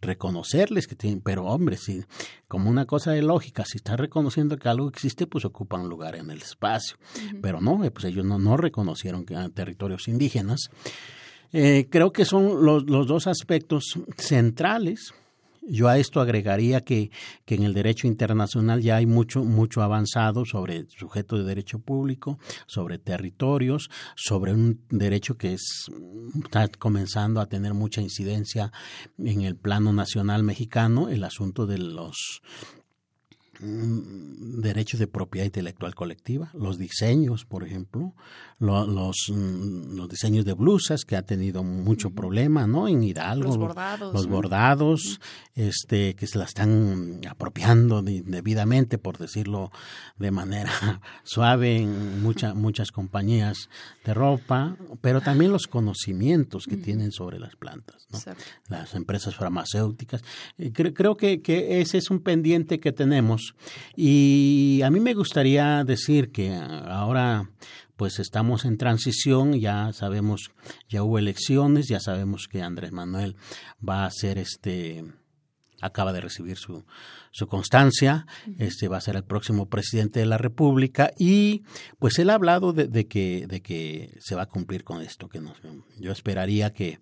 [0.01, 2.03] reconocerles que tienen, pero hombre, si
[2.47, 6.31] como una cosa de lógica, si está reconociendo que algo existe, pues ocupan lugar en
[6.31, 6.97] el espacio.
[7.41, 10.69] Pero no, eh, pues ellos no, no reconocieron que eran territorios indígenas.
[11.53, 15.13] Eh, creo que son los, los dos aspectos centrales.
[15.63, 17.11] Yo a esto agregaría que,
[17.45, 22.39] que, en el derecho internacional ya hay mucho, mucho avanzado sobre sujetos de derecho público,
[22.65, 25.91] sobre territorios, sobre un derecho que es,
[26.43, 28.71] está comenzando a tener mucha incidencia
[29.19, 32.41] en el plano nacional mexicano, el asunto de los
[33.63, 38.15] Mm, derechos de propiedad intelectual colectiva, los diseños, por ejemplo,
[38.61, 42.87] los, mm, los, diseños de blusas que ha tenido mucho problema, ¿no?
[42.87, 45.19] En Hidalgo, los bordados, los bordados
[45.55, 49.71] este, que se la están apropiando debidamente, por decirlo
[50.17, 50.71] de manera
[51.23, 53.69] suave, en muchas muchas compañías
[54.05, 58.19] de ropa, pero también los conocimientos que tienen sobre las plantas, ¿no?
[58.69, 60.23] Las empresas farmacéuticas.
[60.57, 63.55] Eh, creo que, que ese es un pendiente que tenemos.
[63.95, 67.49] Y a mí me gustaría decir que ahora
[67.95, 70.51] pues estamos en transición, ya sabemos,
[70.89, 73.35] ya hubo elecciones, ya sabemos que Andrés Manuel
[73.87, 75.03] va a ser este
[75.83, 76.85] acaba de recibir su,
[77.31, 78.27] su constancia,
[78.59, 81.63] este va a ser el próximo presidente de la República y
[81.97, 85.41] pues él ha hablado de, que de que se va a cumplir con esto, que
[85.97, 86.99] yo esperaría que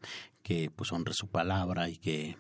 [0.50, 2.38] que pues honre su palabra y que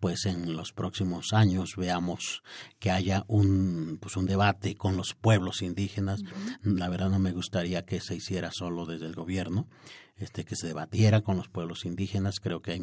[0.00, 2.42] pues en los próximos años veamos
[2.78, 6.22] que haya un pues un debate con los pueblos indígenas.
[6.62, 9.68] La verdad no me gustaría que se hiciera solo desde el gobierno,
[10.16, 12.40] este que se debatiera con los pueblos indígenas.
[12.40, 12.82] Creo que hay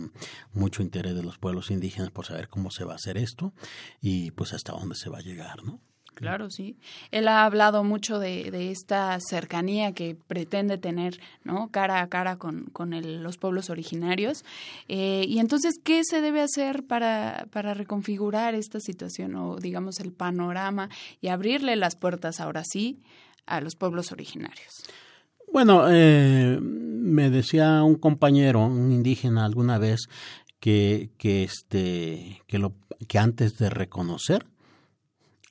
[0.54, 3.54] mucho interés de los pueblos indígenas por saber cómo se va a hacer esto
[4.00, 5.82] y pues hasta dónde se va a llegar, ¿no?
[6.18, 6.76] Claro, sí.
[7.12, 11.70] Él ha hablado mucho de, de esta cercanía que pretende tener, ¿no?
[11.70, 12.92] Cara a cara con, con
[13.24, 14.44] los pueblos originarios.
[14.88, 20.12] Eh, y entonces, ¿qué se debe hacer para, para reconfigurar esta situación o, digamos, el
[20.12, 20.90] panorama
[21.22, 23.00] y abrirle las puertas ahora sí
[23.46, 24.72] a los pueblos originarios?
[25.54, 30.08] Bueno, eh, me decía un compañero, un indígena alguna vez,
[30.60, 32.74] que, que, este, que, lo,
[33.08, 34.48] que antes de reconocer,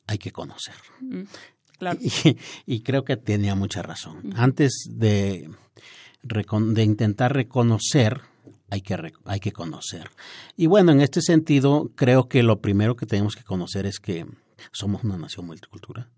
[0.07, 0.75] hay que conocer.
[1.01, 1.23] Mm,
[2.67, 4.33] y, creo que tenía mucha razón.
[4.35, 5.51] Antes de,
[6.23, 8.23] de intentar reconocer,
[8.71, 10.11] hay que, hay que conocer.
[10.57, 14.27] Y bueno, en este sentido, creo que lo primero que tenemos que conocer es que
[14.73, 16.09] somos una nación multicultural.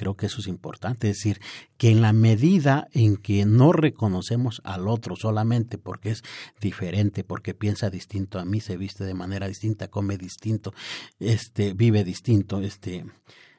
[0.00, 1.42] Creo que eso es importante, es decir,
[1.76, 6.22] que en la medida en que no reconocemos al otro solamente porque es
[6.58, 10.72] diferente, porque piensa distinto a mí, se viste de manera distinta, come distinto,
[11.18, 13.04] este, vive distinto, este,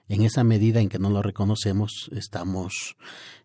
[0.08, 2.98] en esa medida en que no lo reconocemos, estamos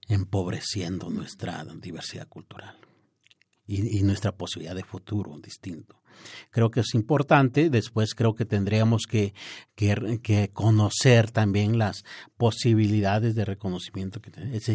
[0.09, 2.79] empobreciendo nuestra diversidad cultural
[3.67, 6.01] y, y nuestra posibilidad de futuro distinto.
[6.51, 7.71] Creo que es importante.
[7.71, 9.35] Después creo que tendríamos que,
[9.75, 12.05] que, conocer también las
[12.37, 14.31] posibilidades de reconocimiento que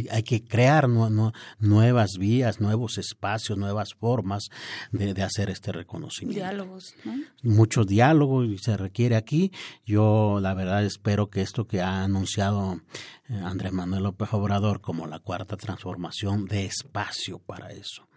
[0.09, 4.49] hay que crear nuevas vías, nuevos espacios, nuevas formas
[4.91, 6.39] de, de hacer este reconocimiento.
[6.39, 7.13] Diálogos, ¿no?
[7.43, 9.51] Mucho diálogo se requiere aquí.
[9.85, 12.81] Yo la verdad espero que esto que ha anunciado
[13.29, 18.07] eh, Andrés Manuel López Obrador como la cuarta transformación de espacio para eso.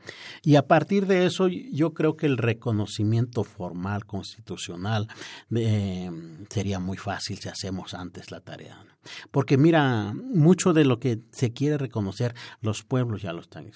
[0.42, 5.08] Y a partir de eso, yo creo que el reconocimiento formal constitucional
[5.54, 6.10] eh,
[6.50, 8.84] sería muy fácil si hacemos antes la tarea.
[9.30, 13.70] Porque mira, mucho de lo que se quiere reconocer, los pueblos ya lo están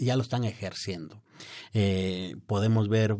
[0.00, 1.22] ya lo están ejerciendo.
[1.72, 3.16] Eh, podemos ver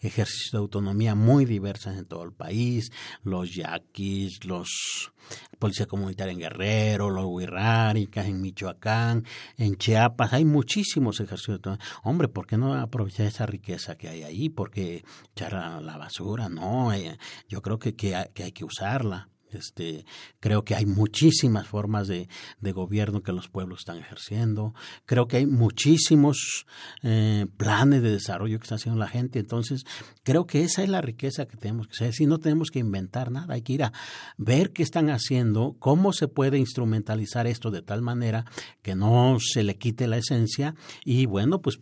[0.00, 2.90] ejercicios de autonomía muy diversas en todo el país,
[3.22, 5.12] los yaquis, los
[5.58, 9.24] policía comunitaria en Guerrero, los huirráricas en Michoacán,
[9.56, 11.86] en Chiapas, hay muchísimos ejercicios de autonomía.
[12.02, 14.48] Hombre, ¿por qué no aprovechar esa riqueza que hay ahí?
[14.50, 17.18] Porque echar la basura, no, eh,
[17.48, 19.28] yo creo que, que hay que usarla.
[19.54, 20.04] Este,
[20.40, 22.28] creo que hay muchísimas formas de,
[22.60, 24.74] gobierno que los pueblos están ejerciendo.
[25.06, 26.66] Creo que hay muchísimos
[27.02, 29.38] eh, planes de desarrollo que está haciendo la gente.
[29.38, 29.84] Entonces,
[30.24, 32.12] creo que esa es la riqueza que tenemos que hacer.
[32.14, 33.92] Si no tenemos que inventar nada, hay que ir a
[34.36, 38.44] ver qué están haciendo, cómo se puede instrumentalizar esto de tal manera
[38.82, 40.74] que no se le quite la esencia
[41.04, 41.80] y, bueno, pues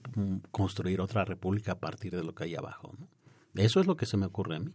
[0.51, 2.95] construir otra república a partir de lo que hay abajo.
[3.55, 4.73] Eso es lo que se me ocurre a mí.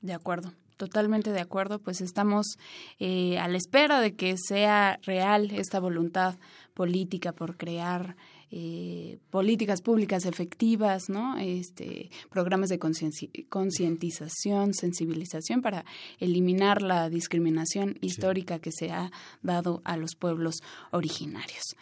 [0.00, 0.52] De acuerdo.
[0.76, 2.58] Totalmente de acuerdo, pues estamos
[2.98, 6.34] eh, a la espera de que sea real esta voluntad
[6.74, 8.16] política por crear
[8.50, 11.36] eh, políticas públicas efectivas, ¿no?
[11.38, 15.84] Este, programas de concientización, sensibilización para
[16.18, 19.10] eliminar la discriminación histórica que se ha
[19.42, 20.56] dado a los pueblos
[20.92, 21.74] originarios.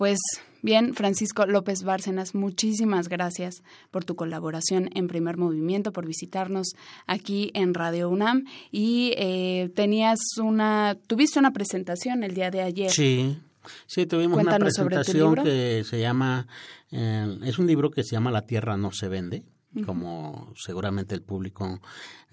[0.00, 0.18] Pues
[0.62, 6.68] bien, Francisco López Bárcenas, muchísimas gracias por tu colaboración en Primer Movimiento, por visitarnos
[7.06, 12.90] aquí en Radio UNAM y eh, tenías una, tuviste una presentación el día de ayer.
[12.90, 13.36] Sí.
[13.84, 16.46] Sí, tuvimos una presentación que se llama,
[16.90, 19.44] eh, es un libro que se llama La Tierra no se vende,
[19.84, 21.82] como seguramente el público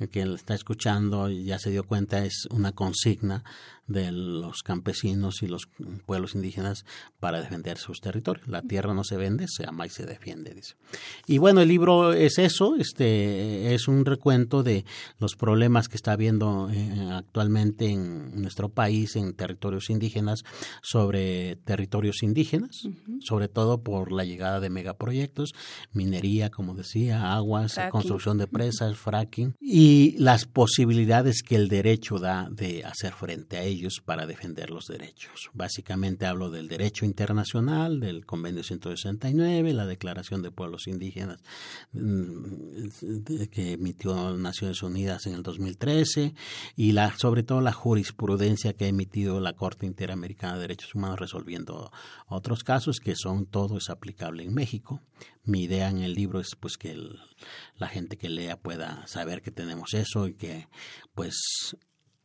[0.10, 3.44] que está escuchando ya se dio cuenta, es una consigna
[3.88, 5.68] de los campesinos y los
[6.06, 6.86] pueblos indígenas
[7.20, 8.48] para defender sus territorios.
[8.48, 10.76] La tierra no se vende, se ama y se defiende, dice.
[11.26, 14.86] Y bueno, el libro es eso, este es un recuento de
[15.20, 20.44] los problemas que está habiendo eh, actualmente en nuestro país en territorios indígenas
[20.82, 22.88] sobre territorios indígenas,
[23.22, 25.54] sobre todo por la llegada de megaproyectos,
[25.94, 32.50] minería, como decía, aguas, construcción de presas, fracking y las posibilidades que el derecho da
[32.52, 33.66] de hacer frente a
[34.04, 35.50] para defender los derechos.
[35.54, 41.42] Básicamente hablo del derecho internacional, del Convenio 169, la Declaración de Pueblos Indígenas
[41.94, 42.88] mm,
[43.52, 46.34] que emitió Naciones Unidas en el 2013
[46.76, 51.20] y la, sobre todo la jurisprudencia que ha emitido la Corte Interamericana de Derechos Humanos
[51.20, 51.92] resolviendo
[52.28, 55.02] otros casos que son todo es aplicable en México.
[55.44, 56.98] Mi idea en el libro es pues que
[57.78, 60.68] la gente que lea pueda saber que tenemos eso y que
[61.14, 61.76] pues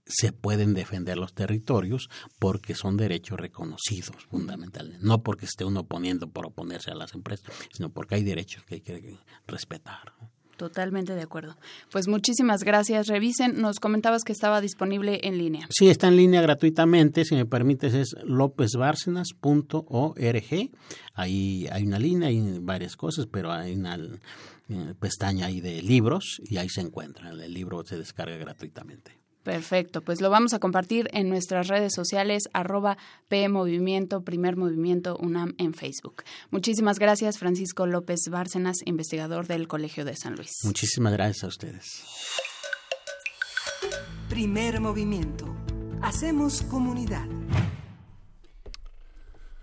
[0.07, 2.09] se pueden defender los territorios
[2.39, 7.55] porque son derechos reconocidos fundamentalmente, no porque esté uno poniendo por oponerse a las empresas,
[7.73, 10.13] sino porque hay derechos que hay que respetar.
[10.57, 11.57] Totalmente de acuerdo.
[11.91, 13.09] Pues muchísimas gracias.
[13.09, 15.67] Revisen, nos comentabas que estaba disponible en línea.
[15.71, 17.25] Sí, está en línea gratuitamente.
[17.25, 20.71] Si me permites, es lopezbárcenas.org.
[21.15, 26.41] Ahí hay una línea, hay varias cosas, pero hay una eh, pestaña ahí de libros
[26.45, 27.31] y ahí se encuentra.
[27.31, 29.22] El libro se descarga gratuitamente.
[29.43, 32.97] Perfecto, pues lo vamos a compartir en nuestras redes sociales, arroba
[33.29, 36.23] PMovimiento, Primer Movimiento UNAM en Facebook.
[36.51, 40.53] Muchísimas gracias, Francisco López Bárcenas, investigador del Colegio de San Luis.
[40.65, 42.05] Muchísimas gracias a ustedes.
[44.29, 45.53] Primer Movimiento.
[46.03, 47.27] Hacemos comunidad.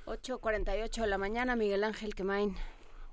[0.06, 2.56] 8.48 de la mañana, Miguel Ángel Quemain.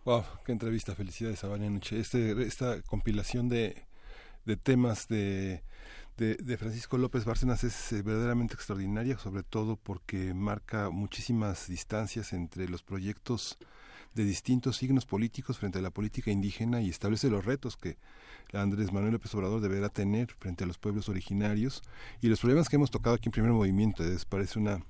[0.04, 2.00] Wow, qué entrevista, felicidades a Vania Noche.
[2.00, 3.86] Este, esta compilación de,
[4.44, 5.62] de temas de
[6.16, 12.68] de, Francisco López Bárcenas es eh, verdaderamente extraordinaria, sobre todo porque marca muchísimas distancias entre
[12.68, 13.58] los proyectos
[14.14, 17.98] de distintos signos políticos frente a la política indígena y establece los retos que
[18.54, 21.82] Andrés Manuel López Obrador deberá tener frente a los pueblos originarios
[22.22, 24.02] y los problemas que hemos tocado aquí en primer movimiento.
[24.02, 24.80] Es, parece una,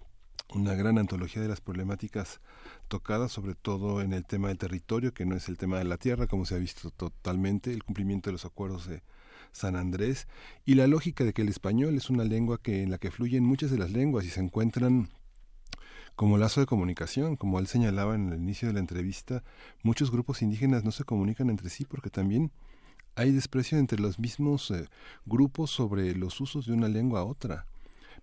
[0.54, 2.40] una gran antología de las problemáticas
[2.86, 5.96] tocadas, sobre todo en el tema del territorio, que no es el tema de la
[5.96, 9.02] tierra, como se ha visto totalmente, el cumplimiento de los acuerdos de
[9.56, 10.28] San Andrés,
[10.66, 13.42] y la lógica de que el español es una lengua que, en la que fluyen
[13.42, 15.08] muchas de las lenguas y se encuentran
[16.14, 19.42] como lazo de comunicación, como él señalaba en el inicio de la entrevista,
[19.82, 22.52] muchos grupos indígenas no se comunican entre sí porque también
[23.14, 24.88] hay desprecio entre los mismos eh,
[25.24, 27.66] grupos sobre los usos de una lengua a otra.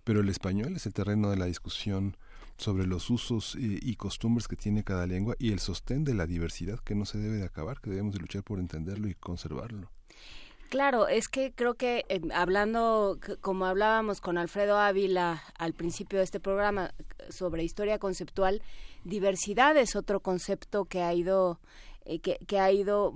[0.04, 2.16] Pero el español es el terreno de la discusión
[2.56, 6.26] sobre los usos y, y costumbres que tiene cada lengua y el sostén de la
[6.26, 9.90] diversidad que no se debe de acabar, que debemos de luchar por entenderlo y conservarlo.
[10.74, 16.24] Claro, es que creo que eh, hablando, como hablábamos con Alfredo Ávila al principio de
[16.24, 16.92] este programa
[17.28, 18.60] sobre historia conceptual,
[19.04, 21.60] diversidad es otro concepto que ha ido
[22.06, 23.12] eh, que, ha ido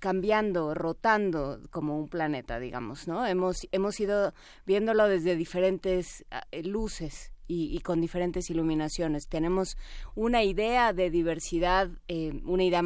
[0.00, 3.26] cambiando, rotando como un planeta, digamos, ¿no?
[3.26, 4.34] Hemos hemos ido
[4.66, 9.28] viéndolo desde diferentes ah, eh, luces y, con diferentes iluminaciones.
[9.28, 9.78] Tenemos
[10.14, 12.82] una idea de diversidad, eh, una idea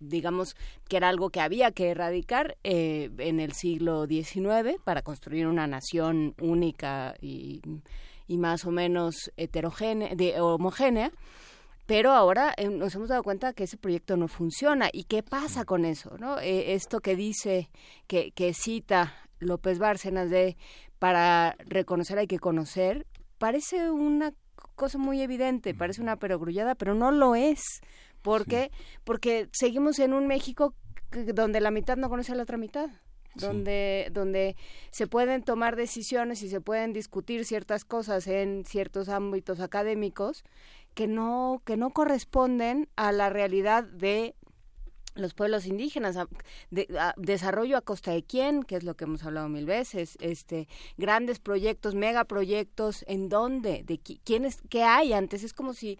[0.00, 0.56] digamos
[0.88, 5.66] que era algo que había que erradicar eh, en el siglo XIX para construir una
[5.66, 7.60] nación única y,
[8.28, 11.10] más o menos heterogénea, de, homogénea.
[11.86, 14.90] Pero ahora eh, nos hemos dado cuenta que ese proyecto no funciona.
[14.92, 16.18] ¿Y qué pasa con eso?
[16.18, 16.38] ¿no?
[16.38, 17.70] Eh, esto que dice,
[18.06, 20.56] que, que cita López Bárcenas de
[20.98, 23.06] para reconocer hay que conocer,
[23.38, 24.32] parece una
[24.74, 27.62] cosa muy evidente, parece una perogrullada, pero no lo es.
[28.22, 28.70] ¿Por qué?
[29.04, 30.74] Porque seguimos en un México
[31.34, 32.90] donde la mitad no conoce a la otra mitad.
[33.34, 34.56] Donde, donde
[34.90, 40.42] se pueden tomar decisiones y se pueden discutir ciertas cosas en ciertos ámbitos académicos
[40.94, 44.34] que no, que no corresponden a la realidad de
[45.14, 46.26] los pueblos indígenas, a-
[46.70, 50.16] de- a- desarrollo a costa de quién, que es lo que hemos hablado mil veces,
[50.20, 50.66] este,
[50.96, 53.84] grandes proyectos, megaproyectos, ¿en dónde?
[53.84, 55.44] ¿De qui- quiénes, qué hay antes?
[55.44, 55.98] Es como si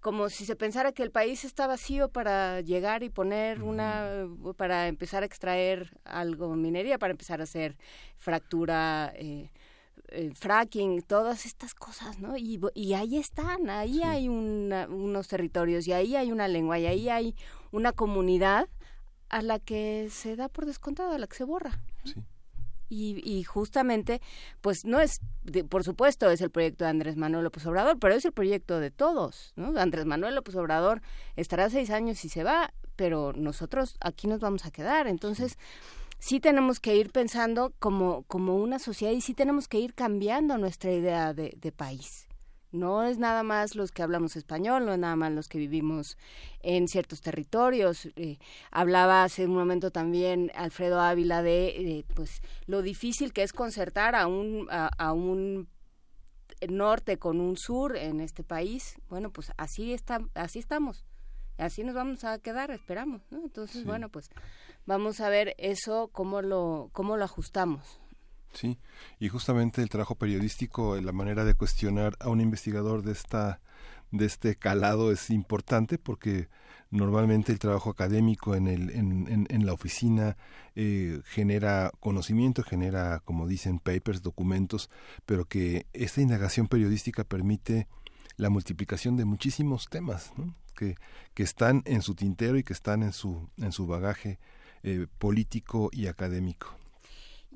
[0.00, 4.86] como si se pensara que el país está vacío para llegar y poner una, para
[4.88, 7.76] empezar a extraer algo, minería, para empezar a hacer
[8.16, 9.50] fractura, eh,
[10.10, 12.36] eh, fracking, todas estas cosas, ¿no?
[12.36, 16.86] Y, y ahí están, ahí hay una- unos territorios y ahí hay una lengua y
[16.86, 17.34] ahí hay
[17.72, 18.68] una comunidad
[19.28, 21.80] a la que se da por descontado, a la que se borra.
[22.88, 24.20] Y, y justamente,
[24.60, 28.14] pues no es, de- por supuesto, es el proyecto de Andrés Manuel López Obrador, pero
[28.14, 29.78] es el proyecto de todos, ¿no?
[29.78, 31.02] Andrés Manuel López Obrador
[31.36, 35.06] estará seis años y se va, pero nosotros aquí nos vamos a quedar.
[35.06, 35.58] Entonces,
[36.18, 40.56] sí tenemos que ir pensando como, como una sociedad y sí tenemos que ir cambiando
[40.58, 42.27] nuestra idea de, de país.
[42.70, 46.18] No es nada más los que hablamos español, no es nada más los que vivimos
[46.62, 48.06] en ciertos territorios.
[48.16, 48.38] Eh,
[48.70, 54.14] hablaba hace un momento también Alfredo Ávila de eh, pues lo difícil que es concertar
[54.14, 55.68] a un a, a un
[56.68, 58.96] norte con un sur en este país.
[59.08, 61.04] Bueno, pues así está, así estamos.
[61.56, 63.38] Así nos vamos a quedar, esperamos, ¿no?
[63.38, 64.30] Entonces, bueno, pues
[64.86, 68.00] vamos a ver eso cómo lo cómo lo ajustamos.
[68.52, 68.78] Sí,
[69.20, 73.60] y justamente el trabajo periodístico, la manera de cuestionar a un investigador de esta
[74.10, 76.48] de este calado es importante porque
[76.90, 80.36] normalmente el trabajo académico en, el, en, en, en la oficina
[80.74, 84.88] eh, genera conocimiento, genera, como dicen, papers, documentos,
[85.26, 87.86] pero que esta indagación periodística permite
[88.36, 90.54] la multiplicación de muchísimos temas ¿no?
[90.74, 90.94] que,
[91.34, 94.38] que están en su tintero y que están en su, en su bagaje
[94.82, 96.74] eh, político y académico.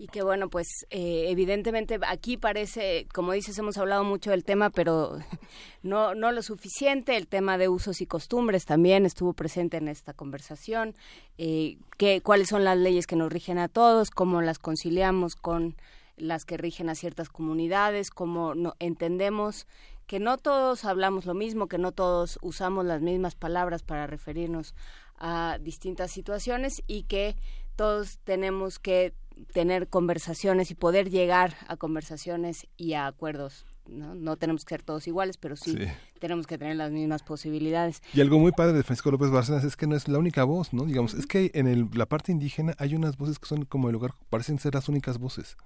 [0.03, 4.69] Y que bueno, pues eh, evidentemente aquí parece, como dices, hemos hablado mucho del tema,
[4.71, 5.17] pero
[5.85, 7.17] no, no lo suficiente.
[7.17, 10.97] El tema de usos y costumbres también estuvo presente en esta conversación.
[11.39, 14.11] Eh, que, ¿Cuáles son las leyes que nos rigen a todos?
[14.11, 15.77] ¿Cómo las conciliamos con
[16.17, 18.11] las que rigen a ciertas comunidades?
[18.11, 19.69] ¿Cómo no, entendemos
[20.09, 24.75] que no todos hablamos lo mismo, que no todos usamos las mismas palabras para referirnos
[25.17, 27.37] a distintas situaciones y que
[27.77, 29.15] todos tenemos que
[29.53, 33.65] tener conversaciones y poder llegar a conversaciones y a acuerdos.
[33.89, 35.87] No, no tenemos que ser todos iguales, pero sí, Sí.
[36.21, 38.01] tenemos que tener las mismas posibilidades.
[38.15, 40.73] Y algo muy padre de Francisco López Bárcenas es que no es la única voz,
[40.73, 40.85] ¿no?
[40.85, 43.95] Digamos, es que en el- la parte indígena hay unas voces que son como el
[43.95, 45.57] lugar, parecen ser las únicas voces.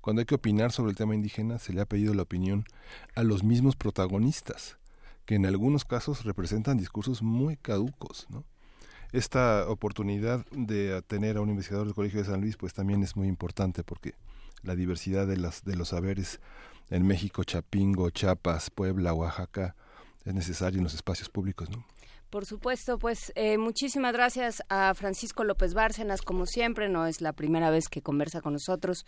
[0.00, 2.64] Cuando hay que opinar sobre el tema indígena, se le ha pedido la opinión
[3.14, 4.76] a los mismos protagonistas,
[5.24, 8.44] que en algunos casos representan discursos muy caducos, ¿no?
[9.12, 13.14] Esta oportunidad de tener a un investigador del Colegio de San Luis, pues también es
[13.14, 14.14] muy importante porque
[14.62, 16.40] la diversidad de, las, de los saberes
[16.88, 19.76] en México, Chapingo, Chiapas, Puebla, Oaxaca,
[20.24, 21.84] es necesario en los espacios públicos, ¿no?
[22.32, 27.34] Por supuesto, pues eh, muchísimas gracias a Francisco López Bárcenas, como siempre, no es la
[27.34, 29.04] primera vez que conversa con nosotros.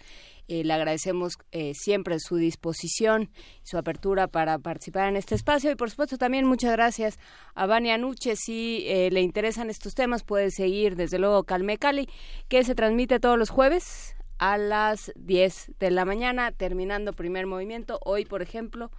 [0.46, 3.30] Eh, le agradecemos eh, siempre su disposición
[3.62, 5.70] su apertura para participar en este espacio.
[5.70, 7.18] Y por supuesto también muchas gracias
[7.54, 8.36] a Vania Nuche.
[8.36, 12.10] Si eh, le interesan estos temas, puede seguir desde luego Calme Cali,
[12.50, 17.98] que se transmite todos los jueves a las 10 de la mañana, terminando primer movimiento.
[18.04, 18.90] Hoy, por ejemplo,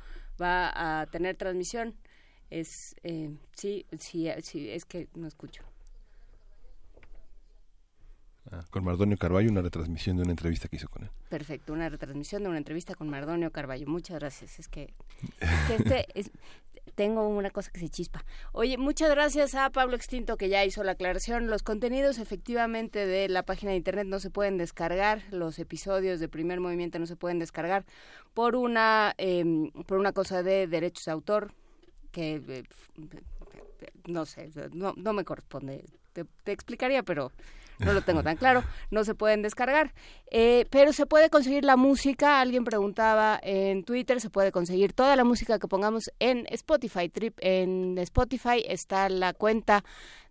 [0.41, 1.95] va a tener transmisión
[2.49, 5.63] es eh, sí, sí, sí, es que no escucho.
[8.51, 11.09] Ah, con Mardonio Carballo, una retransmisión de una entrevista que hizo con él.
[11.29, 13.87] Perfecto, una retransmisión de una entrevista con Mardonio Carballo.
[13.87, 14.59] Muchas gracias.
[14.59, 14.93] Es que,
[15.69, 16.05] este
[16.95, 18.23] tengo una cosa que se chispa.
[18.51, 21.47] Oye, muchas gracias a Pablo Extinto que ya hizo la aclaración.
[21.47, 26.29] Los contenidos efectivamente de la página de internet no se pueden descargar, los episodios de
[26.29, 27.85] Primer Movimiento no se pueden descargar
[28.35, 31.51] por una em, por una cosa de derechos de autor
[32.15, 32.63] que eh,
[34.07, 35.83] no sé, no, no me corresponde.
[36.13, 37.33] te explicaría, pero
[37.79, 39.93] no lo tengo tan claro, no se pueden descargar.
[40.31, 45.15] Eh, pero se puede conseguir la música, alguien preguntaba en Twitter, se puede conseguir toda
[45.17, 47.09] la música que pongamos en Spotify.
[47.09, 49.83] Trip, en Spotify está la cuenta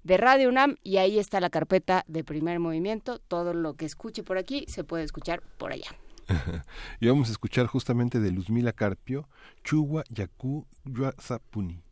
[0.05, 3.19] de Radio UNAM y ahí está la carpeta de primer movimiento.
[3.19, 5.89] Todo lo que escuche por aquí se puede escuchar por allá.
[7.01, 9.29] y vamos a escuchar justamente de Luzmila Carpio,
[9.63, 11.84] Chugua Yaku Yuasapuni.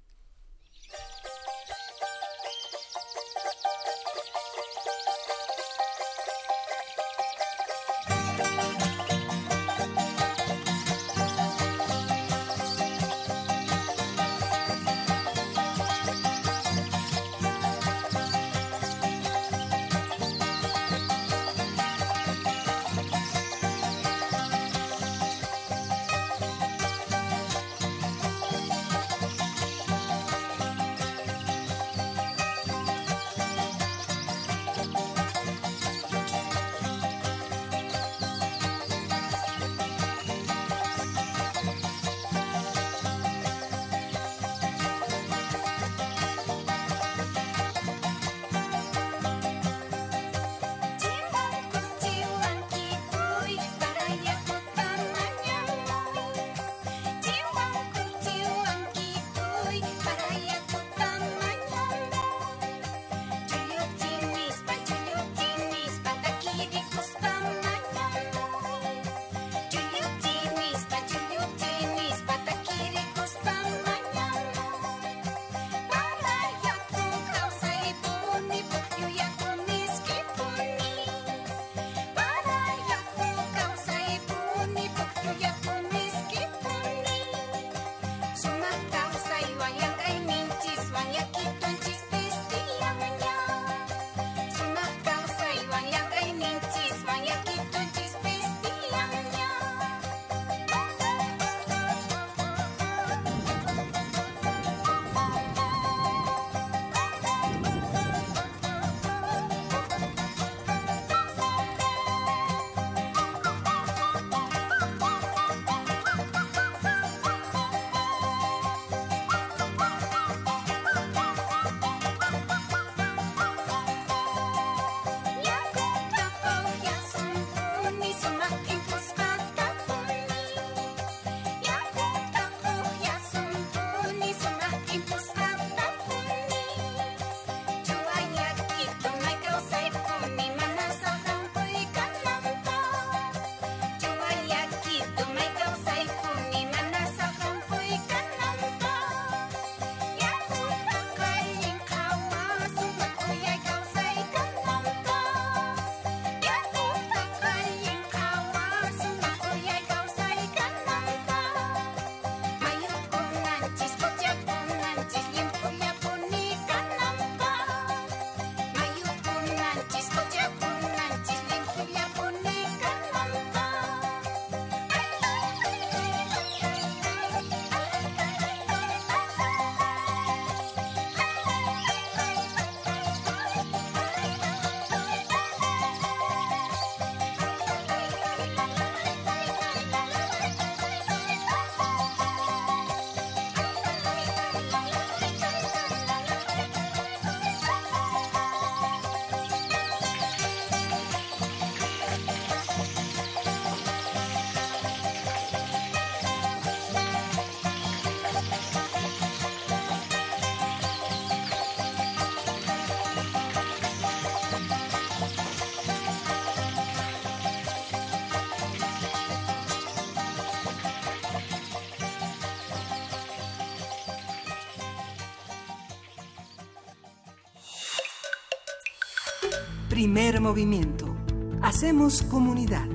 [230.02, 231.16] Primer movimiento.
[231.62, 232.88] Hacemos comunidad.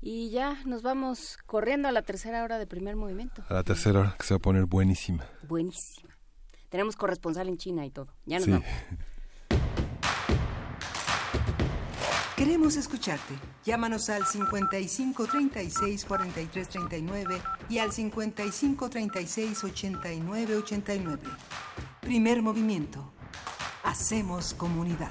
[0.00, 3.42] Y ya nos vamos corriendo a la tercera hora de primer movimiento.
[3.48, 5.26] A la tercera hora, que se va a poner buenísima.
[5.48, 6.16] Buenísima.
[6.68, 8.14] Tenemos corresponsal en China y todo.
[8.26, 8.64] Ya nos vamos.
[12.36, 13.34] Queremos escucharte.
[13.64, 21.22] Llámanos al 55 36 43 39 y al 55 36 89 89.
[22.02, 23.12] Primer movimiento.
[23.82, 25.10] Hacemos comunidad.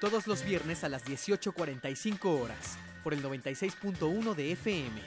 [0.00, 5.00] Todos los viernes a las 18.45 horas, por el 96.1 de FM.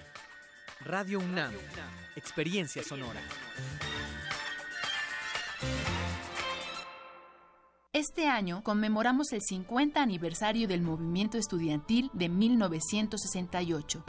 [0.81, 1.53] Radio UNAM,
[2.15, 3.22] Experiencia Sonora.
[7.93, 14.03] Este año conmemoramos el 50 aniversario del movimiento estudiantil de 1968.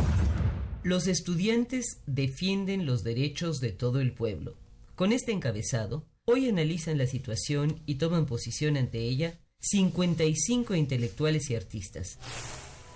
[0.85, 4.57] Los estudiantes defienden los derechos de todo el pueblo.
[4.95, 11.57] Con este encabezado, hoy analizan la situación y toman posición ante ella 55 intelectuales y
[11.57, 12.19] artistas.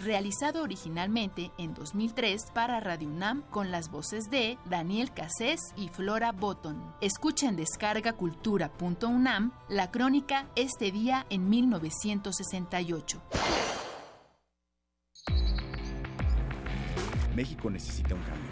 [0.00, 6.32] Realizado originalmente en 2003 para Radio UNAM con las voces de Daniel Cassés y Flora
[6.32, 6.82] Botton.
[7.00, 13.22] Escucha en descargacultura.unam la crónica Este día en 1968.
[17.34, 18.51] México necesita un cambio,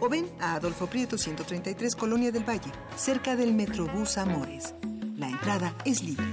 [0.00, 4.74] o ven a Adolfo Prieto 133 Colonia del Valle, cerca del Metrobús Amores.
[5.16, 6.26] La entrada es libre.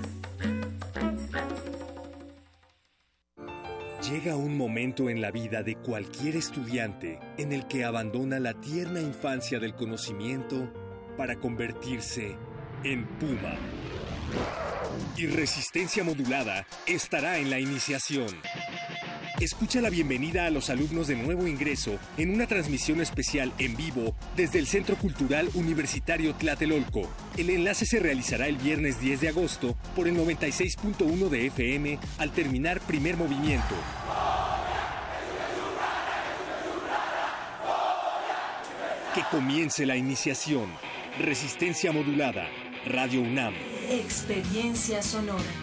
[4.10, 8.99] Llega un momento en la vida de cualquier estudiante en el que abandona la tierna
[8.99, 10.72] infancia del conocimiento
[11.18, 12.35] para convertirse
[12.84, 13.56] en Puma.
[15.15, 18.27] Y resistencia modulada estará en la iniciación.
[19.39, 24.15] Escucha la bienvenida a los alumnos de nuevo ingreso en una transmisión especial en vivo
[24.38, 27.10] desde el Centro Cultural Universitario Tlatelolco.
[27.35, 32.31] El enlace se realizará el viernes 10 de agosto por el 96.1 de FM al
[32.31, 33.76] terminar primer movimiento.
[39.15, 40.68] Que comience la iniciación.
[41.19, 42.47] Resistencia modulada.
[42.85, 43.53] Radio UNAM.
[43.89, 45.62] Experiencia sonora.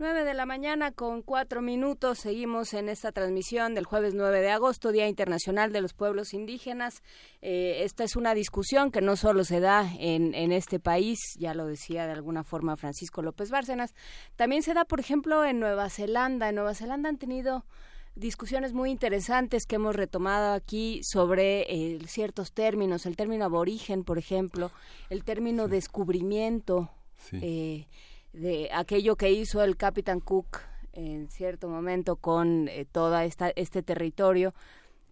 [0.00, 2.20] 9 de la mañana con cuatro minutos.
[2.20, 7.02] Seguimos en esta transmisión del jueves 9 de agosto, Día Internacional de los Pueblos Indígenas.
[7.42, 11.52] Eh, esta es una discusión que no solo se da en, en, este país, ya
[11.52, 13.94] lo decía de alguna forma Francisco López Bárcenas,
[14.36, 16.48] también se da, por ejemplo, en Nueva Zelanda.
[16.48, 17.66] En Nueva Zelanda han tenido
[18.14, 24.16] discusiones muy interesantes que hemos retomado aquí sobre eh, ciertos términos, el término aborigen, por
[24.16, 24.70] ejemplo,
[25.10, 25.72] el término sí.
[25.72, 26.88] descubrimiento.
[27.18, 27.38] Sí.
[27.42, 27.86] Eh,
[28.32, 30.58] de aquello que hizo el Capitán Cook
[30.92, 34.54] en cierto momento con eh, toda esta este territorio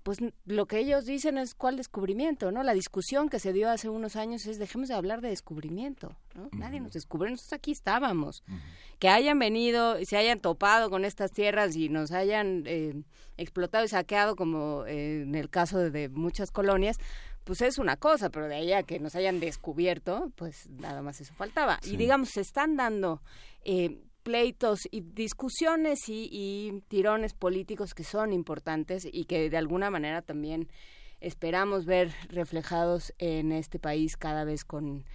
[0.09, 2.63] pues lo que ellos dicen es cuál descubrimiento, ¿no?
[2.63, 6.49] La discusión que se dio hace unos años es dejemos de hablar de descubrimiento, ¿no?
[6.53, 8.43] Nadie nos descubrió, nosotros aquí estábamos.
[8.99, 13.03] Que hayan venido, y se hayan topado con estas tierras y nos hayan eh,
[13.37, 16.97] explotado y saqueado, como eh, en el caso de, muchas colonias,
[17.49, 21.19] pues es una cosa, pero de ahí a que nos hayan descubierto, pues nada más
[21.23, 21.81] eso faltaba.
[21.83, 23.23] Y digamos, se están dando
[23.65, 30.21] eh, pleitos y discusiones y, tirones políticos que son importantes y que de alguna manera
[30.21, 30.69] también
[31.23, 35.07] esperamos ver reflejados en este país cada vez con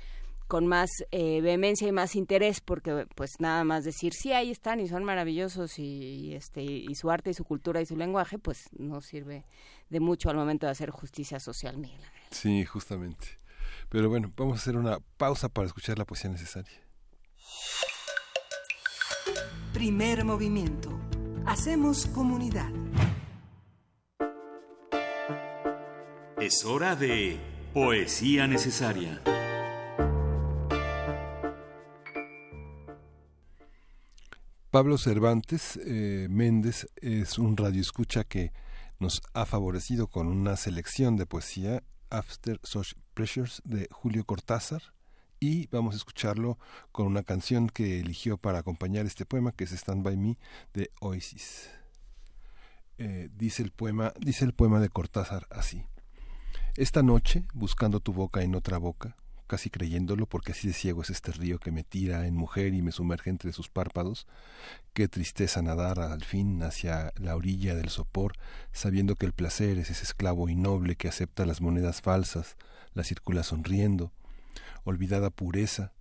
[0.47, 4.79] con más eh, vehemencia y más interés porque pues nada más decir sí ahí están
[4.81, 8.57] y son maravillosos y, este y su arte y su cultura y su lenguaje pues
[8.77, 9.45] no sirve
[9.89, 12.01] de mucho al momento de hacer justicia social Miguel
[12.33, 13.39] sí justamente
[13.89, 16.83] pero bueno vamos a hacer una pausa para escuchar la poesía necesaria
[19.73, 20.89] Primer movimiento.
[21.47, 22.69] Hacemos comunidad.
[26.39, 27.39] Es hora de
[27.73, 29.19] poesía necesaria.
[34.69, 38.51] Pablo Cervantes eh, Méndez es un radioescucha que
[38.99, 44.81] nos ha favorecido con una selección de poesía After Such Pressures de Julio Cortázar
[45.39, 46.59] y vamos a escucharlo
[46.91, 50.37] con una canción que eligió para acompañar este poema que es Stand By Me
[50.73, 51.69] de Oasis.
[52.99, 55.83] Eh, dice el poema, dice el poema de Cortázar así.
[56.75, 59.17] Esta noche, buscando tu boca en otra boca,
[59.47, 62.81] casi creyéndolo porque así de ciego es este río que me tira en mujer y
[62.81, 64.27] me sumerge entre sus párpados,
[64.93, 68.33] qué tristeza nadar al fin hacia la orilla del sopor,
[68.71, 72.57] sabiendo que el placer es ese esclavo innoble que acepta las monedas falsas,
[72.93, 74.11] la circula sonriendo,
[74.83, 75.93] olvidada pureza,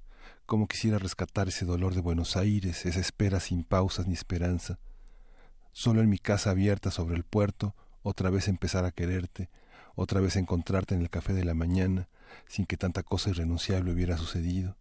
[0.46, 4.78] como quisiera rescatar ese dolor de Buenos Aires, esa espera sin pausas ni esperanza.
[5.72, 9.48] Solo en mi casa abierta sobre el puerto, otra vez empezar a quererte,
[9.94, 12.08] otra vez encontrarte en el café de la mañana,
[12.46, 14.76] sin que tanta cosa irrenunciable hubiera sucedido,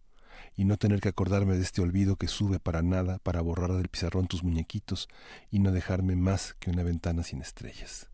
[0.56, 3.88] y no tener que acordarme de este olvido que sube para nada para borrar del
[3.88, 5.08] pizarrón tus muñequitos
[5.50, 8.11] y no dejarme más que una ventana sin estrellas.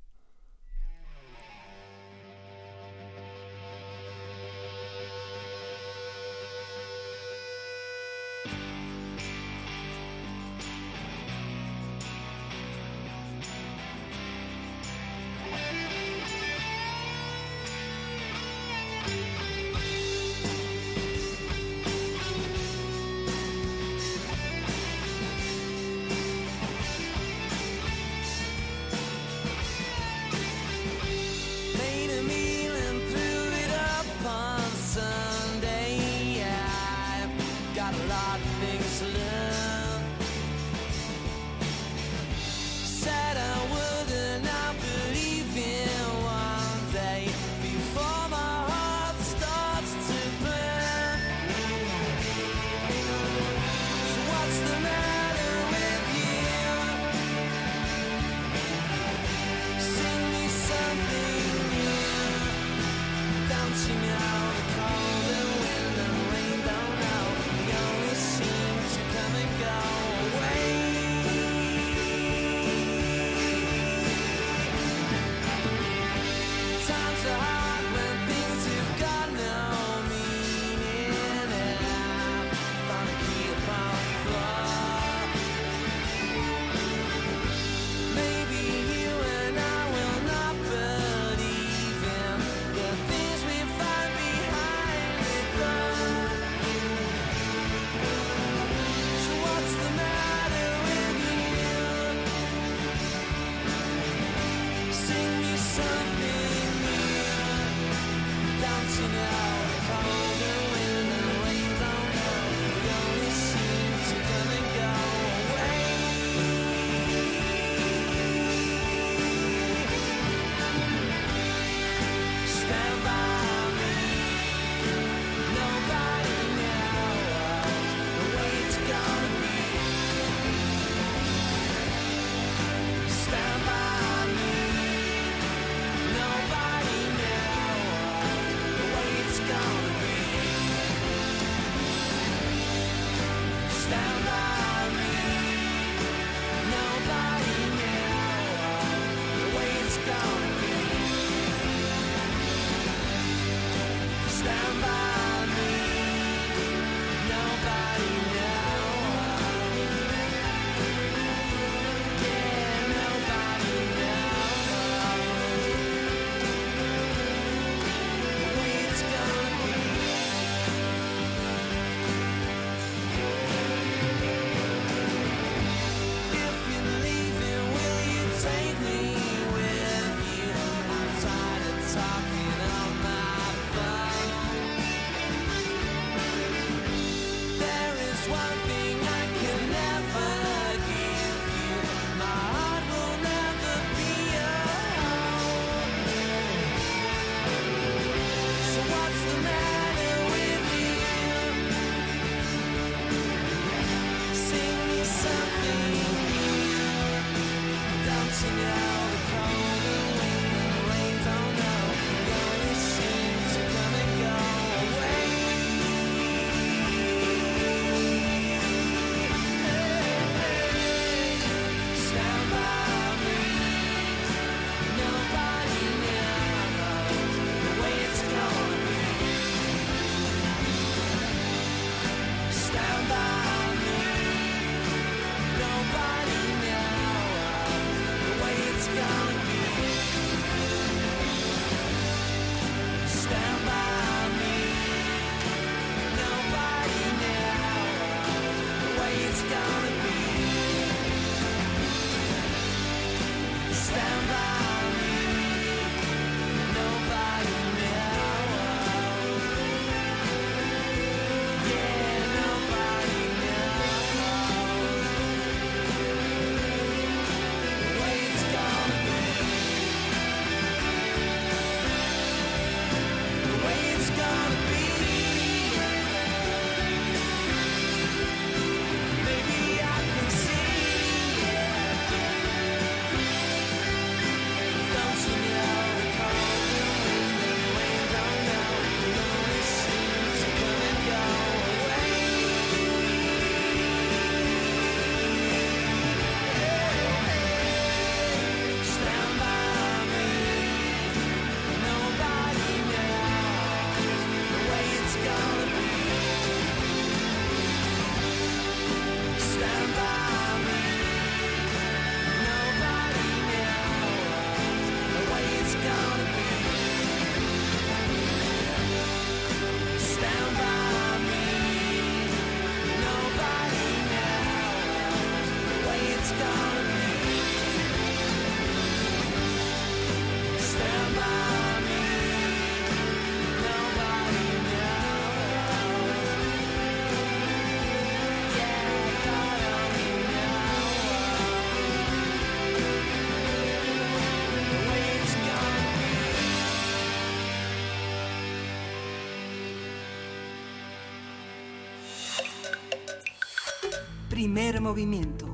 [354.38, 355.46] Primer movimiento.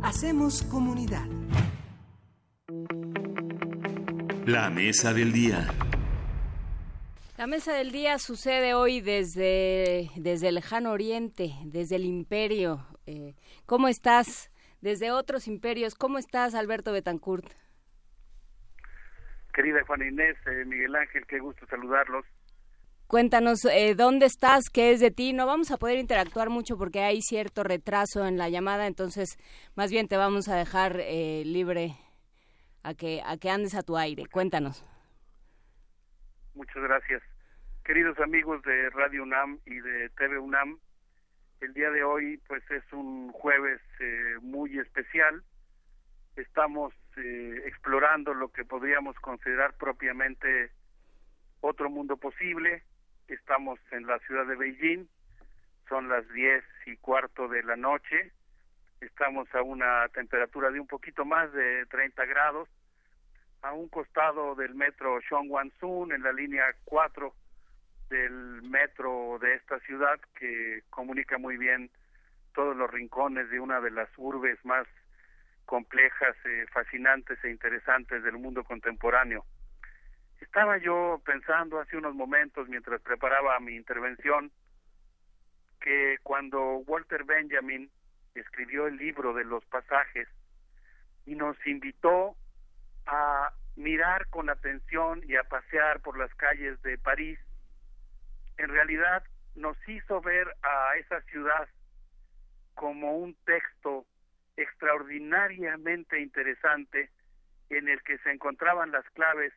[0.00, 1.26] Hacemos comunidad.
[4.46, 5.66] La mesa del día.
[7.36, 12.86] La mesa del día sucede hoy desde, desde el lejano oriente, desde el imperio.
[13.06, 13.34] Eh,
[13.66, 14.52] ¿Cómo estás?
[14.80, 17.52] Desde otros imperios, ¿cómo estás, Alberto Betancourt?
[19.52, 22.24] Querida Juana Inés, eh, Miguel Ángel, qué gusto saludarlos.
[23.08, 25.32] Cuéntanos eh, dónde estás, qué es de ti.
[25.32, 29.38] No vamos a poder interactuar mucho porque hay cierto retraso en la llamada, entonces
[29.74, 31.96] más bien te vamos a dejar eh, libre
[32.82, 34.26] a que a que andes a tu aire.
[34.26, 34.84] Cuéntanos.
[36.54, 37.22] Muchas gracias.
[37.82, 40.78] Queridos amigos de Radio UNAM y de TV UNAM,
[41.62, 45.42] el día de hoy pues es un jueves eh, muy especial.
[46.36, 46.92] Estamos
[47.64, 50.70] explorando lo que podríamos considerar propiamente
[51.62, 52.84] otro mundo posible,
[53.28, 55.06] Estamos en la ciudad de Beijing,
[55.88, 58.32] son las diez y cuarto de la noche,
[59.00, 62.68] estamos a una temperatura de un poquito más de 30 grados,
[63.62, 67.34] a un costado del metro Zhongguancun, en la línea 4
[68.08, 71.90] del metro de esta ciudad, que comunica muy bien
[72.54, 74.86] todos los rincones de una de las urbes más
[75.66, 79.44] complejas, eh, fascinantes e interesantes del mundo contemporáneo.
[80.40, 84.50] Estaba yo pensando hace unos momentos mientras preparaba mi intervención
[85.80, 87.90] que cuando Walter Benjamin
[88.34, 90.28] escribió el libro de los pasajes
[91.26, 92.36] y nos invitó
[93.06, 97.38] a mirar con atención y a pasear por las calles de París,
[98.56, 99.22] en realidad
[99.54, 101.68] nos hizo ver a esa ciudad
[102.74, 104.06] como un texto
[104.56, 107.10] extraordinariamente interesante
[107.70, 109.52] en el que se encontraban las claves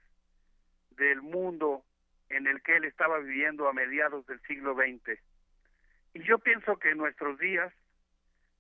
[1.01, 1.83] del mundo
[2.29, 5.19] en el que él estaba viviendo a mediados del siglo XX.
[6.13, 7.73] Y yo pienso que en nuestros días,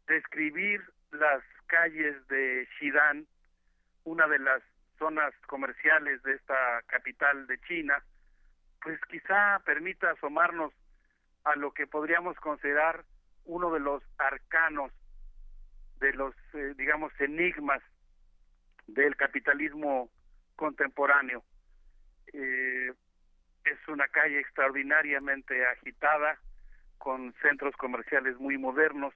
[0.07, 0.81] describir
[1.11, 3.27] las calles de Xidan,
[4.05, 4.63] una de las
[4.97, 8.03] zonas comerciales de esta capital de China,
[8.81, 10.73] pues quizá permita asomarnos
[11.43, 13.05] a lo que podríamos considerar
[13.45, 14.91] uno de los arcanos,
[15.99, 17.83] de los, eh, digamos, enigmas
[18.87, 20.09] del capitalismo
[20.55, 21.43] contemporáneo.
[22.33, 22.93] Eh,
[23.65, 26.37] es una calle extraordinariamente agitada,
[26.97, 29.13] con centros comerciales muy modernos,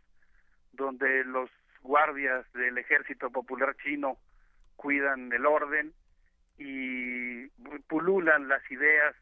[0.73, 1.49] donde los
[1.81, 4.17] guardias del Ejército Popular Chino
[4.75, 5.93] cuidan el orden
[6.57, 7.47] y
[7.87, 9.15] pululan las ideas,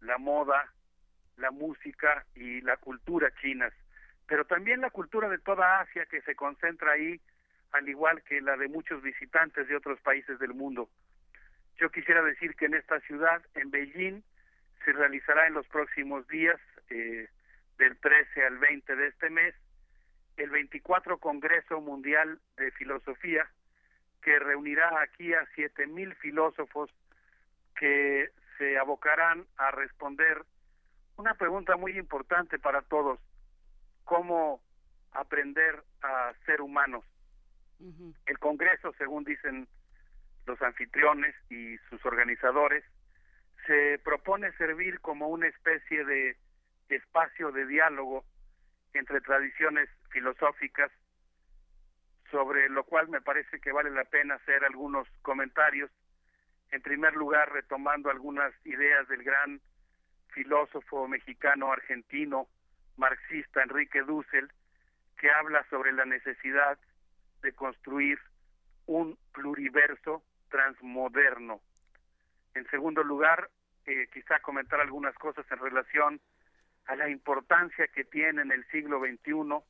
[0.00, 0.72] la moda,
[1.36, 3.72] la música y la cultura chinas,
[4.26, 7.20] pero también la cultura de toda Asia que se concentra ahí,
[7.72, 10.88] al igual que la de muchos visitantes de otros países del mundo.
[11.80, 14.22] Yo quisiera decir que en esta ciudad, en Beijing,
[14.84, 17.26] se realizará en los próximos días, eh,
[17.78, 19.54] del 13 al 20 de este mes,
[20.36, 23.48] el 24 Congreso Mundial de Filosofía,
[24.20, 26.90] que reunirá aquí a 7.000 filósofos
[27.74, 28.28] que
[28.58, 30.44] se abocarán a responder
[31.16, 33.18] una pregunta muy importante para todos,
[34.04, 34.60] cómo
[35.12, 37.04] aprender a ser humanos.
[38.26, 39.66] El Congreso, según dicen
[40.50, 42.84] los anfitriones y sus organizadores,
[43.66, 46.36] se propone servir como una especie de
[46.88, 48.24] espacio de diálogo
[48.94, 50.90] entre tradiciones filosóficas,
[52.32, 55.90] sobre lo cual me parece que vale la pena hacer algunos comentarios.
[56.72, 59.60] En primer lugar, retomando algunas ideas del gran
[60.28, 62.48] filósofo mexicano argentino
[62.96, 64.50] marxista Enrique Dussel,
[65.16, 66.76] que habla sobre la necesidad
[67.42, 68.18] de construir
[68.86, 71.60] un pluriverso transmoderno.
[72.54, 73.48] En segundo lugar,
[73.86, 76.20] eh, quizá comentar algunas cosas en relación
[76.86, 79.64] a la importancia que tiene en el siglo XXI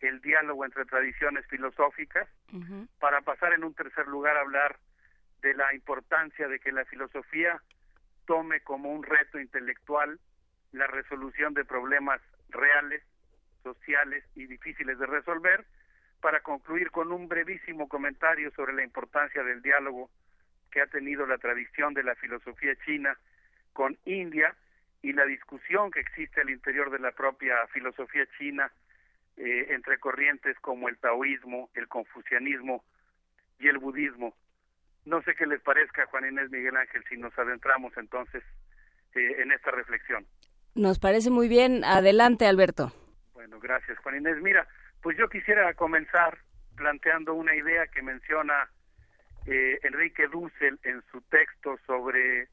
[0.00, 2.28] el diálogo entre tradiciones filosóficas,
[2.98, 4.78] para pasar en un tercer lugar a hablar
[5.40, 7.60] de la importancia de que la filosofía
[8.26, 10.18] tome como un reto intelectual
[10.72, 13.02] la resolución de problemas reales,
[13.62, 15.64] sociales y difíciles de resolver,
[16.24, 20.08] para concluir con un brevísimo comentario sobre la importancia del diálogo
[20.70, 23.14] que ha tenido la tradición de la filosofía china
[23.74, 24.56] con India
[25.02, 28.72] y la discusión que existe al interior de la propia filosofía china
[29.36, 32.82] eh, entre corrientes como el taoísmo, el confucianismo
[33.58, 34.34] y el budismo.
[35.04, 38.42] No sé qué les parezca, Juan Inés Miguel Ángel, si nos adentramos entonces
[39.14, 40.24] eh, en esta reflexión.
[40.74, 41.84] Nos parece muy bien.
[41.84, 42.94] Adelante, Alberto.
[43.34, 44.40] Bueno, gracias, Juan Inés.
[44.40, 44.66] Mira,
[45.04, 46.38] pues yo quisiera comenzar
[46.76, 48.70] planteando una idea que menciona
[49.44, 52.48] eh, Enrique Dussel en su texto sobre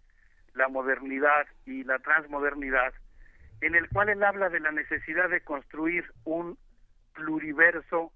[0.54, 2.94] la modernidad y la transmodernidad,
[3.62, 6.58] en el cual él habla de la necesidad de construir un
[7.14, 8.12] pluriverso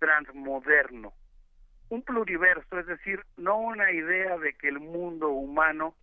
[0.00, 1.14] transmoderno.
[1.88, 5.94] Un pluriverso, es decir, no una idea de que el mundo humano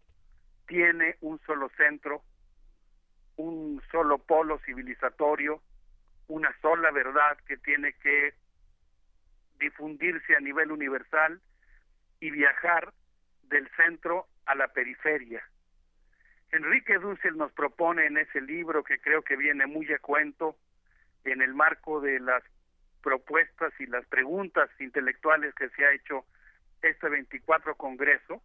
[0.66, 2.24] tiene un solo centro,
[3.36, 5.62] un solo polo civilizatorio,
[6.28, 8.34] una sola verdad que tiene que
[9.60, 11.42] difundirse a nivel universal
[12.20, 12.94] y viajar
[13.44, 15.44] del centro a la periferia.
[16.52, 20.56] Enrique Dussel nos propone en ese libro que creo que viene muy a cuento
[21.24, 22.44] en el marco de las
[23.02, 26.26] propuestas y las preguntas intelectuales que se ha hecho
[26.82, 28.42] este 24 Congreso,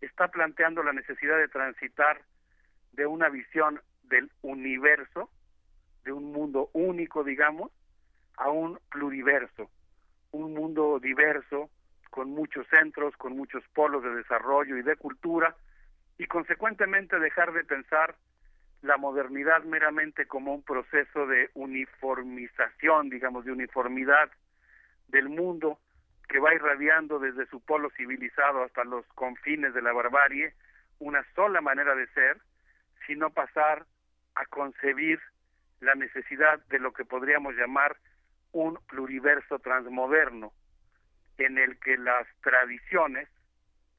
[0.00, 2.22] está planteando la necesidad de transitar
[2.92, 5.30] de una visión del universo,
[6.04, 7.70] de un mundo único, digamos,
[8.36, 9.70] a un pluriverso,
[10.32, 11.70] un mundo diverso,
[12.10, 15.54] con muchos centros, con muchos polos de desarrollo y de cultura,
[16.18, 18.14] y consecuentemente dejar de pensar
[18.82, 24.30] la modernidad meramente como un proceso de uniformización, digamos, de uniformidad
[25.08, 25.78] del mundo
[26.28, 30.54] que va irradiando desde su polo civilizado hasta los confines de la barbarie
[30.98, 32.38] una sola manera de ser,
[33.06, 33.84] sino pasar
[34.34, 35.18] a concebir
[35.80, 37.96] la necesidad de lo que podríamos llamar
[38.52, 40.52] un pluriverso transmoderno,
[41.38, 43.28] en el que las tradiciones,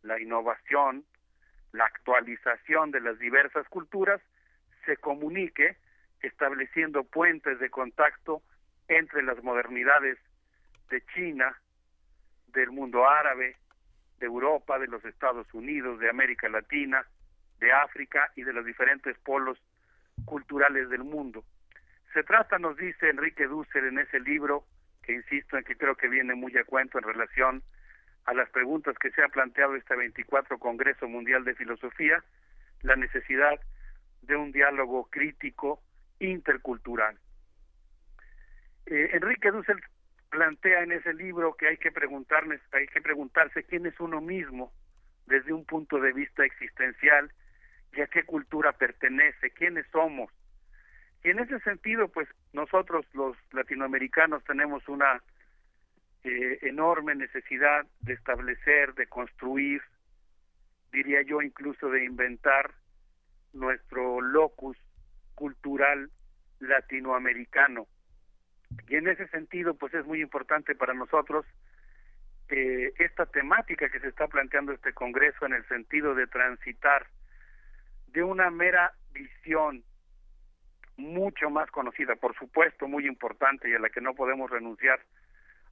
[0.04, 1.06] la innovación,
[1.72, 4.22] la actualización de las diversas culturas
[4.86, 5.78] se comunique
[6.22, 8.42] estableciendo puentes de contacto
[8.88, 10.18] entre las modernidades
[10.90, 11.58] de China,
[12.48, 13.56] del mundo árabe,
[14.20, 17.06] de Europa, de los Estados Unidos, de América Latina,
[17.60, 19.58] de África y de los diferentes polos
[20.26, 21.44] culturales del mundo.
[22.14, 24.66] Se trata, nos dice Enrique Dussel en ese libro,
[25.04, 27.64] que insisto en que creo que viene muy a cuento en relación
[28.26, 32.24] a las preguntas que se ha planteado este 24 Congreso Mundial de Filosofía,
[32.82, 33.60] la necesidad
[34.22, 35.82] de un diálogo crítico
[36.20, 37.18] intercultural.
[38.86, 39.80] Eh, Enrique Dussel
[40.30, 41.92] plantea en ese libro que hay que
[42.72, 44.72] hay que preguntarse quién es uno mismo
[45.28, 47.32] desde un punto de vista existencial
[47.94, 50.32] y a qué cultura pertenece, quiénes somos.
[51.24, 55.22] Y en ese sentido, pues nosotros los latinoamericanos tenemos una
[56.24, 59.82] eh, enorme necesidad de establecer, de construir,
[60.92, 62.72] diría yo incluso de inventar
[63.54, 64.78] nuestro locus
[65.36, 66.10] cultural
[66.60, 67.88] latinoamericano.
[68.88, 71.46] Y en ese sentido, pues es muy importante para nosotros
[72.50, 77.08] eh, esta temática que se está planteando este Congreso en el sentido de transitar
[78.08, 79.84] de una mera visión
[81.02, 85.00] mucho más conocida, por supuesto muy importante y a la que no podemos renunciar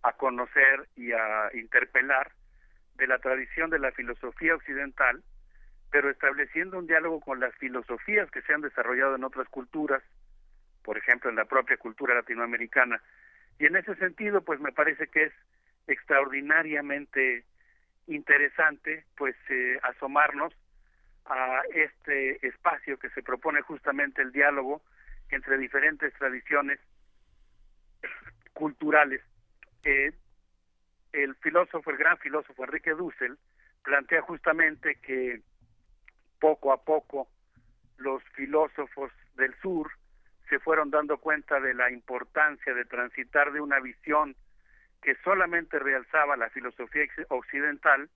[0.04, 2.32] a conocer y a interpelar,
[2.96, 5.24] de la tradición de la filosofía occidental,
[5.90, 10.04] pero estableciendo un diálogo con las filosofías que se han desarrollado en otras culturas,
[10.84, 13.02] por ejemplo en la propia cultura latinoamericana.
[13.58, 15.34] Y en ese sentido, pues me parece que es
[15.88, 17.46] extraordinariamente
[18.08, 20.54] interesante pues eh, asomarnos
[21.26, 24.82] a este espacio que se propone justamente el diálogo
[25.30, 26.80] entre diferentes tradiciones
[28.54, 29.22] culturales.
[29.84, 30.12] Eh,
[31.14, 33.38] el filósofo, el gran filósofo Enrique Dussel,
[33.84, 35.42] plantea justamente que
[36.40, 37.28] poco a poco
[37.98, 39.92] los filósofos del sur
[40.50, 44.36] se fueron dando cuenta de la importancia de transitar de una visión
[45.02, 48.10] que solamente realzaba la filosofía occidental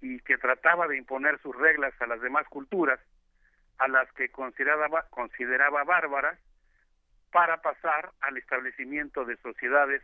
[0.00, 3.00] y que trataba de imponer sus reglas a las demás culturas,
[3.78, 6.38] a las que consideraba, consideraba bárbaras,
[7.30, 10.02] para pasar al establecimiento de sociedades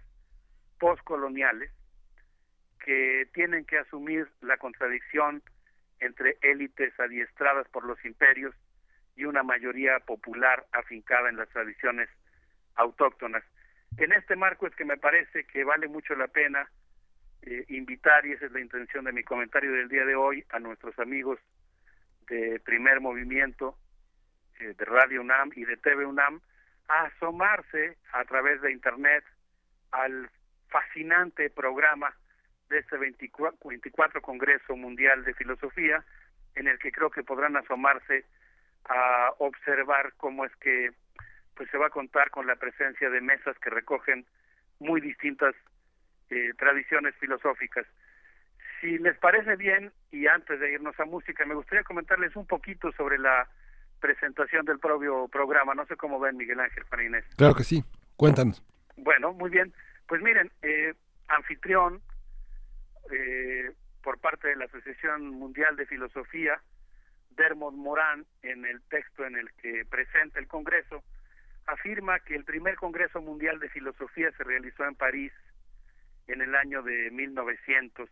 [0.79, 1.71] postcoloniales
[2.85, 5.43] que tienen que asumir la contradicción
[6.01, 8.55] entre élites adiestradas por los imperios
[9.17, 12.09] y una mayoría popular afincada en las tradiciones
[12.75, 13.43] autóctonas.
[13.97, 16.69] En este marco es que me parece que vale mucho la pena
[17.43, 20.59] eh, invitar, y esa es la intención de mi comentario del día de hoy, a
[20.59, 21.39] nuestros amigos
[22.29, 23.77] de Primer Movimiento,
[24.61, 26.41] eh, de Radio UNAM y de TV UNAM,
[26.89, 29.25] a asomarse a través de Internet
[29.91, 30.31] al
[30.69, 32.15] fascinante programa
[32.69, 36.05] de este 24, Congreso Mundial de Filosofía,
[36.55, 38.25] en el que creo que podrán asomarse
[38.87, 40.91] a observar cómo es que
[41.57, 44.27] pues se va a contar con la presencia de mesas que recogen
[44.81, 45.55] muy distintas
[46.31, 47.87] eh, tradiciones filosóficas.
[48.81, 52.93] Si les parece bien, y antes de irnos a música, me gustaría comentarles un poquito
[52.93, 53.49] sobre la
[54.01, 55.75] presentación del propio programa.
[55.75, 57.25] No sé cómo ven Miguel Ángel Juan Inés.
[57.37, 57.83] Claro que sí,
[58.17, 58.63] cuéntanos.
[58.97, 59.73] Bueno, muy bien.
[60.07, 60.95] Pues miren, eh,
[61.29, 62.03] anfitrión
[63.11, 63.73] eh,
[64.03, 66.61] por parte de la Asociación Mundial de Filosofía,
[67.31, 71.03] Dermot Morán, en el texto en el que presenta el Congreso,
[71.67, 75.33] afirma que el primer Congreso Mundial de Filosofía se realizó en París
[76.27, 78.09] en el año de 1900.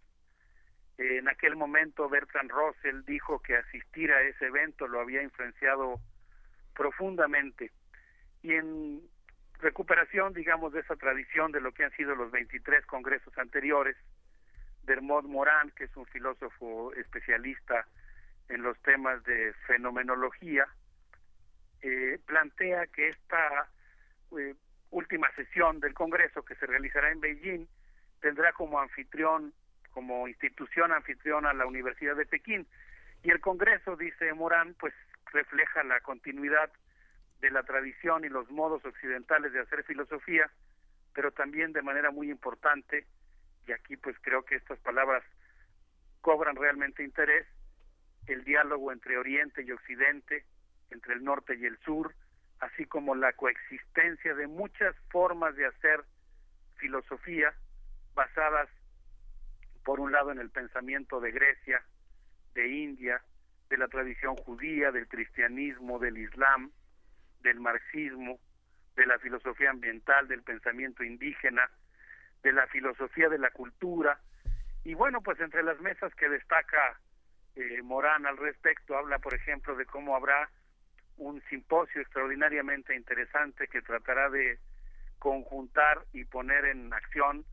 [1.03, 6.01] En aquel momento Bertrand Russell dijo que asistir a ese evento lo había influenciado
[6.74, 7.72] profundamente.
[8.43, 9.03] Y en
[9.59, 13.97] recuperación, digamos, de esa tradición de lo que han sido los 23 congresos anteriores,
[14.85, 17.87] Dermot Moran, que es un filósofo especialista
[18.48, 20.66] en los temas de fenomenología,
[21.81, 23.69] eh, plantea que esta
[24.39, 24.55] eh,
[24.90, 27.66] última sesión del Congreso que se realizará en Beijing
[28.21, 29.53] tendrá como anfitrión,
[29.93, 32.66] como institución anfitriona a la Universidad de Pekín.
[33.22, 34.95] Y el Congreso, dice Morán, pues
[35.32, 36.71] refleja la continuidad
[37.40, 40.51] de la tradición y los modos occidentales de hacer filosofía,
[41.14, 43.06] pero también de manera muy importante,
[43.66, 45.22] y aquí pues creo que estas palabras
[46.21, 47.46] cobran realmente interés,
[48.27, 50.45] el diálogo entre Oriente y Occidente,
[50.90, 52.14] entre el norte y el sur,
[52.61, 56.04] así como la coexistencia de muchas formas de hacer
[56.77, 57.53] filosofía
[58.14, 58.69] basadas,
[59.85, 61.82] por un lado, en el pensamiento de Grecia,
[62.54, 63.22] de India,
[63.69, 66.70] de la tradición judía, del cristianismo, del islam,
[67.40, 68.38] del marxismo,
[68.96, 71.70] de la filosofía ambiental, del pensamiento indígena,
[72.43, 74.20] de la filosofía de la cultura.
[74.85, 77.01] Y bueno, pues entre las mesas que destaca
[77.56, 80.51] eh, Morán al respecto, habla, por ejemplo, de cómo habrá
[81.16, 84.59] un simposio extraordinariamente interesante que tratará de
[85.19, 87.44] conjuntar y poner en acción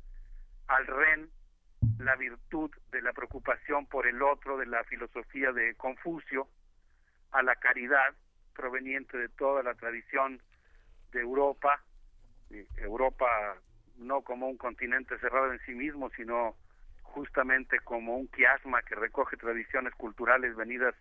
[0.68, 1.30] al REN
[2.00, 6.48] la virtud de la preocupación por el otro, de la filosofía de Confucio,
[7.32, 8.16] a la caridad
[8.54, 10.42] proveniente de toda la tradición
[11.12, 11.82] de Europa,
[12.78, 13.28] Europa
[13.98, 16.56] no como un continente cerrado en sí mismo, sino
[17.04, 20.96] justamente como un quiasma que recoge tradiciones culturales venidas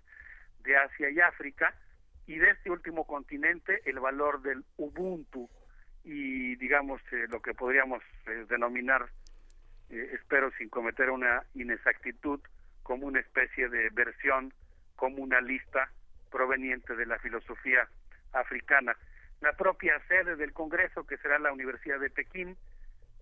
[0.62, 1.74] de Asia y África,
[2.26, 5.48] y de este último continente el valor del Ubuntu
[6.04, 9.08] y digamos eh, lo que podríamos eh, denominar,
[9.90, 12.40] eh, espero sin cometer una inexactitud,
[12.82, 14.52] como una especie de versión
[14.96, 15.90] comunalista
[16.30, 17.88] proveniente de la filosofía
[18.32, 18.96] africana.
[19.40, 22.56] La propia sede del Congreso, que será la Universidad de Pekín,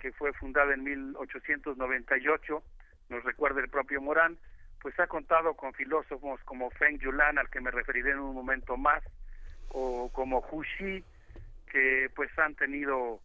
[0.01, 2.63] que fue fundada en 1898,
[3.09, 4.39] nos recuerda el propio Morán,
[4.81, 8.77] pues ha contado con filósofos como Feng Yulan, al que me referiré en un momento
[8.77, 9.03] más,
[9.69, 11.05] o como Hu Xi,
[11.71, 13.21] que pues han tenido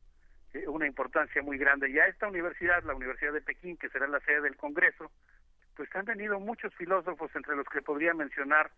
[0.53, 1.89] eh, una importancia muy grande.
[1.89, 5.11] Y a esta universidad, la Universidad de Pekín, que será la sede del Congreso,
[5.75, 8.71] pues han venido muchos filósofos, entre los que podría mencionar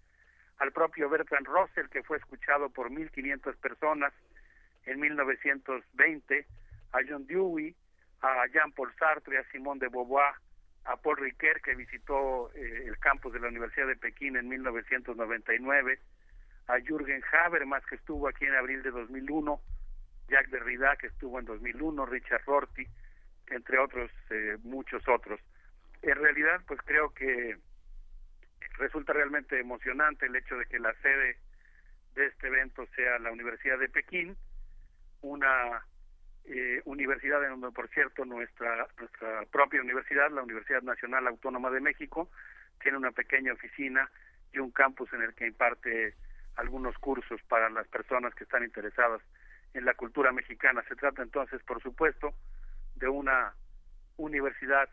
[0.60, 4.14] al propio Bertrand Russell, que fue escuchado por 1.500 personas
[4.86, 6.46] en 1920,
[6.94, 7.76] a John Dewey,
[8.22, 10.36] a Jean-Paul Sartre, a Simone de Beauvoir,
[10.86, 16.00] a Paul Ricoeur, que visitó eh, el campus de la Universidad de Pekín en 1999,
[16.68, 19.60] a Jürgen Habermas, que estuvo aquí en abril de 2001,
[20.28, 22.88] Jacques Derrida, que estuvo en 2001, Richard Rorty,
[23.48, 25.40] entre otros, eh, muchos otros.
[26.02, 27.58] En realidad, pues creo que
[28.78, 31.38] resulta realmente emocionante el hecho de que la sede
[32.16, 34.36] de este evento sea la Universidad de Pekín,
[35.22, 35.86] una
[36.46, 41.80] eh, universidad en donde, por cierto, nuestra, nuestra propia universidad, la Universidad Nacional Autónoma de
[41.80, 42.30] México,
[42.82, 44.10] tiene una pequeña oficina
[44.52, 46.16] y un campus en el que imparte
[46.56, 49.22] algunos cursos para las personas que están interesadas
[49.74, 50.84] en la cultura mexicana.
[50.88, 52.34] Se trata entonces, por supuesto,
[52.96, 53.54] de una
[54.18, 54.90] universidad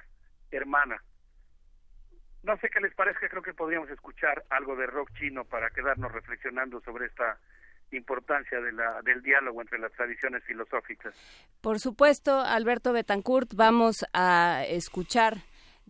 [0.50, 1.02] hermana.
[2.42, 6.10] No sé qué les parece, creo que podríamos escuchar algo de rock chino para quedarnos
[6.10, 7.38] reflexionando sobre esta
[7.92, 11.14] importancia de la, del diálogo entre las tradiciones filosóficas.
[11.60, 15.34] Por supuesto, Alberto Betancourt, vamos a escuchar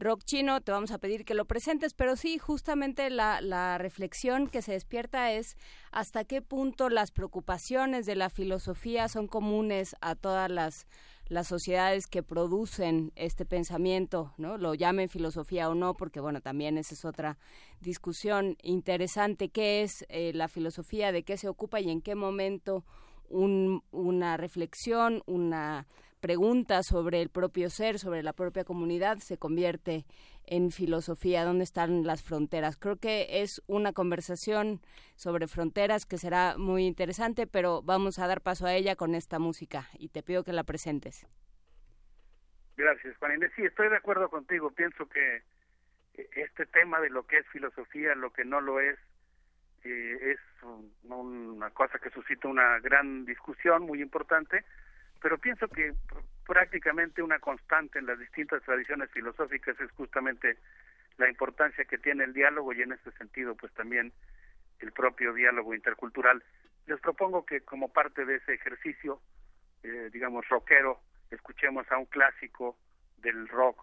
[0.00, 4.48] rock chino, te vamos a pedir que lo presentes, pero sí, justamente la, la reflexión
[4.48, 5.56] que se despierta es
[5.92, 10.86] hasta qué punto las preocupaciones de la filosofía son comunes a todas las
[11.30, 14.58] las sociedades que producen este pensamiento, ¿no?
[14.58, 17.38] Lo llamen filosofía o no, porque bueno, también esa es otra
[17.80, 22.84] discusión interesante, qué es eh, la filosofía, de qué se ocupa y en qué momento
[23.30, 25.86] una reflexión, una
[26.20, 30.04] pregunta sobre el propio ser, sobre la propia comunidad, se convierte
[30.46, 32.76] en filosofía, dónde están las fronteras.
[32.76, 34.80] Creo que es una conversación
[35.16, 39.38] sobre fronteras que será muy interesante, pero vamos a dar paso a ella con esta
[39.38, 41.26] música y te pido que la presentes.
[42.76, 43.52] Gracias, Juan Inés.
[43.56, 44.70] Sí, estoy de acuerdo contigo.
[44.70, 45.42] Pienso que
[46.14, 48.98] este tema de lo que es filosofía, lo que no lo es,
[49.84, 50.38] eh, es
[51.04, 54.64] una cosa que suscita una gran discusión muy importante
[55.20, 55.94] pero pienso que
[56.46, 60.58] prácticamente una constante en las distintas tradiciones filosóficas es justamente
[61.18, 64.12] la importancia que tiene el diálogo y en este sentido pues también
[64.80, 66.42] el propio diálogo intercultural.
[66.86, 69.20] Les propongo que como parte de ese ejercicio,
[69.82, 71.00] eh, digamos, rockero,
[71.30, 72.76] escuchemos a un clásico
[73.18, 73.78] del rock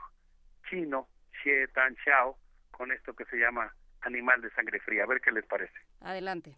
[0.70, 1.08] chino,
[1.42, 2.38] Xie Tan Xiao,
[2.72, 5.04] con esto que se llama Animal de Sangre Fría.
[5.04, 5.80] A ver qué les parece.
[6.02, 6.56] Adelante.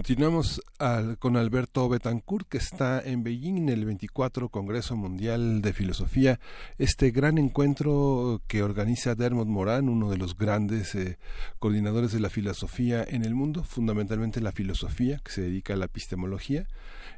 [0.00, 0.59] Continuamos
[1.18, 6.40] con Alberto Betancourt, que está en Beijing en el 24 Congreso Mundial de Filosofía,
[6.78, 11.18] este gran encuentro que organiza Dermot Moran, uno de los grandes eh,
[11.58, 15.84] coordinadores de la filosofía en el mundo, fundamentalmente la filosofía, que se dedica a la
[15.84, 16.66] epistemología.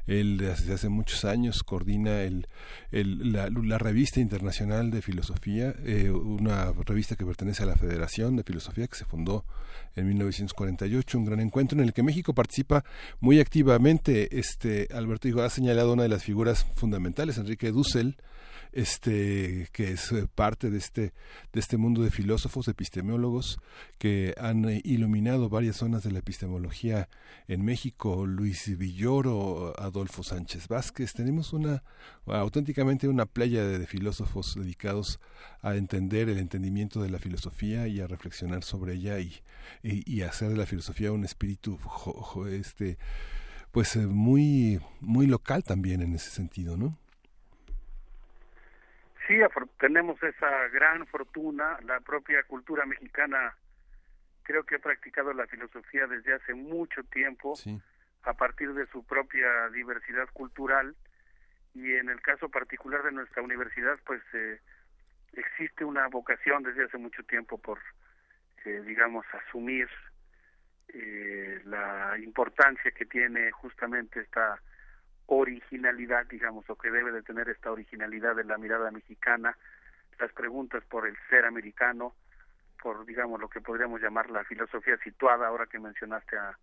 [0.07, 2.49] Él desde hace muchos años coordina el,
[2.91, 8.87] la, revista internacional de filosofía, eh, una revista que pertenece a la Federación de Filosofía
[8.87, 9.45] que se fundó
[9.95, 12.83] en 1948, un gran encuentro en el que México participa
[13.21, 13.52] muy activamente.
[13.55, 18.17] Este Alberto Hijo ha señalado una de las figuras fundamentales, Enrique Dussel,
[18.71, 21.13] este que es eh, parte de este
[21.51, 23.59] de este mundo de filósofos epistemólogos
[23.99, 27.09] que han eh, iluminado varias zonas de la epistemología
[27.47, 31.13] en México Luis Villoro Adolfo Sánchez Vázquez.
[31.13, 31.83] Tenemos una
[32.25, 35.19] auténticamente una playa de, filósofos dedicados
[35.61, 39.43] a entender el entendimiento de la filosofía y a reflexionar sobre ella y,
[39.83, 41.77] y, hacer de la filosofía un espíritu
[42.49, 42.97] este
[43.73, 46.97] pues eh, muy muy local también en ese sentido no
[49.27, 49.39] Sí,
[49.79, 53.55] tenemos esa gran fortuna, la propia cultura mexicana
[54.43, 57.53] creo que ha practicado la filosofía desde hace mucho tiempo
[58.23, 60.95] a partir de su propia diversidad cultural.
[61.73, 64.59] Y en el caso particular de nuestra universidad pues eh,
[65.33, 67.79] existe una vocación desde hace mucho tiempo por
[68.65, 69.87] eh, digamos asumir
[70.93, 74.59] eh, la importancia que tiene justamente esta
[75.25, 79.57] originalidad, digamos, o que debe de tener esta originalidad de la mirada mexicana,
[80.19, 82.13] las preguntas por el ser americano,
[82.81, 86.57] por, digamos, lo que podríamos llamar la filosofía situada, ahora que mencionaste a,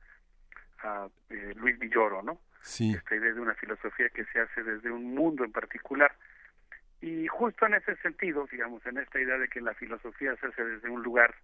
[0.82, 2.38] a eh, Luis Villoro, ¿no?
[2.62, 2.94] Sí.
[2.94, 6.14] Esta idea de una filosofía que se hace desde un mundo en particular.
[7.00, 10.62] Y justo en ese sentido, digamos, en esta idea de que la filosofía se hace
[10.62, 11.34] desde un lugar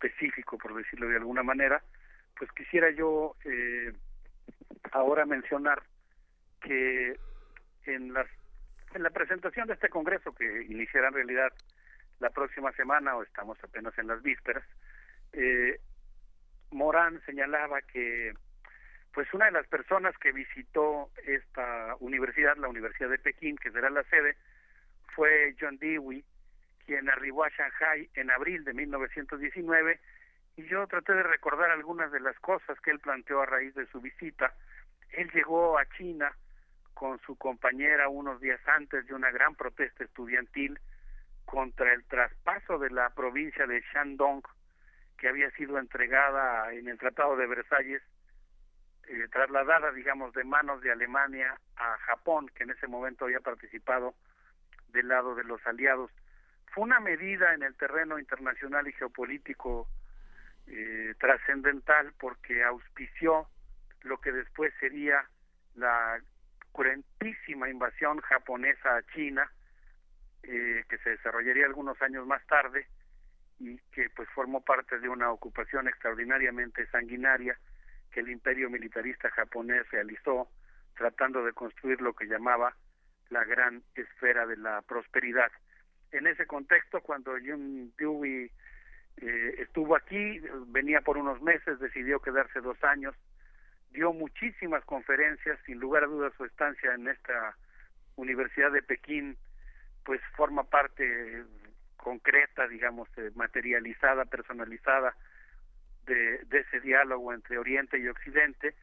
[0.00, 1.82] específico, por decirlo de alguna manera,
[2.36, 3.92] pues quisiera yo eh,
[4.92, 5.82] ahora mencionar
[6.62, 7.18] que
[7.84, 8.26] en, las,
[8.94, 11.52] en la presentación de este Congreso, que iniciará en realidad
[12.18, 14.64] la próxima semana, o estamos apenas en las vísperas,
[15.32, 15.80] eh,
[16.70, 18.32] Morán señalaba que
[19.12, 23.90] pues una de las personas que visitó esta universidad, la Universidad de Pekín, que será
[23.90, 24.36] la sede,
[25.16, 26.24] fue John Dewey,
[26.86, 30.00] quien arribó a Shanghai en abril de 1919,
[30.56, 33.86] y yo traté de recordar algunas de las cosas que él planteó a raíz de
[33.86, 34.52] su visita.
[35.10, 36.32] Él llegó a China
[36.94, 40.78] con su compañera unos días antes de una gran protesta estudiantil
[41.44, 44.42] contra el traspaso de la provincia de Shandong
[45.18, 48.02] que había sido entregada en el Tratado de Versalles
[49.10, 54.14] eh, trasladada, digamos, de manos de Alemania a Japón, que en ese momento había participado
[54.88, 56.12] del lado de los aliados.
[56.70, 59.88] Fue una medida en el terreno internacional y geopolítico
[60.66, 63.48] eh, trascendental porque auspició
[64.02, 65.24] lo que después sería
[65.74, 66.20] la
[66.72, 69.50] cruentísima invasión japonesa a China,
[70.42, 72.86] eh, que se desarrollaría algunos años más tarde
[73.58, 77.58] y que pues formó parte de una ocupación extraordinariamente sanguinaria
[78.10, 80.48] que el imperio militarista japonés realizó
[80.96, 82.74] tratando de construir lo que llamaba
[83.28, 85.50] la gran esfera de la prosperidad.
[86.12, 88.50] En ese contexto, cuando Jun Dewey
[89.18, 93.14] eh, estuvo aquí, venía por unos meses, decidió quedarse dos años,
[93.92, 97.56] dio muchísimas conferencias, sin lugar a dudas su estancia en esta
[98.16, 99.36] Universidad de Pekín,
[100.04, 101.44] pues forma parte
[101.96, 105.14] concreta, digamos, eh, materializada, personalizada
[106.06, 108.74] de, de ese diálogo entre Oriente y Occidente,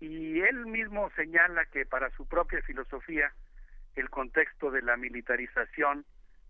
[0.00, 3.32] y él mismo señala que para su propia filosofía
[3.96, 6.04] el contexto de la militarización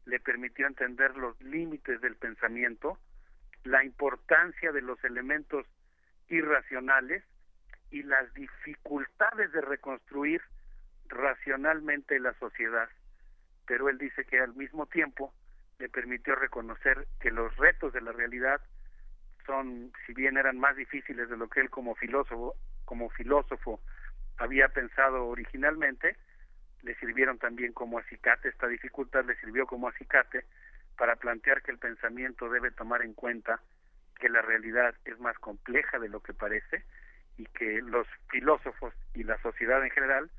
[0.09, 2.99] le permitió entender los límites del pensamiento,
[3.65, 5.67] la importancia de los elementos
[6.29, 7.23] irracionales
[7.91, 10.41] y las dificultades de reconstruir
[11.09, 12.89] racionalmente la sociedad.
[13.67, 15.35] Pero él dice que al mismo tiempo
[15.79, 18.63] le permitió reconocer que los retos de la realidad
[19.45, 22.55] son, si bien eran más difíciles de lo que él como filósofo,
[22.87, 23.81] como filósofo
[24.39, 26.17] había pensado originalmente,
[26.83, 30.45] le sirvieron también como acicate, esta dificultad le sirvió como acicate
[30.97, 33.61] para plantear que el pensamiento debe tomar en cuenta
[34.19, 36.85] que la realidad es más compleja de lo que parece
[37.37, 40.31] y que los filósofos y la sociedad en general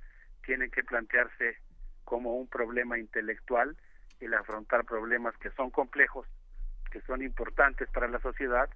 [0.45, 1.57] tienen que plantearse
[2.03, 3.77] como un problema intelectual
[4.19, 6.27] el afrontar problemas que son complejos,
[6.91, 8.69] que son importantes para la sociedad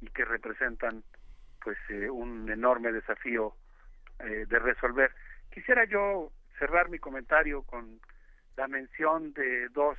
[0.00, 1.02] y que representan
[1.62, 3.54] pues eh, un enorme desafío
[4.18, 5.12] eh, de resolver.
[5.50, 8.00] Quisiera yo cerrar mi comentario con
[8.56, 9.98] la mención de dos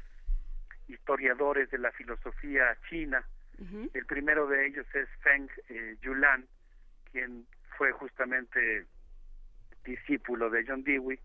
[0.87, 3.23] historiadores de la filosofía china.
[3.93, 6.45] El primero de ellos es Feng eh, Yulan,
[7.11, 7.45] quien
[7.77, 8.85] fue justamente
[9.85, 11.19] discípulo de John Dewey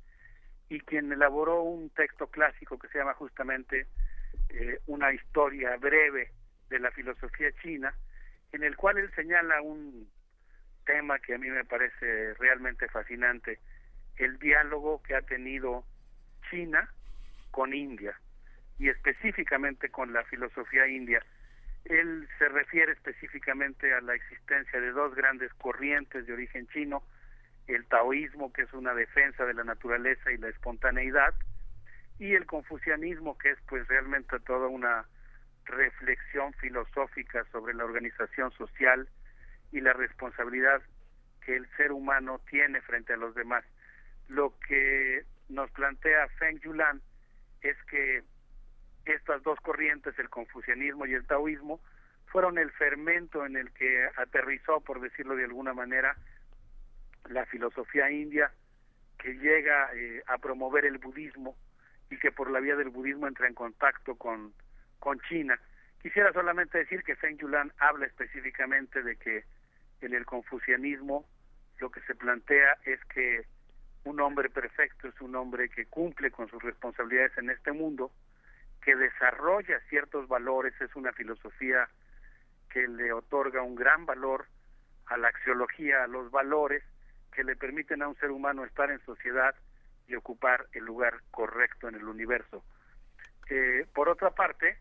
[0.68, 3.86] y quien elaboró un texto clásico que se llama justamente
[4.50, 6.32] eh, una historia breve
[6.68, 7.94] de la filosofía china,
[8.52, 10.08] en el cual él señala un
[10.84, 13.58] tema que a mí me parece realmente fascinante,
[14.18, 15.84] el diálogo que ha tenido
[16.50, 16.88] China
[17.50, 18.18] con India
[18.78, 21.22] y específicamente con la filosofía india.
[21.84, 27.02] Él se refiere específicamente a la existencia de dos grandes corrientes de origen chino,
[27.66, 31.34] el taoísmo, que es una defensa de la naturaleza y la espontaneidad,
[32.18, 35.06] y el confucianismo, que es pues realmente toda una
[35.64, 39.08] reflexión filosófica sobre la organización social
[39.70, 40.82] y la responsabilidad
[41.44, 43.64] que el ser humano tiene frente a los demás.
[44.28, 47.00] Lo que nos plantea Feng Yulan
[47.62, 48.22] es que
[49.04, 51.80] estas dos corrientes, el confucianismo y el taoísmo,
[52.26, 56.16] fueron el fermento en el que aterrizó, por decirlo de alguna manera,
[57.30, 58.52] la filosofía india
[59.18, 61.56] que llega eh, a promover el budismo
[62.10, 64.52] y que por la vía del budismo entra en contacto con,
[64.98, 65.58] con China.
[66.02, 69.44] Quisiera solamente decir que Feng Yulan habla específicamente de que
[70.00, 71.26] en el confucianismo
[71.78, 73.44] lo que se plantea es que
[74.08, 78.10] un hombre perfecto es un hombre que cumple con sus responsabilidades en este mundo,
[78.82, 81.88] que desarrolla ciertos valores, es una filosofía
[82.70, 84.46] que le otorga un gran valor
[85.06, 86.82] a la axiología, a los valores
[87.32, 89.54] que le permiten a un ser humano estar en sociedad
[90.06, 92.64] y ocupar el lugar correcto en el universo.
[93.50, 94.78] Eh, por otra parte,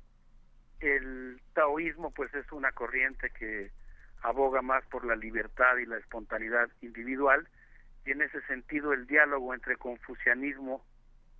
[0.80, 3.72] el taoísmo pues es una corriente que
[4.22, 7.48] aboga más por la libertad y la espontaneidad individual
[8.08, 10.84] y en ese sentido el diálogo entre confucianismo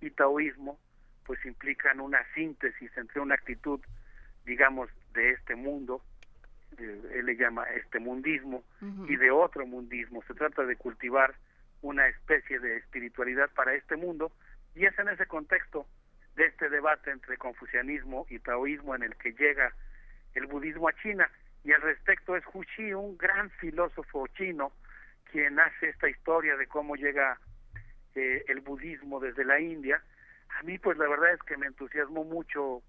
[0.00, 0.78] y taoísmo
[1.24, 3.80] pues implican una síntesis entre una actitud
[4.44, 6.02] digamos de este mundo
[6.78, 8.62] él le llama este mundismo
[9.08, 10.22] y de otro mundismo.
[10.28, 11.34] Se trata de cultivar
[11.82, 14.32] una especie de espiritualidad para este mundo
[14.74, 15.86] y es en ese contexto
[16.36, 19.72] de este debate entre confucianismo y taoísmo en el que llega
[20.34, 21.28] el budismo a China.
[21.64, 24.72] Y al respecto es Hu Xi, un gran filósofo chino
[25.30, 27.38] quien hace esta historia de cómo llega
[28.14, 30.02] eh, el budismo desde la India,
[30.58, 32.82] a mí pues la verdad es que me entusiasmó mucho,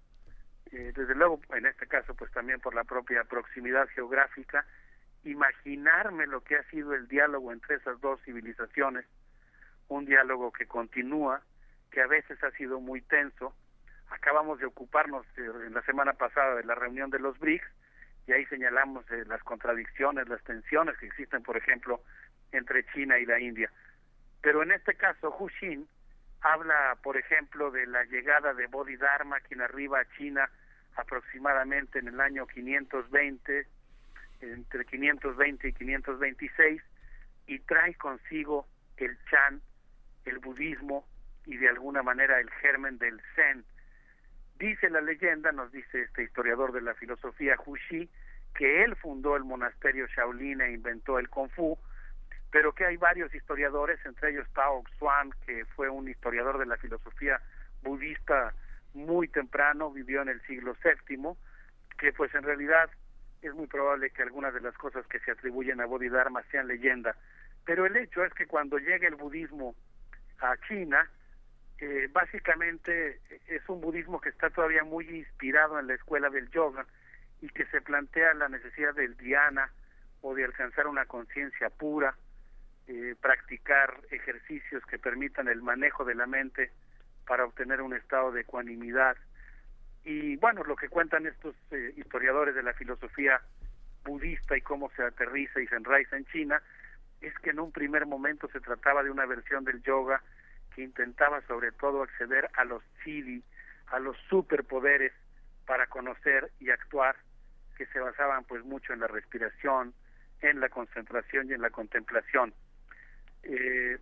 [0.72, 4.64] eh, desde luego en este caso pues también por la propia proximidad geográfica,
[5.24, 9.04] imaginarme lo que ha sido el diálogo entre esas dos civilizaciones,
[9.88, 11.42] un diálogo que continúa,
[11.90, 13.54] que a veces ha sido muy tenso.
[14.08, 17.66] Acabamos de ocuparnos eh, en la semana pasada de la reunión de los BRICS
[18.26, 22.00] y ahí señalamos las contradicciones, las tensiones que existen, por ejemplo,
[22.52, 23.70] entre China y la India.
[24.42, 25.86] Pero en este caso, Hu Xin
[26.40, 30.48] habla, por ejemplo, de la llegada de Bodhidharma, quien arriba a China
[30.96, 33.66] aproximadamente en el año 520,
[34.40, 36.82] entre 520 y 526,
[37.46, 39.60] y trae consigo el Chan,
[40.24, 41.06] el budismo
[41.46, 43.64] y de alguna manera el germen del Zen.
[44.58, 48.08] Dice la leyenda, nos dice este historiador de la filosofía Hu Xi,
[48.54, 51.78] que él fundó el monasterio Shaolin e inventó el Kung Fu,
[52.50, 56.76] pero que hay varios historiadores, entre ellos Tao Xuan, que fue un historiador de la
[56.76, 57.40] filosofía
[57.82, 58.54] budista
[58.94, 61.32] muy temprano, vivió en el siglo VII,
[61.98, 62.90] que pues en realidad
[63.42, 67.14] es muy probable que algunas de las cosas que se atribuyen a Bodhidharma sean leyenda,
[67.64, 69.74] pero el hecho es que cuando llega el budismo
[70.40, 71.08] a China,
[71.78, 76.84] eh, básicamente es un budismo que está todavía muy inspirado en la escuela del yoga
[77.40, 79.70] y que se plantea la necesidad del dhyana
[80.20, 82.14] o de alcanzar una conciencia pura,
[82.92, 86.72] eh, practicar ejercicios que permitan el manejo de la mente
[87.24, 89.16] para obtener un estado de ecuanimidad.
[90.02, 93.40] Y bueno, lo que cuentan estos eh, historiadores de la filosofía
[94.04, 96.60] budista y cómo se aterriza y se enraiza en China,
[97.20, 100.20] es que en un primer momento se trataba de una versión del yoga
[100.74, 103.44] que intentaba sobre todo acceder a los chidi,
[103.86, 105.12] a los superpoderes
[105.64, 107.14] para conocer y actuar,
[107.76, 109.94] que se basaban pues mucho en la respiración,
[110.40, 112.52] en la concentración y en la contemplación.
[113.42, 113.98] Eh,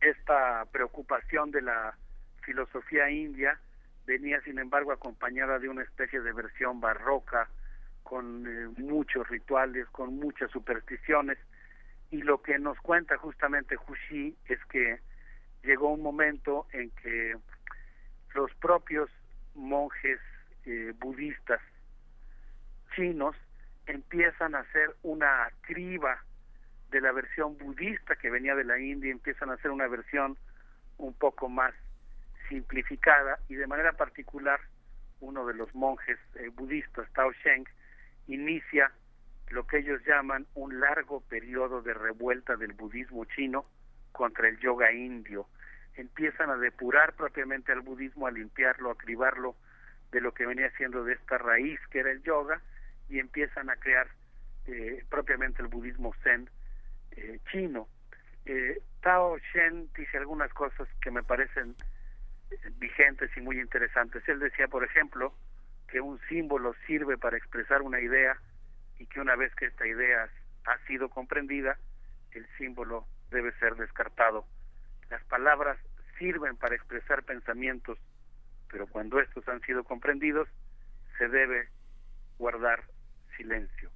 [0.00, 1.96] esta preocupación de la
[2.42, 3.58] filosofía india
[4.06, 7.48] venía sin embargo acompañada de una especie de versión barroca
[8.02, 11.38] con eh, muchos rituales, con muchas supersticiones.
[12.10, 15.00] Y lo que nos cuenta justamente Hushi es que
[15.62, 17.36] llegó un momento en que
[18.34, 19.08] los propios
[19.54, 20.18] monjes
[20.66, 21.60] eh, budistas
[22.94, 23.36] chinos
[23.86, 26.22] empiezan a hacer una criba
[26.92, 30.36] de la versión budista que venía de la India, empiezan a hacer una versión
[30.98, 31.74] un poco más
[32.48, 34.60] simplificada y de manera particular
[35.20, 37.64] uno de los monjes eh, budistas, Tao Sheng,
[38.26, 38.92] inicia
[39.48, 43.64] lo que ellos llaman un largo periodo de revuelta del budismo chino
[44.12, 45.46] contra el yoga indio.
[45.94, 49.56] Empiezan a depurar propiamente al budismo, a limpiarlo, a cribarlo
[50.10, 52.60] de lo que venía siendo de esta raíz que era el yoga
[53.08, 54.08] y empiezan a crear
[54.66, 56.50] eh, propiamente el budismo zen
[57.16, 57.88] eh, chino.
[58.44, 61.74] Eh, Tao Shen dice algunas cosas que me parecen
[62.78, 64.26] vigentes y muy interesantes.
[64.28, 65.34] Él decía, por ejemplo,
[65.88, 68.36] que un símbolo sirve para expresar una idea
[68.98, 70.28] y que una vez que esta idea
[70.64, 71.76] ha sido comprendida,
[72.32, 74.46] el símbolo debe ser descartado.
[75.10, 75.78] Las palabras
[76.18, 77.98] sirven para expresar pensamientos,
[78.70, 80.48] pero cuando estos han sido comprendidos,
[81.18, 81.68] se debe
[82.38, 82.84] guardar
[83.36, 83.90] silencio.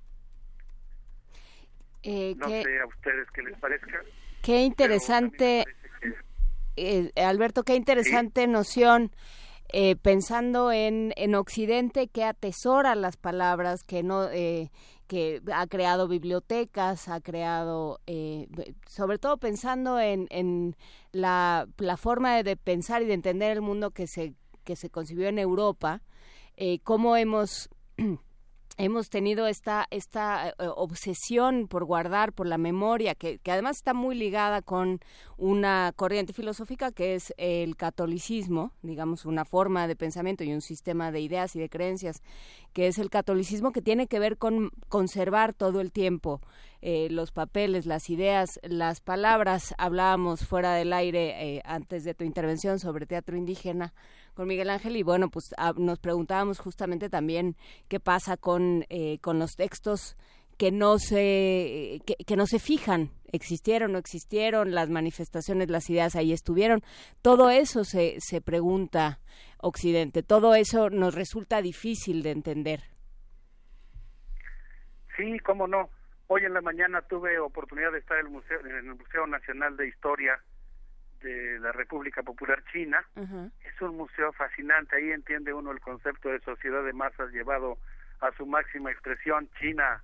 [2.09, 4.01] Eh, no sé a ustedes qué les parezca.
[4.43, 5.65] Qué interesante,
[6.77, 9.11] eh, Alberto, qué interesante noción.
[9.73, 14.71] Eh, pensando en, en Occidente que atesora las palabras, que no eh,
[15.09, 18.47] que ha creado bibliotecas, ha creado, eh,
[18.87, 20.77] sobre todo pensando en, en
[21.11, 25.29] la, la forma de, pensar y de entender el mundo que se que se concibió
[25.29, 26.03] en Europa,
[26.83, 27.69] cómo hemos
[28.77, 34.15] hemos tenido esta, esta eh, obsesión por guardar, por la memoria, que, además está muy
[34.15, 35.01] ligada con
[35.39, 41.11] una corriente filosófica que es el catolicismo, digamos, una forma de pensamiento y un sistema
[41.11, 42.23] de ideas y de creencias,
[42.73, 46.41] que es el catolicismo, que tiene que ver con conservar todo el tiempo
[46.83, 49.75] eh, los papeles, las ideas, las palabras.
[49.79, 53.95] Hablábamos fuera del aire eh, antes de tu intervención sobre teatro indígena
[54.37, 57.57] con Miguel Ángel y bueno, pues ah, nos preguntábamos justamente también
[57.89, 60.17] qué pasa con, eh, con los textos
[60.57, 66.17] que no se que, que, no se fijan existieron no existieron las manifestaciones las ideas
[66.17, 66.83] ahí estuvieron
[67.21, 69.21] todo eso se, se pregunta
[69.59, 70.23] occidente.
[70.23, 72.81] Todo eso nos resulta difícil de entender.
[75.17, 75.91] Sí cómo no.
[76.29, 79.77] Hoy en la mañana tuve oportunidad de estar en el museo en el museo nacional
[79.77, 80.41] de historia
[81.21, 83.05] de la República Popular China.
[83.65, 87.79] Es un museo fascinante, ahí entiende uno el concepto de sociedad de masas llevado
[88.21, 89.49] a su máxima expresión.
[89.59, 90.03] China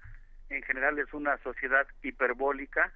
[0.49, 2.93] en general es una sociedad hiperbólica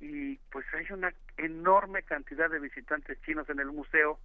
[0.00, 4.18] y pues hay una enorme cantidad de visitantes chinos en el museo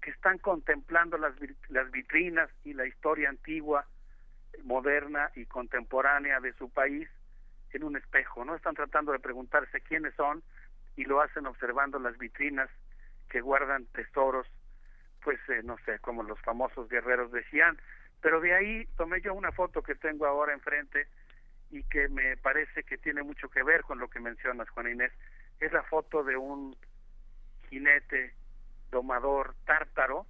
[0.00, 1.34] que están contemplando las,
[1.68, 3.86] las vitrinas y la historia antigua,
[4.64, 7.08] moderna y contemporánea de su país
[7.72, 8.54] en un espejo, ¿no?
[8.54, 10.42] Están tratando de preguntarse quiénes son,
[10.96, 12.70] y lo hacen observando las vitrinas
[13.28, 14.46] que guardan tesoros,
[15.22, 17.78] pues eh, no sé, como los famosos guerreros de Xi'an.
[18.22, 21.06] Pero de ahí tomé yo una foto que tengo ahora enfrente
[21.70, 25.12] y que me parece que tiene mucho que ver con lo que mencionas, Juana Inés,
[25.60, 26.76] es la foto de un
[27.68, 28.34] jinete
[28.90, 30.26] domador tártaro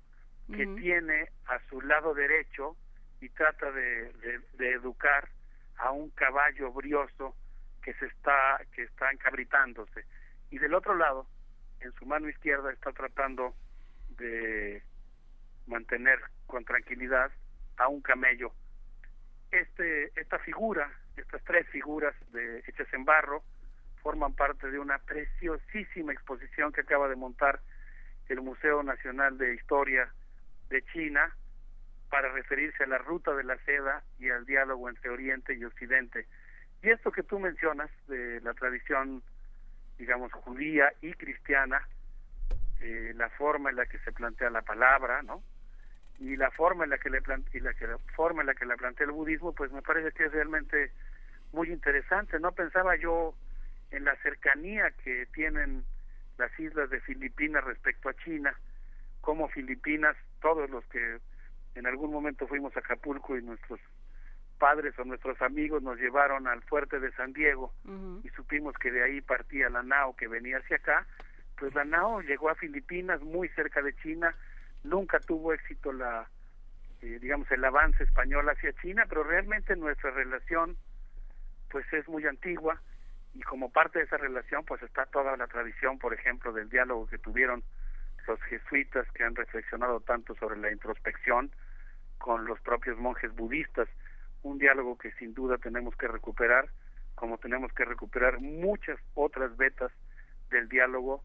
[0.48, 2.76] que tiene a su lado derecho
[3.20, 4.12] y trata de,
[4.52, 5.28] de, educar
[5.78, 7.34] a un caballo brioso
[7.82, 10.04] que se está que está encabritándose
[10.56, 11.26] y del otro lado
[11.80, 13.54] en su mano izquierda está tratando
[14.16, 14.82] de
[15.66, 17.30] mantener con tranquilidad
[17.76, 18.52] a un camello
[19.50, 23.42] este esta figura estas tres figuras de hechas en barro
[24.02, 27.60] forman parte de una preciosísima exposición que acaba de montar
[28.30, 30.10] el Museo Nacional de Historia
[30.70, 31.36] de China
[32.08, 36.26] para referirse a la ruta de la seda y al diálogo entre Oriente y Occidente.
[36.82, 39.22] Y esto que tú mencionas de la tradición,
[39.98, 41.86] digamos, judía y cristiana,
[42.80, 45.42] eh, la forma en la que se plantea la palabra, ¿no?
[46.18, 47.20] Y la forma en la que le
[47.52, 50.12] y la que la forma en la que la plantea el budismo, pues me parece
[50.12, 50.92] que es realmente
[51.52, 52.38] muy interesante.
[52.40, 53.34] No pensaba yo
[53.90, 55.84] en la cercanía que tienen
[56.38, 58.54] las islas de Filipinas respecto a China,
[59.20, 61.18] como Filipinas, todos los que
[61.74, 63.80] en algún momento fuimos a Acapulco y nuestros
[64.58, 67.72] padres o nuestros amigos nos llevaron al fuerte de San Diego
[68.24, 71.06] y supimos que de ahí partía la nao que venía hacia acá,
[71.58, 74.34] pues la nao llegó a Filipinas muy cerca de China,
[74.84, 76.28] nunca tuvo éxito la
[77.02, 80.76] eh, digamos el avance español hacia China, pero realmente nuestra relación
[81.70, 82.80] pues es muy antigua
[83.34, 87.06] y como parte de esa relación pues está toda la tradición, por ejemplo, del diálogo
[87.06, 87.62] que tuvieron
[88.26, 91.50] los jesuitas que han reflexionado tanto sobre la introspección
[92.18, 93.88] con los propios monjes budistas,
[94.46, 96.70] un diálogo que sin duda tenemos que recuperar,
[97.14, 99.90] como tenemos que recuperar muchas otras vetas
[100.50, 101.22] del diálogo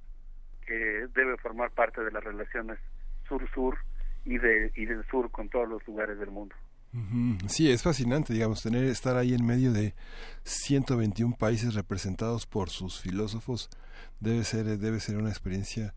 [0.65, 2.79] que debe formar parte de las relaciones
[3.27, 3.77] sur-sur
[4.25, 6.55] y, de, y del sur con todos los lugares del mundo.
[7.47, 9.95] Sí, es fascinante, digamos, tener estar ahí en medio de
[10.43, 13.69] 121 países representados por sus filósofos
[14.19, 15.93] debe ser debe ser una experiencia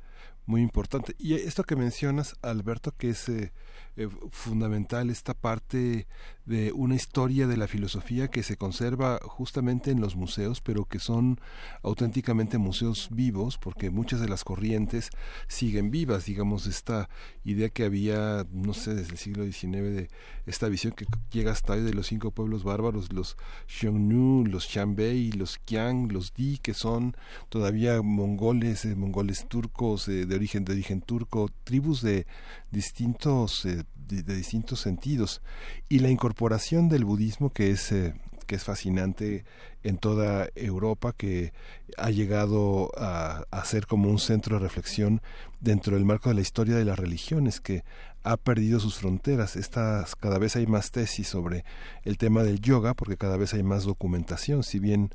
[0.46, 1.14] muy importante.
[1.18, 3.52] Y esto que mencionas, Alberto, que es eh,
[3.96, 6.06] eh, fundamental esta parte
[6.46, 10.98] de una historia de la filosofía que se conserva justamente en los museos, pero que
[10.98, 11.40] son
[11.82, 15.10] auténticamente museos vivos, porque muchas de las corrientes
[15.48, 17.08] siguen vivas, digamos, esta
[17.44, 20.10] idea que había, no sé, desde el siglo XIX, de
[20.46, 25.32] esta visión que llega hasta hoy de los cinco pueblos bárbaros, los Xiongnu, los Xianbei,
[25.32, 27.16] los Qiang, los Di, que son
[27.48, 32.26] todavía mongoles, eh, mongoles turcos de origen, de origen turco, tribus de
[32.70, 33.66] distintos
[34.06, 35.42] de, distintos sentidos
[35.88, 38.14] y la incorporación del budismo que es eh,
[38.46, 39.44] que es fascinante
[39.82, 41.52] en toda Europa, que
[41.96, 45.22] ha llegado a, ser como un centro de reflexión
[45.60, 47.84] dentro del marco de la historia de las religiones, que
[48.22, 49.56] ha perdido sus fronteras.
[49.56, 51.64] Estas, cada vez hay más tesis sobre
[52.04, 54.62] el tema del yoga, porque cada vez hay más documentación.
[54.62, 55.10] Si bien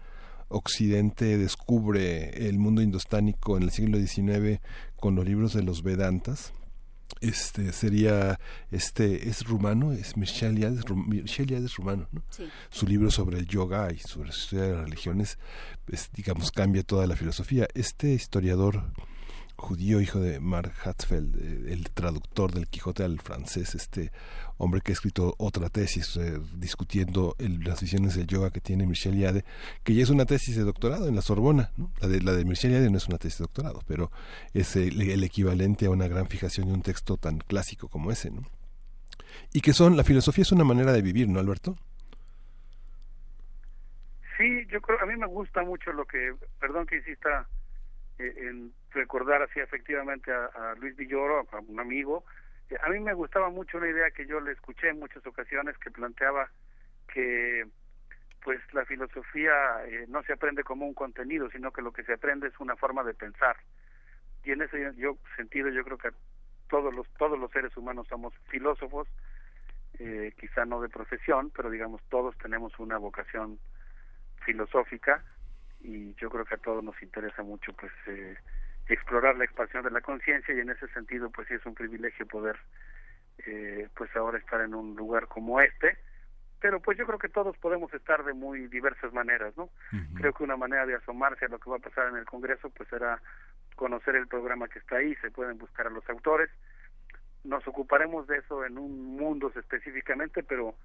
[0.50, 4.62] Occidente descubre el mundo indostánico en el siglo XIX
[5.00, 6.54] con los libros de los Vedantas,
[7.22, 8.40] este sería
[8.72, 12.24] este es rumano es Mircea es rumano ¿no?
[12.70, 15.38] su libro sobre el yoga y sobre la historia de las religiones
[15.86, 18.92] pues, digamos cambia toda la filosofía este historiador
[19.56, 24.12] judío hijo de Mark Hatzfeld eh, el traductor del Quijote al francés este
[24.60, 29.18] hombre que ha escrito otra tesis eh, discutiendo las visiones del yoga que tiene Michel
[29.18, 29.46] Yade,
[29.84, 31.72] que ya es una tesis de doctorado en la Sorbona.
[31.78, 31.92] ¿no?
[32.02, 34.12] La de, la de Michel Yade no es una tesis de doctorado, pero
[34.54, 38.32] es el, equivalente a una gran fijación de un texto tan clásico como ese.
[38.32, 38.42] ¿no?
[39.54, 41.78] Y que son, la filosofía es una manera de vivir, ¿no, Alberto?
[44.38, 47.48] Sí, yo creo, a mí me gusta mucho lo que, perdón que insista
[48.20, 52.26] eh, en recordar así efectivamente a Luis Villoro, a un amigo,
[52.82, 55.92] a mí me gustaba mucho una idea que yo le escuché en muchas ocasiones que
[55.92, 56.50] planteaba
[57.14, 57.66] que
[58.44, 62.14] pues la filosofía eh, no se aprende como un contenido, sino que lo que se
[62.14, 63.58] aprende es una forma de pensar.
[64.44, 66.12] Y en ese yo, sentido yo creo que
[66.70, 69.08] todos los todos los seres humanos somos filósofos,
[69.98, 73.60] eh, quizá no de profesión, pero digamos todos tenemos una vocación
[74.46, 75.24] filosófica
[75.82, 78.38] y yo creo que a todos nos interesa mucho pues eh,
[78.94, 82.26] explorar la expansión de la conciencia y en ese sentido pues sí es un privilegio
[82.28, 82.58] poder
[83.46, 85.98] eh, pues ahora estar en un lugar como este.
[86.60, 89.70] Pero pues yo creo que todos podemos estar de muy diversas maneras no
[90.16, 92.70] creo que una manera de asomarse a lo que va a pasar en el Congreso
[92.70, 93.22] pues será
[93.76, 96.50] conocer el programa que está ahí se pueden buscar a los autores.
[97.46, 100.76] Nos ocuparemos de eso en un mundo específicamente pero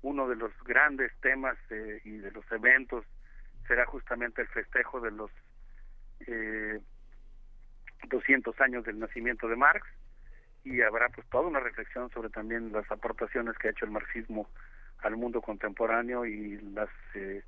[0.00, 3.04] uno de los grandes temas eh, y de los eventos
[3.66, 5.30] será justamente el festejo de los
[6.26, 6.80] eh,
[8.08, 9.86] 200 años del nacimiento de Marx
[10.64, 14.48] y habrá pues toda una reflexión sobre también las aportaciones que ha hecho el marxismo
[14.98, 17.42] al mundo contemporáneo y las eh,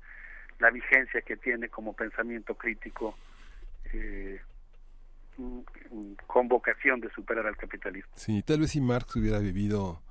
[0.59, 3.17] la vigencia que tiene como pensamiento crítico
[3.93, 4.39] eh,
[6.27, 8.11] con vocación de superar al capitalismo.
[8.15, 10.01] Sí, tal vez si Marx hubiera vivido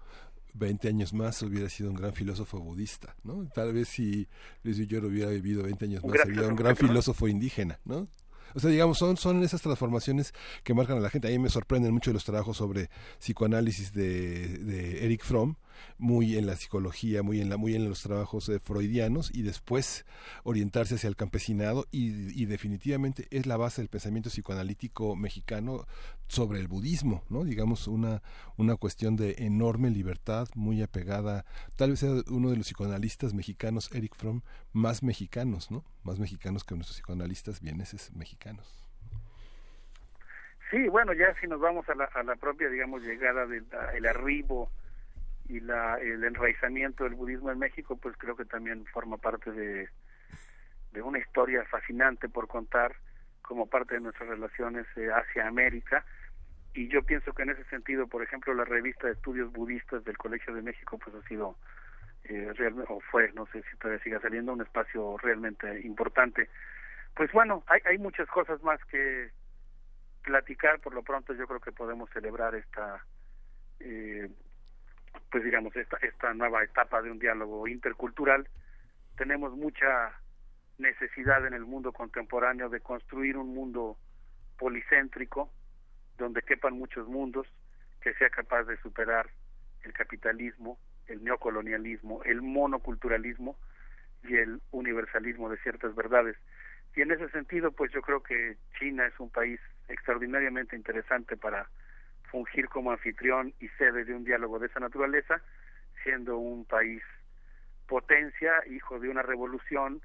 [0.55, 3.49] 20 años más hubiera sido un gran filósofo budista, ¿no?
[3.55, 4.29] Tal vez si
[4.65, 8.09] Luis Villoro hubiera vivido 20 años más sería un gran filósofo indígena, ¿no?
[8.55, 10.33] O sea, digamos, son, son esas transformaciones
[10.65, 11.29] que marcan a la gente.
[11.29, 15.57] A mí me sorprenden mucho los trabajos sobre psicoanálisis de, de Eric Fromm,
[15.99, 20.07] muy en la psicología, muy en, la, muy en los trabajos eh, freudianos y después
[20.45, 22.11] orientarse hacia el campesinado y,
[22.47, 25.87] definitivamente es la base del pensamiento psicoanalítico mexicano
[26.27, 27.45] sobre el budismo, ¿no?
[27.45, 28.23] Digamos, una,
[28.57, 31.45] una cuestión de enorme libertad, muy apegada,
[31.77, 34.43] tal vez sea uno de los psicoanalistas mexicanos, Eric Fromm,
[34.73, 35.85] más mexicanos, ¿no?
[36.03, 38.81] Más mexicanos que nuestros psicoanalistas vieneses mexicanos.
[40.71, 44.71] Sí, bueno, ya si nos vamos a la, a la propia, digamos, llegada del arribo
[45.51, 49.89] y la, el enraizamiento del budismo en México, pues creo que también forma parte de,
[50.93, 52.95] de una historia fascinante por contar
[53.43, 56.05] como parte de nuestras relaciones eh, hacia América.
[56.73, 60.17] Y yo pienso que en ese sentido, por ejemplo, la revista de estudios budistas del
[60.17, 61.57] Colegio de México, pues ha sido,
[62.25, 62.53] eh,
[62.87, 66.49] o fue, no sé si todavía siga saliendo, un espacio realmente importante.
[67.17, 69.31] Pues bueno, hay, hay muchas cosas más que
[70.23, 73.05] platicar, por lo pronto yo creo que podemos celebrar esta
[73.81, 74.31] eh,
[75.31, 78.49] pues digamos, esta, esta nueva etapa de un diálogo intercultural.
[79.17, 80.13] Tenemos mucha
[80.79, 83.97] necesidad en el mundo contemporáneo de construir un mundo
[84.59, 85.51] policéntrico,
[86.19, 87.47] donde quepan muchos mundos,
[88.01, 89.31] que sea capaz de superar
[89.83, 93.57] el capitalismo, el neocolonialismo, el monoculturalismo
[94.25, 96.37] y el universalismo de ciertas verdades.
[96.97, 101.69] Y en ese sentido, pues yo creo que China es un país extraordinariamente interesante para
[102.31, 105.41] fungir como anfitrión y sede de un diálogo de esa naturaleza,
[106.03, 107.03] siendo un país
[107.87, 110.01] potencia, hijo de una revolución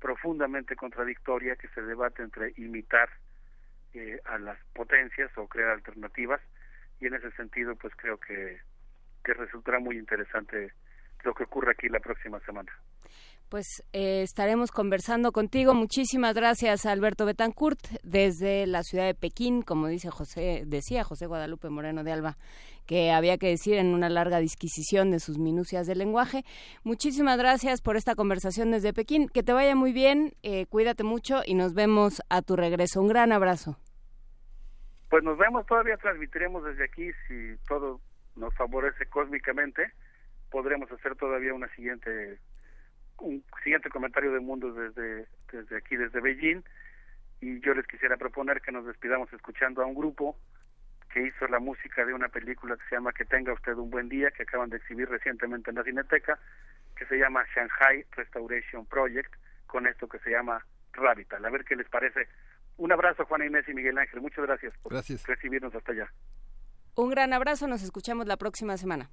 [0.00, 3.08] profundamente contradictoria que se debate entre imitar
[3.92, 6.40] eh, a las potencias o crear alternativas.
[7.00, 8.60] Y en ese sentido pues creo que,
[9.24, 10.72] que resultará muy interesante
[11.24, 12.72] lo que ocurre aquí la próxima semana
[13.48, 15.74] pues eh, estaremos conversando contigo.
[15.74, 21.68] Muchísimas gracias, Alberto Betancourt, desde la ciudad de Pekín, como dice José, decía José Guadalupe
[21.68, 22.36] Moreno de Alba,
[22.86, 26.44] que había que decir en una larga disquisición de sus minucias del lenguaje.
[26.82, 29.28] Muchísimas gracias por esta conversación desde Pekín.
[29.28, 33.00] Que te vaya muy bien, eh, cuídate mucho y nos vemos a tu regreso.
[33.00, 33.78] Un gran abrazo.
[35.10, 38.00] Pues nos vemos, todavía transmitiremos desde aquí, si todo
[38.36, 39.92] nos favorece cósmicamente,
[40.50, 42.38] podremos hacer todavía una siguiente
[43.18, 46.62] un siguiente comentario de mundo desde, desde aquí, desde Beijing,
[47.40, 50.36] y yo les quisiera proponer que nos despidamos escuchando a un grupo
[51.12, 54.08] que hizo la música de una película que se llama Que tenga usted un buen
[54.08, 56.38] día, que acaban de exhibir recientemente en la Cineteca,
[56.96, 59.32] que se llama Shanghai Restoration Project,
[59.66, 61.44] con esto que se llama Rabital.
[61.44, 62.28] A ver qué les parece.
[62.76, 64.20] Un abrazo, Juan Inés y Miguel Ángel.
[64.20, 66.12] Muchas gracias por recibirnos hasta allá.
[66.96, 67.68] Un gran abrazo.
[67.68, 69.10] Nos escuchamos la próxima semana.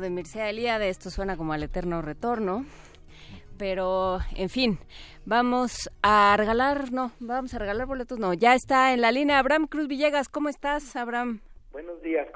[0.00, 2.64] De Mircea Eliade, esto suena como al eterno retorno.
[3.58, 4.78] Pero, en fin,
[5.24, 8.32] vamos a regalar, no, vamos a regalar boletos, no.
[8.32, 10.28] Ya está en la línea Abraham Cruz Villegas.
[10.28, 11.40] ¿Cómo estás, Abraham?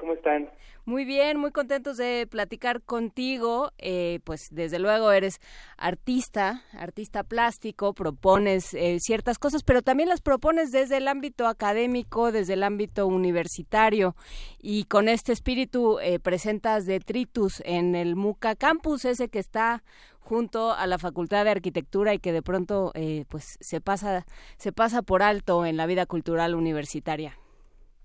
[0.07, 0.49] ¿Cómo están?
[0.85, 3.73] Muy bien, muy contentos de platicar contigo.
[3.77, 5.41] Eh, pues desde luego eres
[5.75, 12.31] artista, artista plástico, propones eh, ciertas cosas, pero también las propones desde el ámbito académico,
[12.31, 14.15] desde el ámbito universitario.
[14.61, 19.83] Y con este espíritu eh, presentas Detritus en el MUCA Campus, ese que está
[20.21, 22.91] junto a la Facultad de Arquitectura y que de pronto
[23.29, 24.25] pues se pasa
[24.57, 27.37] se pasa por alto en la vida cultural universitaria.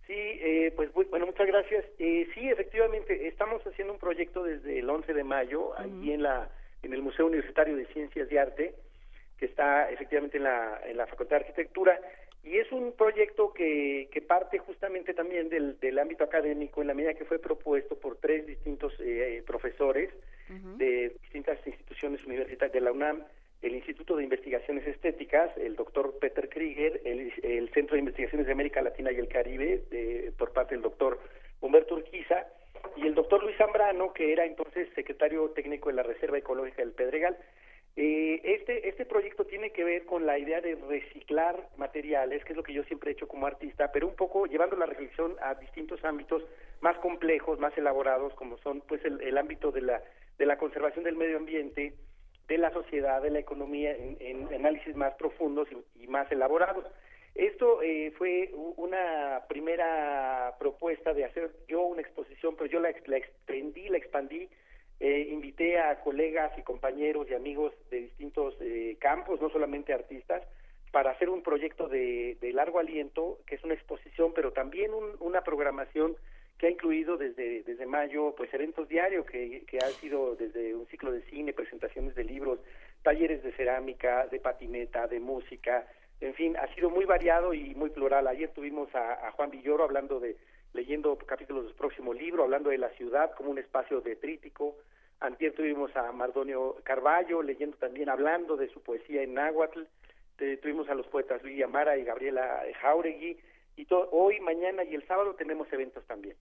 [0.07, 1.85] Sí, eh, pues bueno, muchas gracias.
[1.99, 6.51] Eh, sí, efectivamente, estamos haciendo un proyecto desde el 11 de mayo, ahí en, la,
[6.83, 8.75] en el Museo Universitario de Ciencias y Arte,
[9.39, 12.01] que está efectivamente en la, en la Facultad de Arquitectura,
[12.45, 16.95] y es un proyecto que, que parte justamente también del, del ámbito académico, en la
[16.95, 20.11] medida que fue propuesto por tres distintos eh, profesores
[20.77, 23.25] de distintas instituciones universitarias de la UNAM,
[23.63, 28.83] el Instituto de Investigaciones Estéticas, el doctor Peter Krieger, el, Centro de Investigaciones de América
[28.83, 29.83] Latina y el Caribe,
[30.37, 31.21] por parte del doctor
[31.61, 32.47] Humberto Urquiza,
[32.97, 36.93] y el doctor Luis Zambrano, que era entonces secretario técnico de la Reserva Ecológica del
[36.93, 37.39] Pedregal.
[37.95, 42.57] Eh, este, este proyecto tiene que ver con la idea de reciclar materiales, que es
[42.57, 45.55] lo que yo siempre he hecho como artista, pero un poco llevando la reflexión a
[45.55, 46.43] distintos ámbitos
[46.81, 50.03] más complejos, más elaborados, como son pues el, el ámbito de la,
[50.39, 51.95] de la conservación del medio ambiente,
[52.49, 56.85] de la sociedad, de la economía, en, análisis más profundos y, más elaborados.
[57.35, 63.89] Esto eh, fue una primera propuesta de hacer yo una exposición, pero yo la, extendí,
[63.89, 64.49] la expandí,
[65.01, 70.43] eh, invité a colegas y compañeros y amigos de distintos eh, campos, no solamente artistas,
[70.91, 74.91] para hacer un proyecto de, largo aliento, que es una exposición, pero también
[75.21, 76.17] una programación
[76.63, 80.87] que ha incluido desde, desde mayo pues eventos diarios que, que ha sido desde un
[80.87, 82.61] ciclo de cine, presentaciones de libros,
[83.03, 85.85] talleres de cerámica, de patineta, de música,
[86.21, 88.29] en fin, ha sido muy variado y muy plural.
[88.29, 90.37] Ayer tuvimos a, Juan Villoro hablando de,
[90.73, 94.77] leyendo capítulos del próximo libro, hablando de la ciudad como un espacio detrítico.
[95.19, 99.81] Antier tuvimos a Mardonio Carballo leyendo también, hablando de su poesía en náhuatl.
[100.63, 103.37] tuvimos a los poetas Luis Amara y Gabriela Jauregui.
[103.75, 106.37] Y hoy, mañana y el sábado tenemos eventos también.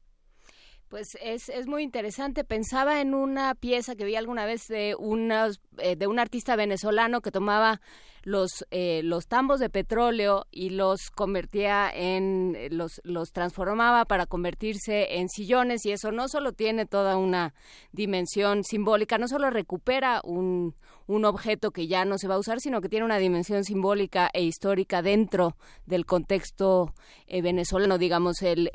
[0.92, 2.44] Pues es, es muy interesante.
[2.44, 7.22] Pensaba en una pieza que vi alguna vez de, unas, eh, de un artista venezolano
[7.22, 7.80] que tomaba
[8.24, 14.26] los, eh, los tambos de petróleo y los convertía en, eh, los, los transformaba para
[14.26, 17.54] convertirse en sillones y eso no solo tiene toda una
[17.92, 20.76] dimensión simbólica, no solo recupera un,
[21.08, 24.30] un objeto que ya no se va a usar, sino que tiene una dimensión simbólica
[24.34, 26.94] e histórica dentro del contexto
[27.28, 28.70] eh, venezolano, digamos, el,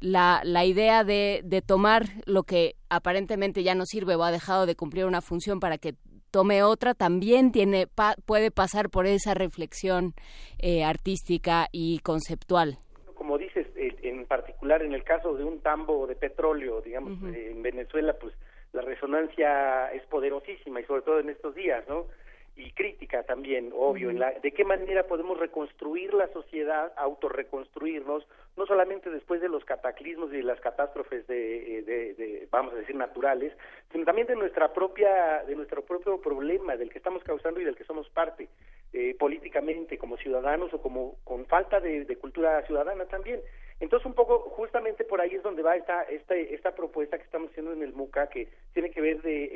[0.00, 4.66] la, la idea de, de tomar lo que aparentemente ya no sirve o ha dejado
[4.66, 5.96] de cumplir una función para que
[6.30, 7.86] tome otra, también tiene
[8.26, 10.14] puede pasar por esa reflexión
[10.58, 12.78] eh, artística y conceptual.
[13.14, 17.50] Como dices, eh, en particular en el caso de un tambo de petróleo, digamos, eh,
[17.50, 18.34] en Venezuela, pues
[18.72, 22.06] la resonancia es poderosísima y sobre todo en estos días, ¿no?
[22.58, 28.66] Y crítica también, obvio, en la, de qué manera podemos reconstruir la sociedad, autorreconstruirnos, no
[28.66, 33.52] solamente después de los cataclismos y de las catástrofes de, de, vamos a decir, naturales,
[33.92, 37.76] sino también de nuestra propia, de nuestro propio problema, del que estamos causando y del
[37.76, 38.48] que somos parte,
[38.92, 43.40] eh, políticamente, como ciudadanos o como con falta de, cultura ciudadana también.
[43.78, 47.50] Entonces, un poco, justamente por ahí es donde va esta, esta, esta propuesta que estamos
[47.50, 49.44] haciendo en el MUCA, que tiene que ver de...
[49.44, 49.50] Eh,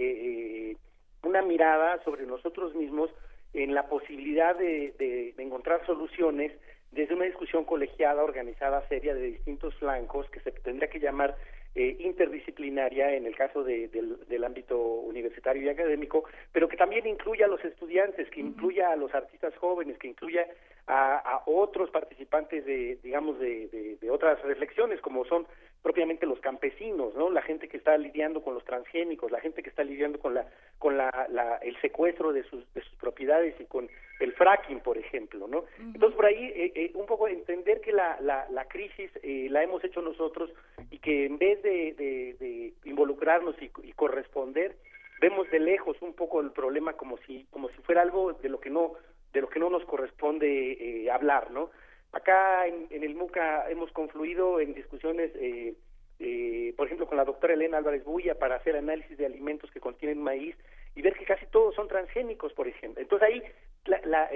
[0.70, 0.76] eh
[1.22, 3.10] una mirada sobre nosotros mismos
[3.54, 6.52] en la posibilidad de, de, encontrar soluciones
[6.90, 11.36] desde una discusión colegiada, organizada, seria, de distintos flancos, que se tendría que llamar
[11.74, 13.90] eh, interdisciplinaria en el caso del,
[14.28, 18.96] del, ámbito universitario y académico, pero que también incluya a los estudiantes, que incluya a
[18.96, 20.46] los artistas jóvenes, que incluya
[20.86, 25.46] a, a otros participantes de, digamos, de, de, otras reflexiones, como son
[25.82, 27.28] propiamente los campesinos, ¿no?
[27.28, 30.46] La gente que está lidiando con los transgénicos, la gente que está lidiando con la
[30.78, 33.88] con la, la el secuestro de sus de sus propiedades y con
[34.20, 35.64] el fracking, por ejemplo, ¿no?
[35.78, 39.64] Entonces por ahí eh, eh, un poco entender que la la, la crisis eh, la
[39.64, 40.50] hemos hecho nosotros
[40.90, 41.94] y que en vez de,
[42.38, 44.76] de, involucrarnos y, y, corresponder
[45.20, 48.60] vemos de lejos un poco el problema como si como si fuera algo de lo
[48.60, 48.92] que no
[49.32, 51.70] de lo que no nos corresponde hablar, ¿no?
[52.12, 55.74] Acá en, el MUCA hemos confluido en discusiones, eh,
[56.18, 59.80] eh, por ejemplo, con la doctora Elena Álvarez Bulla para hacer análisis de alimentos que
[59.80, 60.54] contienen maíz
[60.94, 63.00] y ver que casi todos son transgénicos, por ejemplo.
[63.00, 63.42] Entonces ahí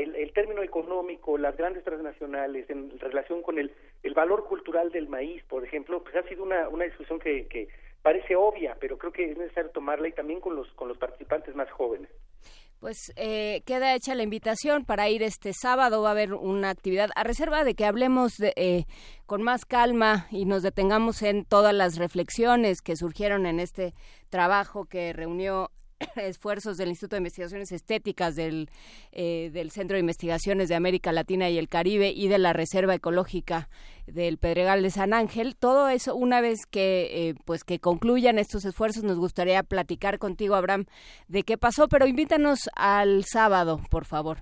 [0.07, 3.71] el, término económico, las grandes transnacionales, en relación con el,
[4.03, 7.69] el valor cultural del maíz, por ejemplo, pues ha sido una, una discusión que, que
[8.03, 11.55] parece obvia, pero creo que es necesario tomarla y también con los, con los participantes
[11.55, 12.09] más jóvenes.
[12.79, 16.03] Pues eh, queda hecha la invitación para ir este sábado.
[16.03, 18.85] Va a haber una actividad a reserva de que hablemos de, eh,
[19.25, 23.95] con más calma y nos detengamos en todas las reflexiones que surgieron en este
[24.29, 25.71] trabajo que reunió
[26.16, 28.68] esfuerzos del Instituto de Investigaciones Estéticas del,
[29.12, 32.94] eh, del Centro de Investigaciones de América Latina y el Caribe y de la Reserva
[32.94, 33.68] Ecológica
[34.07, 35.57] del Pedregal de San Ángel.
[35.57, 40.55] Todo eso, una vez que, eh, pues que concluyan estos esfuerzos, nos gustaría platicar contigo,
[40.55, 40.86] Abraham,
[41.28, 44.39] de qué pasó, pero invítanos al sábado, por favor.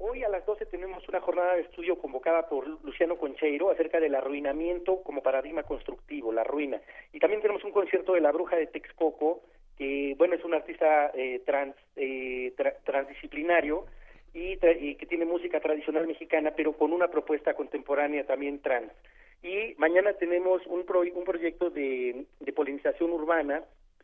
[0.00, 4.14] Hoy a las 12 tenemos una jornada de estudio convocada por Luciano Concheiro acerca del
[4.14, 6.80] arruinamiento como paradigma constructivo, la ruina.
[7.12, 9.42] Y también tenemos un concierto de la bruja de Texcoco,
[9.78, 12.52] que bueno es un artista eh, trans eh,
[12.84, 13.86] transdisciplinario
[14.34, 18.92] y, que tiene música tradicional mexicana pero con una propuesta contemporánea también trans.
[19.42, 20.84] Y mañana tenemos un
[21.14, 23.62] un proyecto de, de polinización urbana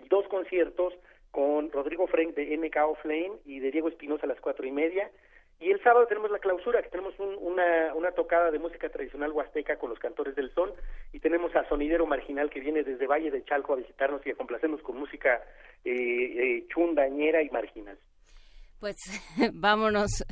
[0.08, 0.94] dos conciertos
[1.30, 5.10] con Rodrigo Frank de MK Flame y de Diego Espinosa a las cuatro y media
[5.60, 9.76] y el sábado tenemos la clausura, que tenemos una, una tocada de música tradicional huasteca
[9.76, 10.72] con los cantores del son,
[11.12, 14.34] y tenemos a Sonidero Marginal que viene desde Valle de Chalco a visitarnos y a
[14.34, 15.42] complacernos con música
[15.84, 17.98] eh, eh, chundañera y marginal.
[18.80, 18.96] Pues
[19.54, 20.24] vámonos,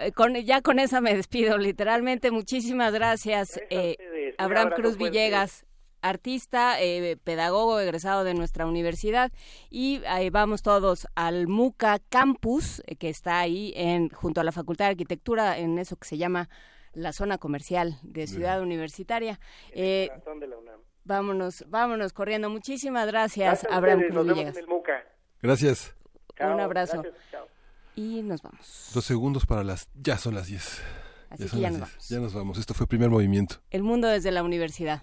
[0.00, 2.30] eh, con, ya con esa me despido, literalmente.
[2.30, 5.66] Muchísimas gracias, eh, Abraham Cruz Villegas
[6.02, 9.32] artista, eh, pedagogo egresado de nuestra universidad
[9.70, 14.52] y ahí vamos todos al MUCA Campus, eh, que está ahí en, junto a la
[14.52, 16.48] Facultad de Arquitectura, en eso que se llama
[16.92, 19.40] la zona comercial de Ciudad Universitaria.
[19.70, 20.10] Eh,
[21.04, 22.50] vámonos, vámonos corriendo.
[22.50, 24.02] Muchísimas gracias, Abraham
[25.40, 25.94] Gracias.
[26.40, 27.02] Un abrazo.
[27.94, 28.90] Y nos vamos.
[28.94, 29.88] Dos segundos para las...
[29.94, 30.82] Ya son las diez.
[31.28, 32.08] Así ya que ya nos vamos.
[32.08, 32.58] Ya nos vamos.
[32.58, 33.56] Esto fue primer movimiento.
[33.70, 35.02] El mundo desde la universidad.